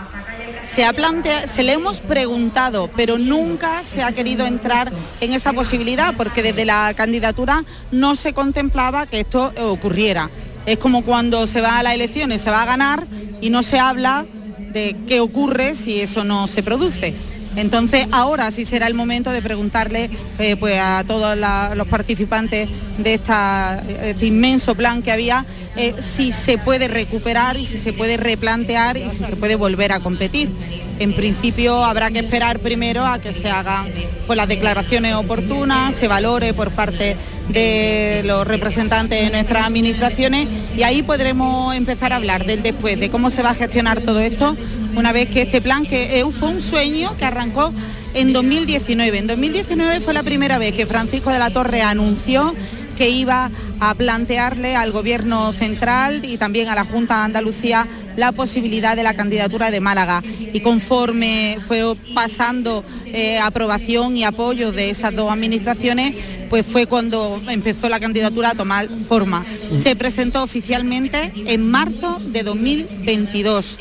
Se, 0.69 0.85
ha 0.85 0.93
plantea- 0.93 1.47
se 1.47 1.63
le 1.63 1.73
hemos 1.73 2.01
preguntado, 2.01 2.91
pero 2.97 3.19
nunca 3.19 3.83
se 3.85 4.03
ha 4.03 4.13
querido 4.13 4.47
entrar 4.47 4.93
en 5.21 5.33
esa 5.33 5.53
posibilidad, 5.53 6.15
porque 6.17 6.43
desde 6.43 6.65
la 6.65 6.93
candidatura 6.95 7.65
no 7.93 8.15
se 8.17 8.33
contemplaba 8.33 9.07
que 9.07 9.21
esto 9.21 9.53
ocurriera. 9.63 10.29
Es 10.67 10.79
como 10.79 11.03
cuando 11.05 11.47
se 11.47 11.61
va 11.61 11.79
a 11.79 11.83
las 11.83 11.95
elecciones, 11.95 12.43
se 12.43 12.51
va 12.51 12.63
a 12.63 12.67
ganar 12.67 13.05
y 13.41 13.51
no 13.51 13.63
se 13.63 13.79
habla 13.79 14.27
de 14.73 14.97
qué 15.07 15.21
ocurre 15.21 15.75
si 15.75 16.01
eso 16.01 16.25
no 16.25 16.47
se 16.49 16.63
produce. 16.63 17.15
Entonces 17.57 18.07
ahora 18.13 18.51
sí 18.51 18.65
será 18.65 18.87
el 18.87 18.95
momento 18.95 19.31
de 19.31 19.43
preguntarle 19.43 20.11
eh, 20.39 20.57
pues, 20.57 20.79
a 20.81 21.03
todos 21.07 21.37
los 21.75 21.89
participantes 21.89 22.69
de 22.99 23.15
esta- 23.15 23.83
este 24.03 24.27
inmenso 24.27 24.75
plan 24.75 25.03
que 25.03 25.11
había 25.11 25.45
eh, 25.77 25.95
si 26.01 26.33
se 26.33 26.57
puede 26.59 26.89
recuperar 26.89 27.57
y 27.59 27.67
si 27.67 27.77
se 27.79 27.93
puede 27.93 28.17
replantear 28.17 28.97
y 28.97 29.11
si 29.11 29.25
se 29.25 29.37
puede 29.37 29.57
volver 29.57 29.93
a 29.93 30.01
competir. 30.01 30.51
En 30.99 31.13
principio 31.15 31.85
habrá 31.85 32.11
que 32.11 32.21
esperar 32.21 32.59
primero 32.61 33.05
a 33.05 33.19
que 33.19 33.33
se 33.35 33.51
hagan 33.51 33.87
pues, 34.27 34.37
las 34.39 34.49
declaraciones 34.49 35.15
oportunas, 35.15 35.95
se 35.95 36.09
valore 36.09 36.55
por 36.55 36.71
parte 36.71 37.17
de 37.49 38.23
los 38.25 38.47
representantes 38.47 39.25
de 39.25 39.31
nuestras 39.31 39.67
administraciones 39.67 40.49
y 40.77 40.83
ahí 40.83 41.03
podremos 41.03 41.75
empezar 41.75 42.13
a 42.13 42.17
hablar 42.17 42.45
del 42.45 42.63
después, 42.63 42.99
de 42.99 43.11
cómo 43.11 43.31
se 43.31 43.43
va 43.43 43.51
a 43.51 43.55
gestionar 43.55 44.01
todo 44.01 44.21
esto 44.21 44.57
una 44.97 45.13
vez 45.13 45.29
que 45.29 45.43
este 45.43 45.61
plan, 45.61 45.85
que 45.85 46.25
fue 46.33 46.49
un 46.49 46.63
sueño 46.63 47.17
que 47.19 47.25
arrancó 47.25 47.73
en 48.15 48.33
2019. 48.33 49.19
En 49.19 49.27
2019 49.27 50.01
fue 50.01 50.15
la 50.15 50.23
primera 50.23 50.59
vez 50.59 50.75
que 50.75 50.87
Francisco 50.87 51.31
de 51.31 51.39
la 51.39 51.51
Torre 51.51 51.83
anunció 51.83 52.55
que 52.97 53.11
iba 53.11 53.51
a 53.79 53.95
plantearle 53.95 54.75
al 54.75 54.91
Gobierno 54.91 55.53
central 55.53 56.25
y 56.25 56.39
también 56.39 56.69
a 56.69 56.75
la 56.75 56.85
Junta 56.85 57.19
de 57.19 57.25
Andalucía 57.25 57.87
la 58.17 58.33
posibilidad 58.33 58.97
de 58.97 59.03
la 59.03 59.15
candidatura 59.15 59.71
de 59.71 59.81
Málaga. 59.81 60.23
Y 60.25 60.61
conforme 60.61 61.59
fue 61.67 61.95
pasando 62.15 62.83
eh, 63.07 63.39
aprobación 63.39 64.17
y 64.17 64.25
apoyo 64.25 64.73
de 64.73 64.89
esas 64.89 65.15
dos 65.15 65.31
administraciones, 65.31 66.15
pues 66.49 66.65
fue 66.67 66.87
cuando 66.87 67.41
empezó 67.49 67.89
la 67.89 68.01
candidatura 68.01 68.51
a 68.51 68.55
tomar 68.55 68.89
forma. 69.09 69.45
Se 69.75 69.97
presentó 69.97 70.43
oficialmente 70.43 71.33
en 71.35 71.69
marzo 71.71 72.19
de 72.25 72.43
2022. 72.43 73.79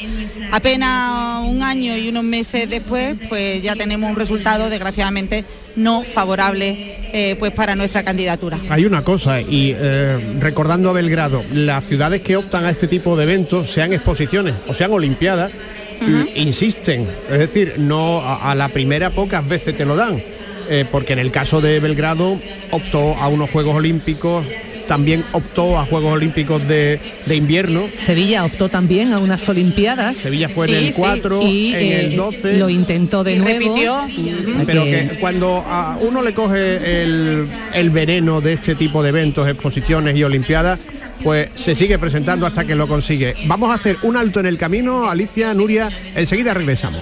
Apenas 0.51 1.43
un 1.47 1.63
año 1.63 1.97
y 1.97 2.09
unos 2.09 2.23
meses 2.23 2.69
después, 2.69 3.15
pues 3.29 3.61
ya 3.61 3.75
tenemos 3.75 4.09
un 4.09 4.15
resultado 4.15 4.69
desgraciadamente 4.69 5.45
no 5.75 6.03
favorable 6.03 6.99
eh, 7.11 7.35
pues 7.37 7.51
para 7.51 7.75
nuestra 7.75 8.03
candidatura. 8.03 8.57
Hay 8.69 8.85
una 8.85 9.03
cosa, 9.03 9.41
y 9.41 9.75
eh, 9.77 10.37
recordando 10.39 10.89
a 10.89 10.93
Belgrado, 10.93 11.43
las 11.51 11.85
ciudades 11.85 12.21
que 12.21 12.37
optan 12.37 12.63
a 12.65 12.69
este 12.69 12.87
tipo 12.87 13.17
de 13.17 13.23
eventos, 13.23 13.69
sean 13.69 13.91
exposiciones 13.91 14.53
o 14.67 14.73
sean 14.73 14.91
olimpiadas, 14.91 15.51
l- 16.01 16.31
insisten. 16.35 17.07
Es 17.29 17.39
decir, 17.39 17.73
no 17.77 18.19
a, 18.21 18.51
a 18.51 18.55
la 18.55 18.69
primera 18.69 19.09
pocas 19.09 19.45
veces 19.45 19.75
te 19.75 19.85
lo 19.85 19.95
dan. 19.97 20.21
Eh, 20.69 20.85
porque 20.91 21.13
en 21.13 21.19
el 21.19 21.31
caso 21.31 21.61
de 21.61 21.79
Belgrado 21.79 22.39
optó 22.71 23.15
a 23.17 23.27
unos 23.27 23.49
Juegos 23.49 23.75
Olímpicos, 23.75 24.45
también 24.87 25.23
optó 25.31 25.79
a 25.79 25.85
Juegos 25.87 26.13
Olímpicos 26.13 26.67
de, 26.67 26.99
de 27.25 27.35
invierno. 27.35 27.85
Sevilla 27.97 28.45
optó 28.45 28.69
también 28.69 29.13
a 29.13 29.17
unas 29.17 29.49
Olimpiadas. 29.49 30.15
Sevilla 30.17 30.47
fue 30.47 30.67
en 30.67 30.75
el 30.75 30.93
4, 30.93 31.41
y 31.41 31.69
en 31.73 31.81
eh, 31.81 31.99
el 32.05 32.15
12. 32.15 32.57
lo 32.57 32.69
intentó 32.69 33.23
de 33.23 33.33
Y 33.35 33.39
nuevo. 33.39 33.59
repitió. 33.59 34.05
Pero 34.67 34.83
que- 34.83 35.07
que 35.09 35.17
cuando 35.19 35.63
a 35.67 35.97
uno 35.99 36.21
le 36.21 36.33
coge 36.35 37.01
el, 37.01 37.47
el 37.73 37.89
veneno 37.89 38.41
de 38.41 38.53
este 38.53 38.75
tipo 38.75 39.01
de 39.01 39.09
eventos, 39.09 39.47
exposiciones 39.49 40.15
y 40.17 40.23
olimpiadas, 40.23 40.79
pues 41.23 41.49
se 41.55 41.73
sigue 41.73 41.97
presentando 41.97 42.45
hasta 42.45 42.65
que 42.65 42.75
lo 42.75 42.87
consigue. 42.87 43.33
Vamos 43.47 43.71
a 43.71 43.75
hacer 43.75 43.97
un 44.03 44.15
alto 44.17 44.39
en 44.39 44.45
el 44.45 44.57
camino, 44.59 45.09
Alicia, 45.09 45.51
Nuria, 45.55 45.89
enseguida 46.13 46.53
regresamos. 46.53 47.01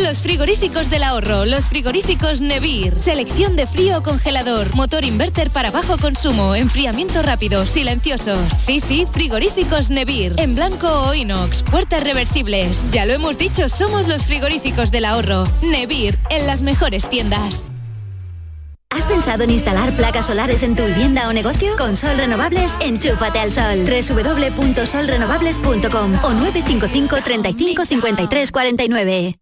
Los 0.00 0.22
frigoríficos 0.22 0.88
del 0.90 1.04
ahorro, 1.04 1.44
los 1.44 1.66
frigoríficos 1.66 2.40
Nevir. 2.40 2.98
Selección 2.98 3.56
de 3.56 3.66
frío 3.66 3.98
o 3.98 4.02
congelador, 4.02 4.74
motor 4.74 5.04
inverter 5.04 5.50
para 5.50 5.70
bajo 5.70 5.98
consumo, 5.98 6.54
enfriamiento 6.54 7.20
rápido, 7.22 7.66
silenciosos. 7.66 8.38
Sí, 8.54 8.80
sí, 8.80 9.06
frigoríficos 9.12 9.90
Nevir. 9.90 10.34
En 10.38 10.54
blanco 10.54 10.88
o 10.88 11.12
inox, 11.14 11.62
puertas 11.62 12.02
reversibles. 12.02 12.90
Ya 12.90 13.04
lo 13.06 13.12
hemos 13.12 13.38
dicho, 13.38 13.68
somos 13.68 14.08
los 14.08 14.24
frigoríficos 14.24 14.90
del 14.90 15.04
ahorro. 15.04 15.44
Nevir, 15.62 16.18
en 16.30 16.46
las 16.46 16.62
mejores 16.62 17.08
tiendas. 17.08 17.62
¿Has 18.90 19.06
pensado 19.06 19.44
en 19.44 19.50
instalar 19.50 19.94
placas 19.96 20.26
solares 20.26 20.62
en 20.62 20.74
tu 20.74 20.84
vivienda 20.84 21.28
o 21.28 21.32
negocio? 21.32 21.76
Con 21.76 21.96
Sol 21.96 22.16
Renovables, 22.16 22.72
enchúfate 22.80 23.38
al 23.38 23.52
sol. 23.52 23.86
www.solrenovables.com 23.86 26.24
o 26.24 26.32
955 26.32 27.16
35 27.22 27.84
53 27.84 28.52
49. 28.52 29.41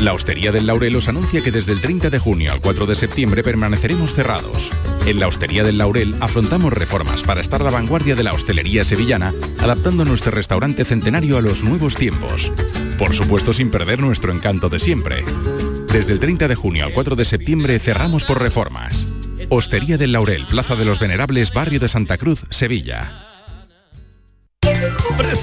La 0.00 0.12
Hostería 0.12 0.52
del 0.52 0.66
Laurel 0.66 0.96
os 0.96 1.08
anuncia 1.08 1.42
que 1.42 1.50
desde 1.50 1.72
el 1.72 1.80
30 1.80 2.10
de 2.10 2.18
junio 2.18 2.52
al 2.52 2.60
4 2.60 2.86
de 2.86 2.94
septiembre 2.94 3.42
permaneceremos 3.42 4.12
cerrados. 4.12 4.70
En 5.06 5.20
la 5.20 5.28
Hostería 5.28 5.62
del 5.62 5.78
Laurel 5.78 6.14
afrontamos 6.20 6.72
reformas 6.72 7.22
para 7.22 7.40
estar 7.40 7.60
a 7.60 7.64
la 7.64 7.70
vanguardia 7.70 8.14
de 8.14 8.24
la 8.24 8.32
hostelería 8.32 8.84
sevillana, 8.84 9.32
adaptando 9.60 10.04
nuestro 10.04 10.32
restaurante 10.32 10.84
centenario 10.84 11.38
a 11.38 11.42
los 11.42 11.62
nuevos 11.62 11.94
tiempos. 11.94 12.50
Por 12.98 13.14
supuesto 13.14 13.52
sin 13.52 13.70
perder 13.70 14.00
nuestro 14.00 14.32
encanto 14.32 14.68
de 14.68 14.80
siempre. 14.80 15.24
Desde 15.92 16.12
el 16.12 16.18
30 16.18 16.48
de 16.48 16.54
junio 16.54 16.84
al 16.84 16.92
4 16.92 17.16
de 17.16 17.24
septiembre 17.24 17.78
cerramos 17.78 18.24
por 18.24 18.42
reformas. 18.42 19.06
Hostería 19.48 19.96
del 19.96 20.12
Laurel, 20.12 20.44
Plaza 20.46 20.74
de 20.74 20.84
los 20.84 20.98
Venerables, 20.98 21.52
Barrio 21.52 21.80
de 21.80 21.88
Santa 21.88 22.18
Cruz, 22.18 22.44
Sevilla. 22.50 23.33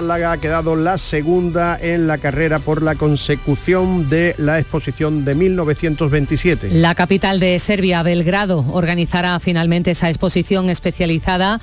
Málaga 0.00 0.32
ha 0.32 0.38
quedado 0.38 0.76
la 0.76 0.96
segunda 0.96 1.78
en 1.78 2.06
la 2.06 2.16
carrera 2.16 2.58
por 2.58 2.82
la 2.82 2.94
consecución 2.94 4.08
de 4.08 4.34
la 4.38 4.58
exposición 4.58 5.26
de 5.26 5.34
1927. 5.34 6.70
La 6.70 6.94
capital 6.94 7.38
de 7.38 7.58
Serbia, 7.58 8.02
Belgrado, 8.02 8.64
organizará 8.72 9.38
finalmente 9.40 9.90
esa 9.90 10.08
exposición 10.08 10.70
especializada 10.70 11.60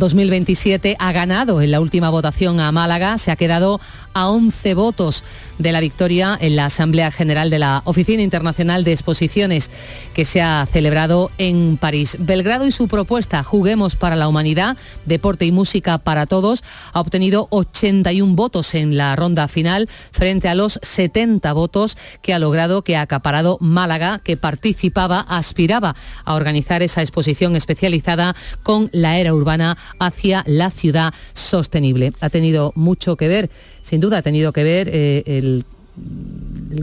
2027. 0.00 0.96
Ha 0.98 1.12
ganado 1.12 1.62
en 1.62 1.70
la 1.70 1.80
última 1.80 2.10
votación 2.10 2.58
a 2.58 2.72
Málaga, 2.72 3.18
se 3.18 3.30
ha 3.30 3.36
quedado 3.36 3.80
a 4.14 4.28
11 4.28 4.74
votos 4.74 5.22
de 5.58 5.72
la 5.72 5.80
victoria 5.80 6.36
en 6.40 6.56
la 6.56 6.64
Asamblea 6.64 7.12
General 7.12 7.50
de 7.50 7.58
la 7.58 7.82
Oficina 7.84 8.22
Internacional 8.22 8.82
de 8.82 8.92
Exposiciones 8.92 9.70
que 10.14 10.24
se 10.24 10.42
ha 10.42 10.66
celebrado 10.72 11.30
en 11.38 11.76
París. 11.76 12.16
Belgrado 12.18 12.66
y 12.66 12.72
su 12.72 12.88
propuesta 12.88 13.44
Juguemos 13.44 13.94
para 13.94 14.16
la 14.16 14.26
Humanidad, 14.26 14.76
Deporte 15.04 15.44
y 15.44 15.52
Música 15.52 15.98
para 15.98 16.26
Todos 16.26 16.64
ha 16.92 17.00
obtenido 17.00 17.46
81 17.50 18.34
votos 18.34 18.74
en 18.74 18.96
la 18.96 19.14
ronda 19.14 19.48
final 19.48 19.88
frente 20.10 20.48
a 20.48 20.54
los 20.54 20.80
70 20.82 21.52
votos 21.52 21.96
que 22.22 22.34
ha 22.34 22.38
logrado, 22.38 22.82
que 22.82 22.96
ha 22.96 23.02
acaparado 23.02 23.58
Málaga, 23.60 24.20
que 24.24 24.36
participaba, 24.36 25.20
aspiraba 25.20 25.94
a 26.24 26.34
organizar 26.34 26.82
esa 26.82 27.02
exposición 27.02 27.54
especializada 27.54 28.34
con 28.62 28.88
la 28.92 29.18
era 29.18 29.34
urbana 29.34 29.76
hacia 29.98 30.42
la 30.46 30.70
ciudad 30.70 31.12
sostenible. 31.32 32.12
Ha 32.20 32.30
tenido 32.30 32.72
mucho 32.74 33.16
que 33.16 33.28
ver, 33.28 33.50
sin 33.82 34.00
duda 34.00 34.18
ha 34.18 34.22
tenido 34.22 34.52
que 34.52 34.64
ver 34.64 34.90
eh, 34.92 35.22
el, 35.26 35.64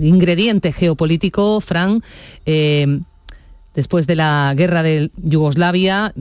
ingrediente 0.02 0.74
geopolítico, 0.74 1.60
Fran, 1.62 2.04
eh, 2.46 3.00
después 3.74 4.06
de 4.06 4.16
la 4.16 4.54
guerra 4.56 4.84
de 4.84 5.12
Yugoslavia, 5.18 6.14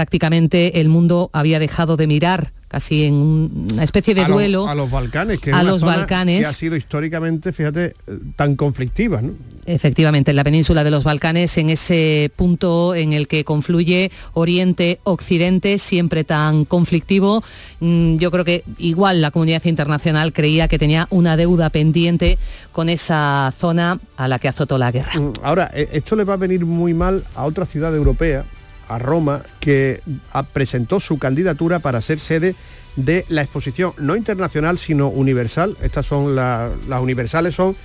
prácticamente 0.00 0.78
el 0.82 0.90
mundo 0.90 1.30
había 1.32 1.58
dejado 1.58 1.96
de 1.96 2.06
mirar 2.06 2.52
casi 2.68 3.04
en 3.04 3.14
un- 3.14 3.68
una 3.72 3.82
especie 3.84 4.14
de 4.14 4.22
a, 4.22 4.28
duelo 4.28 4.68
a 4.68 4.74
los 4.74 4.90
Balcanes, 4.90 5.38
que 5.38 5.48
es 5.50 5.56
a 5.56 5.60
una 5.62 5.70
los 5.70 5.80
zona 5.80 5.96
Balcanes. 5.96 6.40
que 6.40 6.46
ha 6.46 6.52
sido 6.52 6.76
históricamente, 6.76 7.52
fíjate, 7.54 7.84
eh, 7.86 8.18
tan 8.36 8.56
conflictiva. 8.56 9.22
¿no? 9.22 9.30
Efectivamente, 9.64 10.32
en 10.32 10.36
la 10.36 10.44
península 10.44 10.84
de 10.84 10.90
los 10.90 11.02
Balcanes, 11.02 11.56
en 11.56 11.70
ese 11.70 12.30
punto 12.36 12.94
en 12.94 13.14
el 13.14 13.26
que 13.28 13.44
confluye 13.44 14.10
Oriente-Occidente, 14.34 15.78
siempre 15.78 16.24
tan 16.24 16.64
conflictivo, 16.66 17.42
mm, 17.80 18.16
yo 18.18 18.30
creo 18.30 18.44
que 18.44 18.64
igual 18.78 19.22
la 19.22 19.30
comunidad 19.30 19.64
internacional 19.64 20.32
creía 20.34 20.68
que 20.68 20.78
tenía 20.78 21.06
una 21.10 21.36
deuda 21.36 21.70
pendiente 21.70 22.36
con 22.72 22.88
esa 22.90 23.54
zona 23.58 23.98
a 24.18 24.28
la 24.28 24.38
que 24.38 24.48
azotó 24.48 24.76
la 24.76 24.90
guerra. 24.92 25.18
Mm, 25.18 25.32
Ahora, 25.42 25.70
eh, 25.72 25.88
esto 25.92 26.14
le 26.16 26.24
va 26.24 26.34
a 26.34 26.36
venir 26.36 26.66
muy 26.66 26.92
mal 26.94 27.24
a 27.34 27.44
otra 27.44 27.64
ciudad 27.64 27.94
europea, 27.94 28.44
a 28.88 28.98
Roma, 28.98 29.42
que 29.60 30.00
ah, 30.32 30.42
presentó 30.44 31.00
su 31.00 31.18
candidatura 31.18 31.78
para 31.80 32.00
ser 32.02 32.20
sede 32.20 32.54
de 32.96 33.24
la 33.28 33.42
exposición, 33.42 33.92
no 33.98 34.16
internacional, 34.16 34.78
sino 34.78 35.08
universal. 35.08 35.76
Estas 35.82 36.06
son 36.06 36.34
la- 36.34 36.70
las 36.88 37.00
universales, 37.00 37.54
son 37.54 37.76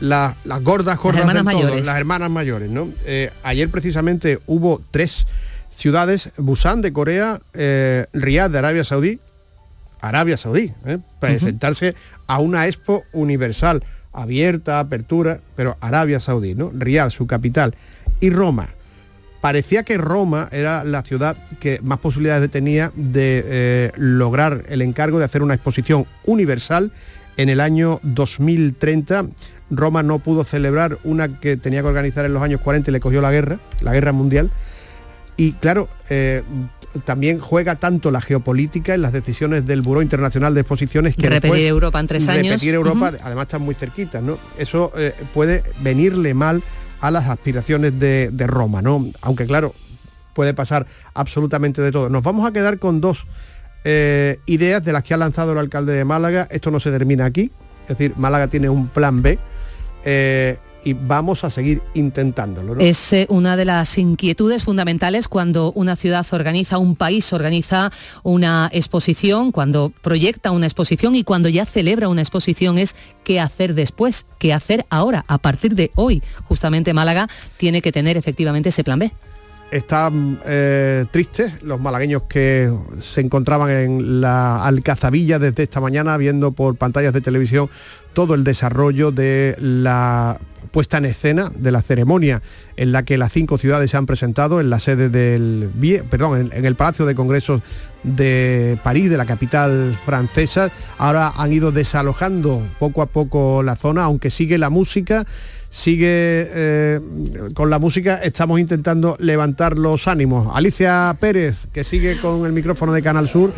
la- 0.00 0.36
las 0.44 0.62
gordas, 0.62 0.96
gordas 0.98 1.20
hermanas 1.22 1.44
del 1.44 1.52
todo, 1.54 1.62
mayores. 1.64 1.86
las 1.86 1.96
hermanas 1.96 2.30
mayores. 2.30 2.70
¿no? 2.70 2.88
Eh, 3.04 3.30
ayer 3.42 3.68
precisamente 3.68 4.38
hubo 4.46 4.80
tres 4.90 5.26
ciudades, 5.76 6.30
Busan 6.36 6.82
de 6.82 6.92
Corea, 6.92 7.40
eh, 7.54 8.06
Riyadh 8.12 8.50
de 8.52 8.58
Arabia 8.58 8.84
Saudí, 8.84 9.18
Arabia 10.00 10.36
Saudí, 10.36 10.72
¿eh? 10.86 10.98
presentarse 11.20 11.94
a 12.26 12.38
una 12.38 12.66
expo 12.66 13.02
universal, 13.12 13.82
abierta, 14.12 14.78
apertura, 14.78 15.40
pero 15.56 15.76
Arabia 15.80 16.20
Saudí, 16.20 16.54
¿no? 16.54 16.70
Riyadh, 16.74 17.10
su 17.10 17.26
capital, 17.26 17.74
y 18.20 18.30
Roma. 18.30 18.70
Parecía 19.40 19.84
que 19.84 19.96
Roma 19.96 20.48
era 20.52 20.84
la 20.84 21.02
ciudad 21.02 21.36
que 21.60 21.80
más 21.82 21.98
posibilidades 21.98 22.50
tenía 22.50 22.92
de 22.94 23.42
eh, 23.46 23.92
lograr 23.96 24.64
el 24.68 24.82
encargo 24.82 25.18
de 25.18 25.24
hacer 25.24 25.42
una 25.42 25.54
exposición 25.54 26.06
universal 26.24 26.92
en 27.38 27.48
el 27.48 27.60
año 27.60 28.00
2030. 28.02 29.26
Roma 29.70 30.02
no 30.02 30.18
pudo 30.18 30.44
celebrar 30.44 30.98
una 31.04 31.40
que 31.40 31.56
tenía 31.56 31.80
que 31.80 31.88
organizar 31.88 32.24
en 32.26 32.34
los 32.34 32.42
años 32.42 32.60
40 32.60 32.90
y 32.90 32.92
le 32.92 33.00
cogió 33.00 33.22
la 33.22 33.30
guerra, 33.30 33.58
la 33.80 33.92
guerra 33.92 34.12
mundial. 34.12 34.50
Y 35.38 35.52
claro, 35.52 35.88
eh, 36.10 36.42
también 37.06 37.38
juega 37.38 37.76
tanto 37.76 38.10
la 38.10 38.20
geopolítica 38.20 38.94
en 38.94 39.00
las 39.00 39.12
decisiones 39.12 39.64
del 39.64 39.80
Buró 39.80 40.02
Internacional 40.02 40.52
de 40.54 40.60
Exposiciones 40.62 41.14
que 41.16 41.22
Repetir 41.22 41.40
después- 41.42 41.62
Europa 41.62 42.00
en 42.00 42.06
tres 42.08 42.28
años. 42.28 42.46
Repetir 42.48 42.74
Europa, 42.74 43.12
además 43.22 43.44
están 43.44 43.62
muy 43.62 43.74
cerquitas, 43.74 44.22
¿no? 44.22 44.38
Eso 44.58 44.92
eh, 44.98 45.14
puede 45.32 45.62
venirle 45.82 46.34
mal 46.34 46.62
a 47.00 47.10
las 47.10 47.28
aspiraciones 47.28 47.98
de, 47.98 48.46
Roma, 48.46 48.82
¿no? 48.82 49.06
Aunque 49.22 49.46
claro, 49.46 49.74
puede 50.34 50.54
pasar 50.54 50.86
absolutamente 51.14 51.82
de 51.82 51.92
todo. 51.92 52.08
Nos 52.08 52.22
vamos 52.22 52.46
a 52.46 52.52
quedar 52.52 52.78
con 52.78 53.00
dos 53.00 53.26
eh, 53.84 54.38
ideas 54.46 54.84
de 54.84 54.92
las 54.92 55.02
que 55.02 55.14
ha 55.14 55.16
lanzado 55.16 55.52
el 55.52 55.58
alcalde 55.58 55.92
de 55.92 56.04
Málaga. 56.04 56.46
Esto 56.50 56.70
no 56.70 56.80
se 56.80 56.90
termina 56.90 57.24
aquí, 57.24 57.50
es 57.82 57.98
decir, 57.98 58.14
Málaga 58.16 58.48
tiene 58.48 58.68
un 58.68 58.88
plan 58.88 59.22
B 59.22 59.38
eh, 60.04 60.58
y 60.84 60.94
vamos 60.94 61.44
a 61.44 61.50
seguir 61.50 61.82
intentándolo. 61.94 62.74
¿no? 62.74 62.80
Es 62.80 63.12
eh, 63.12 63.26
una 63.28 63.56
de 63.56 63.64
las 63.64 63.98
inquietudes 63.98 64.64
fundamentales 64.64 65.28
cuando 65.28 65.72
una 65.72 65.96
ciudad 65.96 66.26
organiza, 66.30 66.78
un 66.78 66.96
país 66.96 67.32
organiza 67.32 67.92
una 68.22 68.70
exposición, 68.72 69.52
cuando 69.52 69.92
proyecta 70.02 70.50
una 70.50 70.66
exposición 70.66 71.14
y 71.16 71.24
cuando 71.24 71.48
ya 71.48 71.66
celebra 71.66 72.08
una 72.08 72.22
exposición 72.22 72.78
es 72.78 72.96
qué 73.24 73.40
hacer 73.40 73.74
después, 73.74 74.26
qué 74.38 74.52
hacer 74.52 74.86
ahora, 74.90 75.24
a 75.28 75.38
partir 75.38 75.74
de 75.74 75.90
hoy. 75.94 76.22
Justamente 76.44 76.94
Málaga 76.94 77.28
tiene 77.56 77.82
que 77.82 77.92
tener 77.92 78.16
efectivamente 78.16 78.70
ese 78.70 78.84
plan 78.84 78.98
B. 78.98 79.12
Están 79.70 80.40
eh, 80.46 81.04
tristes 81.12 81.62
los 81.62 81.80
malagueños 81.80 82.22
que 82.24 82.76
se 83.00 83.20
encontraban 83.20 83.70
en 83.70 84.20
la 84.20 84.64
Alcazabilla 84.64 85.38
desde 85.38 85.62
esta 85.62 85.80
mañana 85.80 86.16
viendo 86.16 86.50
por 86.50 86.74
pantallas 86.74 87.12
de 87.12 87.20
televisión 87.20 87.70
todo 88.12 88.34
el 88.34 88.42
desarrollo 88.42 89.12
de 89.12 89.54
la 89.60 90.40
puesta 90.70 90.98
en 90.98 91.06
escena 91.06 91.50
de 91.54 91.70
la 91.70 91.82
ceremonia 91.82 92.42
en 92.76 92.92
la 92.92 93.04
que 93.04 93.18
las 93.18 93.32
cinco 93.32 93.58
ciudades 93.58 93.90
se 93.90 93.96
han 93.96 94.06
presentado 94.06 94.60
en 94.60 94.70
la 94.70 94.80
sede 94.80 95.08
del 95.08 95.70
perdón, 96.08 96.50
en 96.52 96.64
el 96.64 96.74
Palacio 96.76 97.06
de 97.06 97.14
Congresos 97.14 97.62
de 98.02 98.78
París, 98.82 99.10
de 99.10 99.16
la 99.16 99.26
capital 99.26 99.96
francesa. 100.04 100.70
Ahora 100.98 101.32
han 101.36 101.52
ido 101.52 101.72
desalojando 101.72 102.66
poco 102.78 103.02
a 103.02 103.06
poco 103.06 103.62
la 103.62 103.76
zona, 103.76 104.04
aunque 104.04 104.30
sigue 104.30 104.58
la 104.58 104.70
música 104.70 105.26
sigue 105.70 106.48
eh, 106.52 107.00
con 107.54 107.70
la 107.70 107.78
música, 107.78 108.16
estamos 108.16 108.60
intentando 108.60 109.16
levantar 109.20 109.78
los 109.78 110.08
ánimos. 110.08 110.48
Alicia 110.54 111.16
Pérez, 111.20 111.68
que 111.72 111.84
sigue 111.84 112.20
con 112.20 112.44
el 112.44 112.52
micrófono 112.52 112.92
de 112.92 113.02
Canal 113.02 113.28
Sur, 113.28 113.52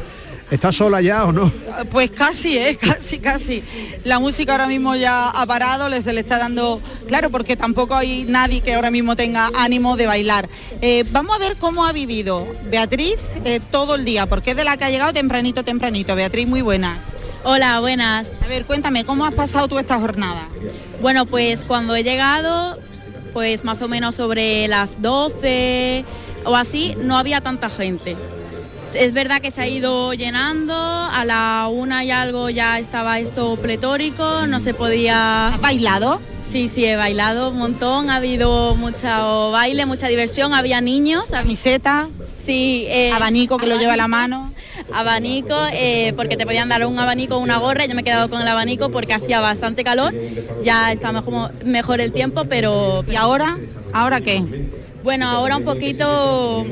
¿está 0.53 0.71
sola 0.71 1.01
ya 1.01 1.25
o 1.25 1.33
no? 1.33 1.51
Pues 1.91 2.11
casi, 2.11 2.59
¿eh? 2.59 2.77
casi, 2.81 3.19
casi. 3.19 3.63
La 4.05 4.19
música 4.19 4.53
ahora 4.53 4.67
mismo 4.67 4.95
ya 4.95 5.31
ha 5.31 5.47
parado, 5.47 5.89
les 5.89 6.05
le 6.05 6.21
está 6.21 6.39
dando, 6.39 6.81
claro, 7.09 7.31
porque 7.31 7.57
tampoco 7.57 7.95
hay 7.95 8.25
nadie 8.25 8.61
que 8.61 8.75
ahora 8.75 8.91
mismo 8.91 9.17
tenga 9.17 9.51
ánimo 9.57 9.97
de 9.97 10.07
bailar. 10.07 10.49
Eh, 10.83 11.05
vamos 11.11 11.35
a 11.35 11.39
ver 11.39 11.57
cómo 11.57 11.87
ha 11.87 11.93
vivido 11.93 12.47
Beatriz 12.71 13.17
eh, 13.45 13.61
todo 13.71 13.95
el 13.95 14.05
día, 14.05 14.27
porque 14.27 14.51
es 14.51 14.57
de 14.57 14.65
la 14.65 14.77
que 14.77 14.85
ha 14.85 14.91
llegado 14.91 15.13
tempranito, 15.13 15.65
tempranito. 15.65 16.15
Beatriz, 16.15 16.47
muy 16.47 16.61
buena. 16.61 16.99
Hola, 17.45 17.81
buenas. 17.81 18.31
A 18.45 18.47
ver, 18.47 18.67
cuéntame, 18.67 19.05
¿cómo 19.05 19.25
has 19.25 19.35
pasado 19.35 19.69
tú 19.69 19.79
esta 19.79 19.99
jornada? 19.99 20.49
Bueno, 21.01 21.25
pues 21.25 21.61
cuando 21.61 21.97
he 21.97 22.05
llegado, 22.05 22.79
pues 23.33 23.65
más 23.65 23.81
o 23.81 23.89
menos 23.89 24.17
sobre 24.17 24.69
las 24.69 25.01
12 25.01 26.05
o 26.45 26.55
así, 26.55 26.95
no 26.99 27.17
había 27.17 27.41
tanta 27.41 27.71
gente. 27.71 28.17
Es 28.95 29.13
verdad 29.13 29.41
que 29.41 29.51
se 29.51 29.63
ha 29.63 29.69
ido 29.69 30.13
llenando, 30.13 30.75
a 30.75 31.25
la 31.25 31.69
una 31.73 32.05
y 32.05 32.11
algo 32.11 32.51
ya 32.51 32.79
estaba 32.79 33.19
esto 33.19 33.57
pletórico, 33.57 34.47
no 34.47 34.61
se 34.61 34.75
podía... 34.75 35.49
¿Has 35.49 35.61
bailado? 35.61 36.21
Sí, 36.51 36.69
sí, 36.69 36.85
he 36.85 36.97
bailado 36.97 37.49
un 37.49 37.57
montón, 37.57 38.11
ha 38.11 38.17
habido 38.17 38.75
mucho 38.75 39.51
baile, 39.53 39.87
mucha 39.87 40.09
diversión, 40.09 40.53
había 40.53 40.83
niños. 40.83 41.25
Camiseta. 41.31 42.09
Sí. 42.45 42.85
eh, 42.89 43.11
Abanico 43.11 43.57
que 43.57 43.67
lo 43.67 43.79
lleva 43.79 43.95
a 43.95 43.97
la 43.97 44.09
mano. 44.09 44.53
Abanico, 44.93 45.57
eh, 45.73 46.13
porque 46.15 46.37
te 46.37 46.45
podían 46.45 46.69
dar 46.69 46.85
un 46.85 46.99
abanico 46.99 47.37
o 47.37 47.39
una 47.39 47.57
gorra, 47.57 47.87
yo 47.87 47.95
me 47.95 48.03
he 48.03 48.05
quedado 48.05 48.29
con 48.29 48.43
el 48.43 48.49
abanico 48.49 48.91
porque 48.91 49.15
hacía 49.15 49.41
bastante 49.41 49.83
calor, 49.83 50.13
ya 50.63 50.93
está 50.93 51.13
mejor, 51.13 51.53
mejor 51.65 52.01
el 52.03 52.13
tiempo, 52.13 52.45
pero... 52.45 53.03
¿Y 53.09 53.17
ahora? 53.17 53.57
¿Ahora 53.95 54.21
qué? 54.21 54.43
Bueno, 55.03 55.27
ahora 55.29 55.57
un 55.57 55.65
poquito 55.65 56.65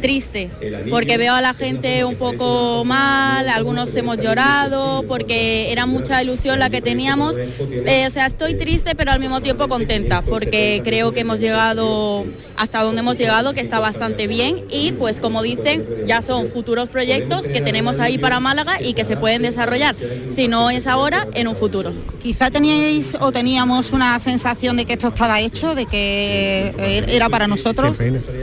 triste, 0.00 0.50
porque 0.90 1.16
veo 1.18 1.34
a 1.34 1.40
la 1.40 1.54
gente 1.54 2.04
un 2.04 2.16
poco 2.16 2.84
mal, 2.84 3.48
algunos 3.48 3.94
hemos 3.94 4.18
llorado, 4.18 5.04
porque 5.06 5.70
era 5.70 5.86
mucha 5.86 6.20
ilusión 6.20 6.58
la 6.58 6.68
que 6.68 6.82
teníamos. 6.82 7.36
Eh, 7.36 8.06
o 8.06 8.10
sea, 8.10 8.26
estoy 8.26 8.54
triste, 8.54 8.96
pero 8.96 9.12
al 9.12 9.20
mismo 9.20 9.40
tiempo 9.40 9.68
contenta, 9.68 10.22
porque 10.22 10.80
creo 10.84 11.12
que 11.12 11.20
hemos 11.20 11.38
llegado 11.38 12.26
hasta 12.56 12.82
donde 12.82 13.00
hemos 13.00 13.18
llegado, 13.18 13.54
que 13.54 13.60
está 13.60 13.78
bastante 13.78 14.26
bien, 14.26 14.64
y 14.68 14.92
pues 14.92 15.18
como 15.18 15.42
dicen, 15.42 15.86
ya 16.06 16.22
son 16.22 16.48
futuros 16.48 16.88
proyectos 16.88 17.46
que 17.46 17.60
tenemos 17.60 18.00
ahí 18.00 18.18
para 18.18 18.40
Málaga 18.40 18.82
y 18.82 18.94
que 18.94 19.04
se 19.04 19.16
pueden 19.16 19.42
desarrollar. 19.42 19.94
Si 20.34 20.48
no 20.48 20.70
es 20.70 20.88
ahora, 20.88 21.28
en 21.34 21.46
un 21.46 21.54
futuro. 21.54 21.94
Quizá 22.20 22.50
teníais 22.50 23.16
o 23.20 23.30
teníamos 23.30 23.92
una 23.92 24.18
sensación 24.18 24.76
de 24.76 24.84
que 24.86 24.94
esto 24.94 25.08
estaba 25.08 25.40
hecho, 25.40 25.74
de 25.76 25.86
que 25.86 26.74
eh, 26.78 27.04
era 27.08 27.28
para 27.28 27.46
nosotros. 27.46 27.75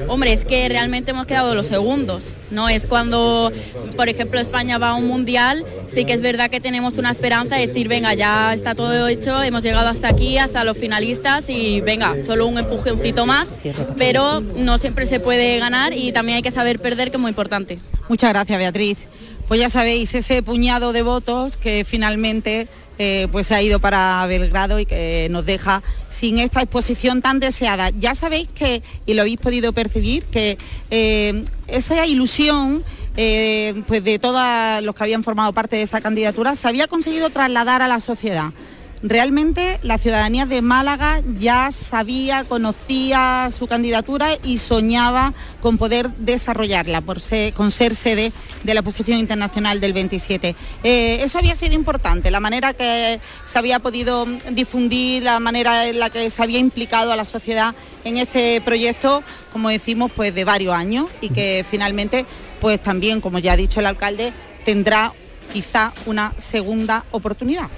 Hombre, 0.08 0.34
es 0.34 0.46
que 0.46 0.68
realmente 0.70 1.12
hemos 1.12 1.26
quedado 1.26 1.56
los 1.56 1.68
segundos, 1.68 2.36
¿no? 2.52 2.70
Es 2.70 2.86
cuando, 2.86 3.52
por 3.96 4.10
ejemplo, 4.10 4.40
España 4.40 4.78
va 4.78 4.90
a 4.90 4.94
un 4.96 5.08
mundial, 5.08 5.66
sí 5.88 6.06
que 6.06 6.14
es 6.14 6.22
verdad 6.22 6.50
que 6.50 6.60
tenemos 6.60 6.98
una 6.98 7.12
esperanza 7.12 7.56
de 7.56 7.68
decir, 7.68 7.88
venga, 7.88 8.14
ya 8.14 8.54
está 8.54 8.76
todo 8.76 9.08
hecho, 9.08 9.42
hemos 9.42 9.64
llegado 9.64 9.88
hasta 9.88 10.10
aquí, 10.10 10.38
hasta 10.38 10.64
los 10.64 10.78
finalistas 10.78 11.50
y 11.50 11.82
venga, 11.82 12.16
solo 12.26 12.48
un 12.48 12.58
empujoncito 12.58 13.26
más, 13.26 13.50
pero 13.98 14.42
no 14.42 14.78
siempre 14.78 15.06
se 15.06 15.20
puede 15.20 15.60
ganar 15.60 15.94
y 15.94 16.12
también 16.12 16.38
hay 16.38 16.44
que 16.44 16.52
saber 16.52 16.80
perder, 16.80 17.10
que 17.10 17.18
es 17.18 17.22
muy 17.22 17.30
importante. 17.30 17.80
Muchas 18.10 18.32
gracias, 18.32 18.58
Beatriz. 18.60 18.98
Pues 19.48 19.60
ya 19.60 19.70
sabéis, 19.70 20.14
ese 20.14 20.41
puñado 20.41 20.94
de 20.94 21.02
votos 21.02 21.58
que 21.58 21.86
finalmente 21.86 22.68
eh, 23.00 23.28
pues 23.32 23.52
ha 23.52 23.62
ido 23.62 23.80
para 23.80 24.26
Belgrado 24.28 24.80
y 24.80 24.86
que 24.86 25.28
nos 25.32 25.46
deja 25.46 25.82
sin 26.10 26.38
esta 26.38 26.62
exposición 26.62 27.22
tan 27.22 27.39
deseada. 27.39 27.89
Ya 27.89 28.14
sabéis 28.14 28.48
que, 28.54 28.84
y 29.06 29.16
lo 29.16 29.22
habéis 29.22 29.39
podido 29.39 29.74
percibir, 29.74 30.26
que 30.26 30.58
eh, 30.91 31.44
esa 31.68 32.06
ilusión 32.06 32.84
eh, 33.18 33.84
pues 33.88 34.04
de 34.04 34.20
todos 34.20 34.82
los 34.84 34.96
que 34.96 35.04
habían 35.04 35.24
formado 35.24 35.54
parte 35.54 35.76
de 35.76 35.82
esa 35.82 36.02
candidatura 36.02 36.56
se 36.56 36.68
había 36.68 36.88
conseguido 36.88 37.30
trasladar 37.30 37.82
a 37.82 37.88
la 37.88 38.00
sociedad. 38.00 38.52
Realmente 39.06 39.80
la 39.84 39.97
ciudadanía 39.97 40.45
de 40.45 40.62
Málaga 40.62 41.22
ya 41.38 41.74
sabía, 41.74 42.45
conocía 42.45 43.49
su 43.51 43.68
candidatura 43.68 44.38
y 44.45 44.60
soñaba 44.60 45.34
con 45.62 45.78
poder 45.78 46.10
desarrollarla, 46.16 47.01
por 47.01 47.20
ser, 47.20 47.51
con 47.51 47.70
ser 47.72 47.97
sede 47.97 48.32
de 48.64 48.74
la 48.74 48.80
exposición 48.80 49.20
internacional 49.20 49.82
del 49.82 49.91
27. 49.91 50.56
Eh, 50.86 51.18
eso 51.22 51.38
había 51.38 51.54
sido 51.56 51.74
importante, 51.74 52.32
la 52.32 52.39
manera 52.39 52.74
que 52.74 53.20
se 53.43 53.60
había 53.60 53.80
podido 53.80 54.26
difundir, 54.51 55.24
la 55.24 55.41
manera 55.41 55.86
en 55.86 55.99
la 55.99 56.10
que 56.10 56.30
se 56.30 56.41
había 56.41 56.60
implicado 56.60 57.12
a 57.12 57.18
la 57.18 57.26
sociedad 57.26 57.76
en 58.06 58.16
este 58.16 58.62
proyecto, 58.62 59.22
como 59.51 59.68
decimos, 59.68 60.14
pues 60.16 60.34
de 60.34 60.45
varios 60.45 60.74
años 60.74 61.08
y 61.20 61.28
que 61.28 61.66
finalmente, 61.70 62.26
pues 62.62 62.82
también, 62.82 63.20
como 63.20 63.39
ya 63.39 63.51
ha 63.51 63.58
dicho 63.58 63.82
el 63.82 63.86
alcalde, 63.86 64.32
tendrá 64.64 65.12
quizá 65.51 65.91
una 66.06 66.34
segunda 66.38 67.04
oportunidad. 67.12 67.70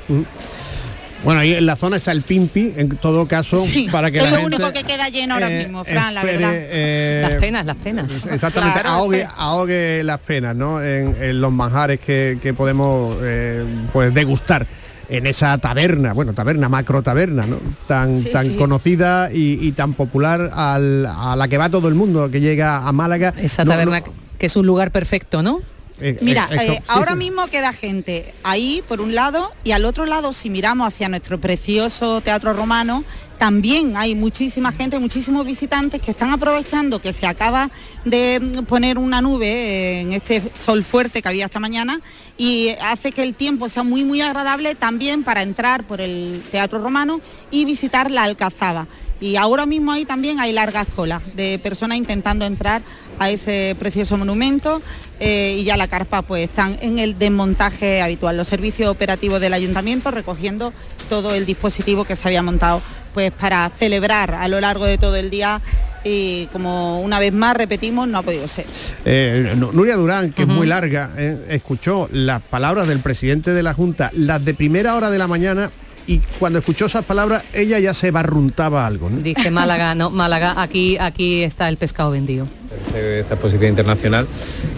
Bueno, 1.25 1.41
ahí 1.41 1.53
en 1.55 1.65
la 1.65 1.75
zona 1.75 1.97
está 1.97 2.11
el 2.11 2.21
Pimpi, 2.21 2.73
en 2.77 2.89
todo 2.97 3.27
caso, 3.27 3.65
Sí, 3.65 3.87
para 3.91 4.11
que 4.11 4.19
es 4.19 4.23
la 4.23 4.29
lo 4.29 4.37
gente, 4.37 4.55
único 4.57 4.71
que 4.71 4.83
queda 4.83 5.09
lleno 5.09 5.33
ahora 5.33 5.51
eh, 5.51 5.63
mismo, 5.63 5.83
Fran, 5.83 6.13
la 6.13 6.23
verdad. 6.23 6.51
eh, 6.53 7.19
Las 7.23 7.41
penas, 7.41 7.65
las 7.65 7.75
penas. 7.77 8.25
Exactamente, 8.27 8.79
Claro, 8.81 8.89
ahogue, 8.95 9.21
sí. 9.21 9.27
ahogue 9.35 10.03
las 10.03 10.19
penas, 10.19 10.55
¿no? 10.55 10.83
En, 10.83 11.15
en 11.21 11.41
los 11.41 11.51
manjares 11.51 11.99
que, 11.99 12.37
que 12.41 12.53
podemos 12.53 13.17
eh, 13.23 13.65
pues 13.91 14.13
degustar 14.13 14.67
en 15.09 15.27
esa 15.27 15.57
taberna, 15.57 16.13
bueno, 16.13 16.33
taberna, 16.33 16.69
macro 16.69 17.01
taberna, 17.03 17.45
¿no? 17.47 17.59
Tan, 17.87 18.17
Sí, 18.17 18.29
tan 18.31 18.45
sí. 18.47 18.55
conocida 18.55 19.31
y, 19.31 19.59
y 19.61 19.71
tan 19.71 19.93
popular 19.93 20.51
al- 20.53 21.05
a 21.07 21.35
la 21.35 21.47
que 21.47 21.57
va 21.57 21.69
todo 21.69 21.87
el 21.87 21.95
mundo 21.95 22.29
que 22.31 22.39
llega 22.39 22.87
a 22.87 22.91
Málaga. 22.91 23.33
Esa 23.39 23.65
No, 23.65 23.71
taberna 23.71 23.99
no, 23.99 24.05
que 24.37 24.45
es 24.45 24.55
un 24.55 24.65
lugar 24.65 24.91
perfecto, 24.91 25.41
¿no? 25.43 25.61
Eh, 25.99 26.17
Mira, 26.21 26.47
eh, 26.51 26.73
eh, 26.73 26.83
ahora 26.87 27.15
mismo 27.15 27.47
queda 27.47 27.71
gente 27.71 28.33
ahí 28.43 28.83
por 28.87 28.99
un 28.99 29.15
lado 29.15 29.51
y 29.63 29.71
al 29.71 29.85
otro 29.85 30.05
lado, 30.05 30.33
si 30.33 30.49
miramos 30.49 30.87
hacia 30.87 31.07
nuestro 31.07 31.39
precioso 31.39 32.21
teatro 32.21 32.53
romano, 32.53 33.03
también 33.37 33.97
hay 33.97 34.15
muchísima 34.15 34.71
gente, 34.71 34.99
muchísimos 34.99 35.45
visitantes 35.45 36.01
que 36.01 36.11
están 36.11 36.31
aprovechando 36.31 36.99
que 36.99 37.13
se 37.13 37.27
acaba 37.27 37.69
de 38.03 38.39
mm, 38.39 38.65
poner 38.65 38.97
una 38.97 39.21
nube 39.21 40.01
en 40.01 40.13
este 40.13 40.41
sol 40.53 40.83
fuerte 40.83 41.21
que 41.21 41.27
había 41.29 41.45
esta 41.45 41.59
mañana 41.59 42.01
y 42.37 42.69
hace 42.81 43.11
que 43.11 43.23
el 43.23 43.35
tiempo 43.35 43.69
sea 43.69 43.83
muy 43.83 44.03
muy 44.03 44.21
agradable 44.21 44.75
también 44.75 45.23
para 45.23 45.41
entrar 45.41 45.85
por 45.85 46.01
el 46.01 46.43
teatro 46.51 46.79
romano 46.79 47.21
y 47.51 47.65
visitar 47.65 48.11
la 48.11 48.23
alcazaba. 48.23 48.87
Y 49.21 49.37
ahora 49.37 49.65
mismo 49.65 49.91
ahí 49.93 50.03
también 50.05 50.39
hay 50.39 50.51
largas 50.51 50.87
colas 50.95 51.21
de 51.35 51.57
personas 51.63 51.97
intentando 51.97 52.45
entrar 52.45 52.81
a 53.17 53.29
ese 53.29 53.75
precioso 53.79 54.17
monumento 54.17 54.81
eh, 55.21 55.55
y 55.59 55.63
ya 55.63 55.77
la 55.77 55.87
carpa 55.87 56.21
pues 56.21 56.43
están 56.49 56.77
en 56.81 56.99
el 56.99 57.17
desmontaje 57.17 58.01
habitual, 58.01 58.35
los 58.35 58.47
servicios 58.47 58.89
operativos 58.89 59.39
del 59.39 59.53
ayuntamiento 59.53 60.11
recogiendo 60.11 60.73
todo 61.09 61.33
el 61.33 61.45
dispositivo 61.45 62.03
que 62.03 62.15
se 62.17 62.27
había 62.27 62.41
montado 62.43 62.81
pues 63.13 63.31
para 63.31 63.71
celebrar 63.79 64.33
a 64.35 64.47
lo 64.49 64.59
largo 64.59 64.85
de 64.85 64.97
todo 64.97 65.15
el 65.15 65.29
día. 65.29 65.61
Y 66.07 66.45
como 66.53 67.01
una 67.01 67.17
vez 67.17 67.33
más 67.33 67.57
repetimos 67.57 68.07
no 68.07 68.19
ha 68.19 68.21
podido 68.21 68.47
ser. 68.47 68.65
Eh, 69.05 69.53
Nu- 69.57 69.71
Nuria 69.71 69.95
Durán, 69.95 70.33
que 70.33 70.43
es 70.43 70.47
muy 70.47 70.67
larga, 70.67 71.11
eh, 71.17 71.45
escuchó 71.49 72.07
las 72.11 72.43
palabras 72.43 72.87
del 72.87 72.99
presidente 72.99 73.53
de 73.53 73.63
la 73.63 73.73
Junta, 73.73 74.11
las 74.13 74.45
de 74.45 74.53
primera 74.53 74.93
hora 74.95 75.09
de 75.09 75.17
la 75.17 75.25
mañana, 75.27 75.71
y 76.07 76.19
cuando 76.39 76.59
escuchó 76.59 76.85
esas 76.85 77.05
palabras, 77.05 77.43
ella 77.53 77.79
ya 77.79 77.93
se 77.93 78.11
barruntaba 78.11 78.85
algo. 78.85 79.09
¿no? 79.09 79.21
Dice 79.21 79.51
Málaga, 79.51 79.95
no, 79.95 80.09
Málaga, 80.09 80.61
aquí, 80.61 80.97
aquí 80.99 81.43
está 81.43 81.69
el 81.69 81.77
pescado 81.77 82.11
vendido. 82.11 82.47
esta 82.95 83.33
exposición 83.33 83.69
internacional 83.69 84.27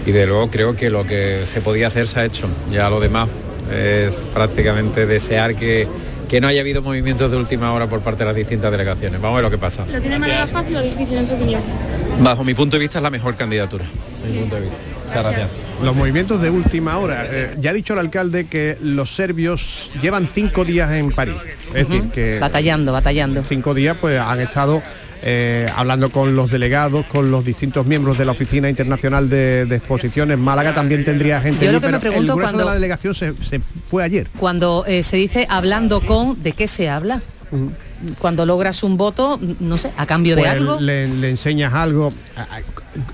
y 0.05 0.11
de 0.11 0.25
luego 0.27 0.49
creo 0.49 0.75
que 0.75 0.89
lo 0.89 1.05
que 1.05 1.43
se 1.45 1.61
podía 1.61 1.87
hacer 1.87 2.07
se 2.07 2.19
ha 2.19 2.25
hecho. 2.25 2.47
Ya 2.71 2.89
lo 2.89 2.99
demás 2.99 3.29
es 3.73 4.23
prácticamente 4.33 5.05
desear 5.05 5.55
que, 5.55 5.87
que 6.29 6.39
no 6.39 6.47
haya 6.47 6.61
habido 6.61 6.81
movimientos 6.81 7.29
de 7.31 7.37
última 7.37 7.73
hora 7.73 7.87
por 7.87 7.99
parte 8.01 8.19
de 8.19 8.25
las 8.27 8.35
distintas 8.35 8.71
delegaciones. 8.71 9.19
Vamos 9.21 9.35
a 9.35 9.41
ver 9.41 9.43
lo 9.45 9.51
que 9.51 9.57
pasa. 9.57 9.85
¿Lo 9.85 9.99
tiene 9.99 10.19
Málaga 10.19 10.47
fácil 10.47 10.77
o 10.77 10.81
difícil 10.81 11.17
en 11.17 11.27
su 11.27 11.33
opinión? 11.33 11.61
Bajo 12.21 12.43
mi 12.43 12.53
punto 12.53 12.77
de 12.77 12.81
vista 12.81 12.99
es 12.99 13.03
la 13.03 13.09
mejor 13.09 13.35
candidatura. 13.35 13.85
desde 14.21 14.33
mi 14.33 14.39
punto 14.41 14.55
de 14.55 14.61
vista. 14.61 14.77
Muchas 15.05 15.23
gracias. 15.23 15.66
Los 15.83 15.95
movimientos 15.95 16.41
de 16.41 16.49
última 16.49 16.97
hora. 16.97 17.25
Eh, 17.29 17.55
ya 17.59 17.69
ha 17.69 17.73
dicho 17.73 17.93
el 17.93 17.99
alcalde 17.99 18.45
que 18.47 18.77
los 18.81 19.13
serbios 19.15 19.91
llevan 20.01 20.27
cinco 20.33 20.65
días 20.65 20.91
en 20.91 21.11
París. 21.11 21.35
Es 21.73 21.87
decir, 21.87 22.09
que 22.09 22.39
Batallando, 22.39 22.91
batallando. 22.91 23.43
cinco 23.43 23.73
días 23.75 23.95
pues 24.01 24.19
han 24.19 24.39
estado 24.39 24.81
eh, 25.21 25.67
hablando 25.75 26.09
con 26.11 26.35
los 26.35 26.49
delegados, 26.49 27.05
con 27.05 27.29
los 27.29 27.45
distintos 27.45 27.85
miembros 27.85 28.17
de 28.17 28.25
la 28.25 28.31
Oficina 28.31 28.69
Internacional 28.69 29.29
de, 29.29 29.65
de 29.65 29.75
Exposiciones. 29.75 30.37
Málaga 30.39 30.73
también 30.73 31.03
tendría 31.03 31.41
gente 31.41 31.65
Yo 31.65 31.69
allí, 31.69 31.75
lo 31.75 31.81
que 31.81 31.87
me 31.87 31.99
pero 31.99 32.01
pregunto 32.01 32.31
el 32.33 32.37
grueso 32.37 32.51
cuando- 32.53 32.59
de 32.59 32.65
la 32.65 32.73
delegación 32.73 33.13
se, 33.13 33.33
se 33.47 33.59
fue 33.87 34.03
ayer. 34.03 34.27
Cuando 34.37 34.83
eh, 34.87 35.03
se 35.03 35.17
dice 35.17 35.45
hablando 35.49 36.01
con, 36.01 36.41
¿de 36.41 36.53
qué 36.53 36.67
se 36.67 36.89
habla? 36.89 37.21
Cuando 38.19 38.45
logras 38.45 38.83
un 38.83 38.97
voto, 38.97 39.39
no 39.59 39.77
sé, 39.77 39.91
a 39.97 40.05
cambio 40.05 40.35
de 40.35 40.41
Pues 40.43 40.51
algo. 40.51 40.79
Le, 40.79 41.07
le 41.07 41.29
enseñas 41.29 41.73
algo. 41.73 42.13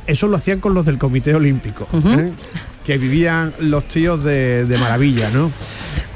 Eso 0.08 0.28
lo 0.28 0.38
hacían 0.38 0.60
con 0.60 0.74
los 0.74 0.86
del 0.86 0.98
Comité 0.98 1.34
Olímpico. 1.36 1.88
¿eh? 2.06 2.32
Que 2.86 2.98
vivían 2.98 3.54
los 3.60 3.88
tíos 3.88 4.24
de, 4.24 4.66
de 4.66 4.78
maravilla, 4.78 5.30
¿no? 5.30 5.52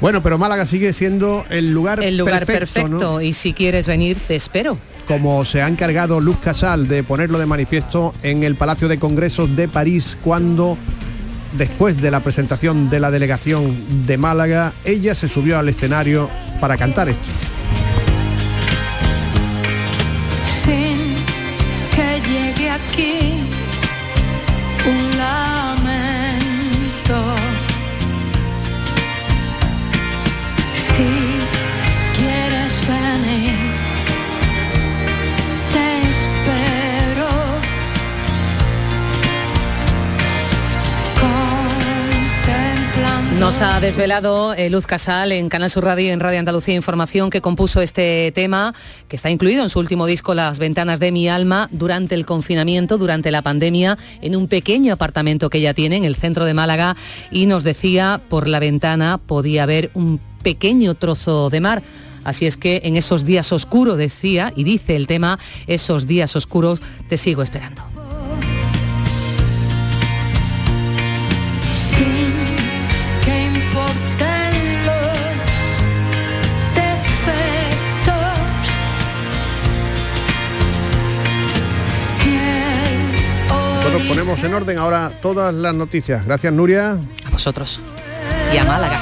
Bueno, 0.00 0.22
pero 0.22 0.38
Málaga 0.38 0.66
sigue 0.66 0.92
siendo 0.92 1.44
el 1.50 1.72
lugar 1.72 2.02
El 2.04 2.18
lugar 2.18 2.44
perfecto, 2.46 2.82
perfecto, 2.82 3.12
¿no? 3.14 3.20
y 3.20 3.32
si 3.32 3.52
quieres 3.52 3.86
venir, 3.88 4.16
te 4.28 4.36
espero. 4.36 4.78
como 5.06 5.44
se 5.44 5.62
ha 5.62 5.68
encargado 5.68 6.20
Luz 6.20 6.36
Casal 6.38 6.86
de 6.86 7.02
ponerlo 7.02 7.38
de 7.38 7.46
manifiesto 7.46 8.12
en 8.22 8.42
el 8.44 8.54
Palacio 8.54 8.86
de 8.88 8.98
Congresos 8.98 9.56
de 9.56 9.66
París 9.66 10.18
cuando 10.22 10.76
después 11.56 12.00
de 12.00 12.10
la 12.10 12.20
presentación 12.20 12.90
de 12.90 13.00
la 13.00 13.10
delegación 13.10 14.06
de 14.06 14.18
Málaga, 14.18 14.74
ella 14.84 15.14
se 15.14 15.28
subió 15.28 15.58
al 15.58 15.68
escenario 15.70 16.28
para 16.60 16.76
cantar 16.76 17.08
esto. 17.08 17.22
Ha 43.78 43.80
desvelado 43.80 44.54
eh, 44.54 44.70
Luz 44.70 44.86
Casal 44.86 45.30
en 45.30 45.48
Canal 45.48 45.70
Sur 45.70 45.84
Radio 45.84 46.12
en 46.12 46.18
Radio 46.18 46.40
Andalucía 46.40 46.74
Información 46.74 47.30
que 47.30 47.40
compuso 47.40 47.80
este 47.80 48.32
tema, 48.34 48.74
que 49.06 49.14
está 49.14 49.30
incluido 49.30 49.62
en 49.62 49.70
su 49.70 49.78
último 49.78 50.06
disco 50.06 50.34
Las 50.34 50.58
ventanas 50.58 50.98
de 50.98 51.12
mi 51.12 51.28
alma, 51.28 51.68
durante 51.70 52.16
el 52.16 52.26
confinamiento, 52.26 52.98
durante 52.98 53.30
la 53.30 53.40
pandemia, 53.40 53.96
en 54.20 54.34
un 54.34 54.48
pequeño 54.48 54.92
apartamento 54.92 55.48
que 55.48 55.58
ella 55.58 55.74
tiene 55.74 55.94
en 55.94 56.04
el 56.04 56.16
centro 56.16 56.44
de 56.44 56.54
Málaga 56.54 56.96
y 57.30 57.46
nos 57.46 57.62
decía 57.62 58.20
por 58.28 58.48
la 58.48 58.58
ventana 58.58 59.20
podía 59.24 59.64
ver 59.64 59.92
un 59.94 60.18
pequeño 60.42 60.96
trozo 60.96 61.48
de 61.48 61.60
mar. 61.60 61.84
Así 62.24 62.46
es 62.46 62.56
que 62.56 62.80
en 62.82 62.96
esos 62.96 63.24
días 63.24 63.52
oscuros, 63.52 63.96
decía, 63.96 64.52
y 64.56 64.64
dice 64.64 64.96
el 64.96 65.06
tema, 65.06 65.38
esos 65.68 66.08
días 66.08 66.34
oscuros 66.34 66.82
te 67.08 67.16
sigo 67.16 67.44
esperando. 67.44 67.84
Sin 71.76 72.17
Ponemos 84.06 84.42
en 84.44 84.54
orden 84.54 84.78
ahora 84.78 85.10
todas 85.20 85.52
las 85.52 85.74
noticias. 85.74 86.24
Gracias, 86.24 86.52
Nuria. 86.52 86.98
A 87.24 87.30
vosotros. 87.30 87.80
Y 88.52 88.56
a 88.56 88.64
Málaga. 88.64 89.00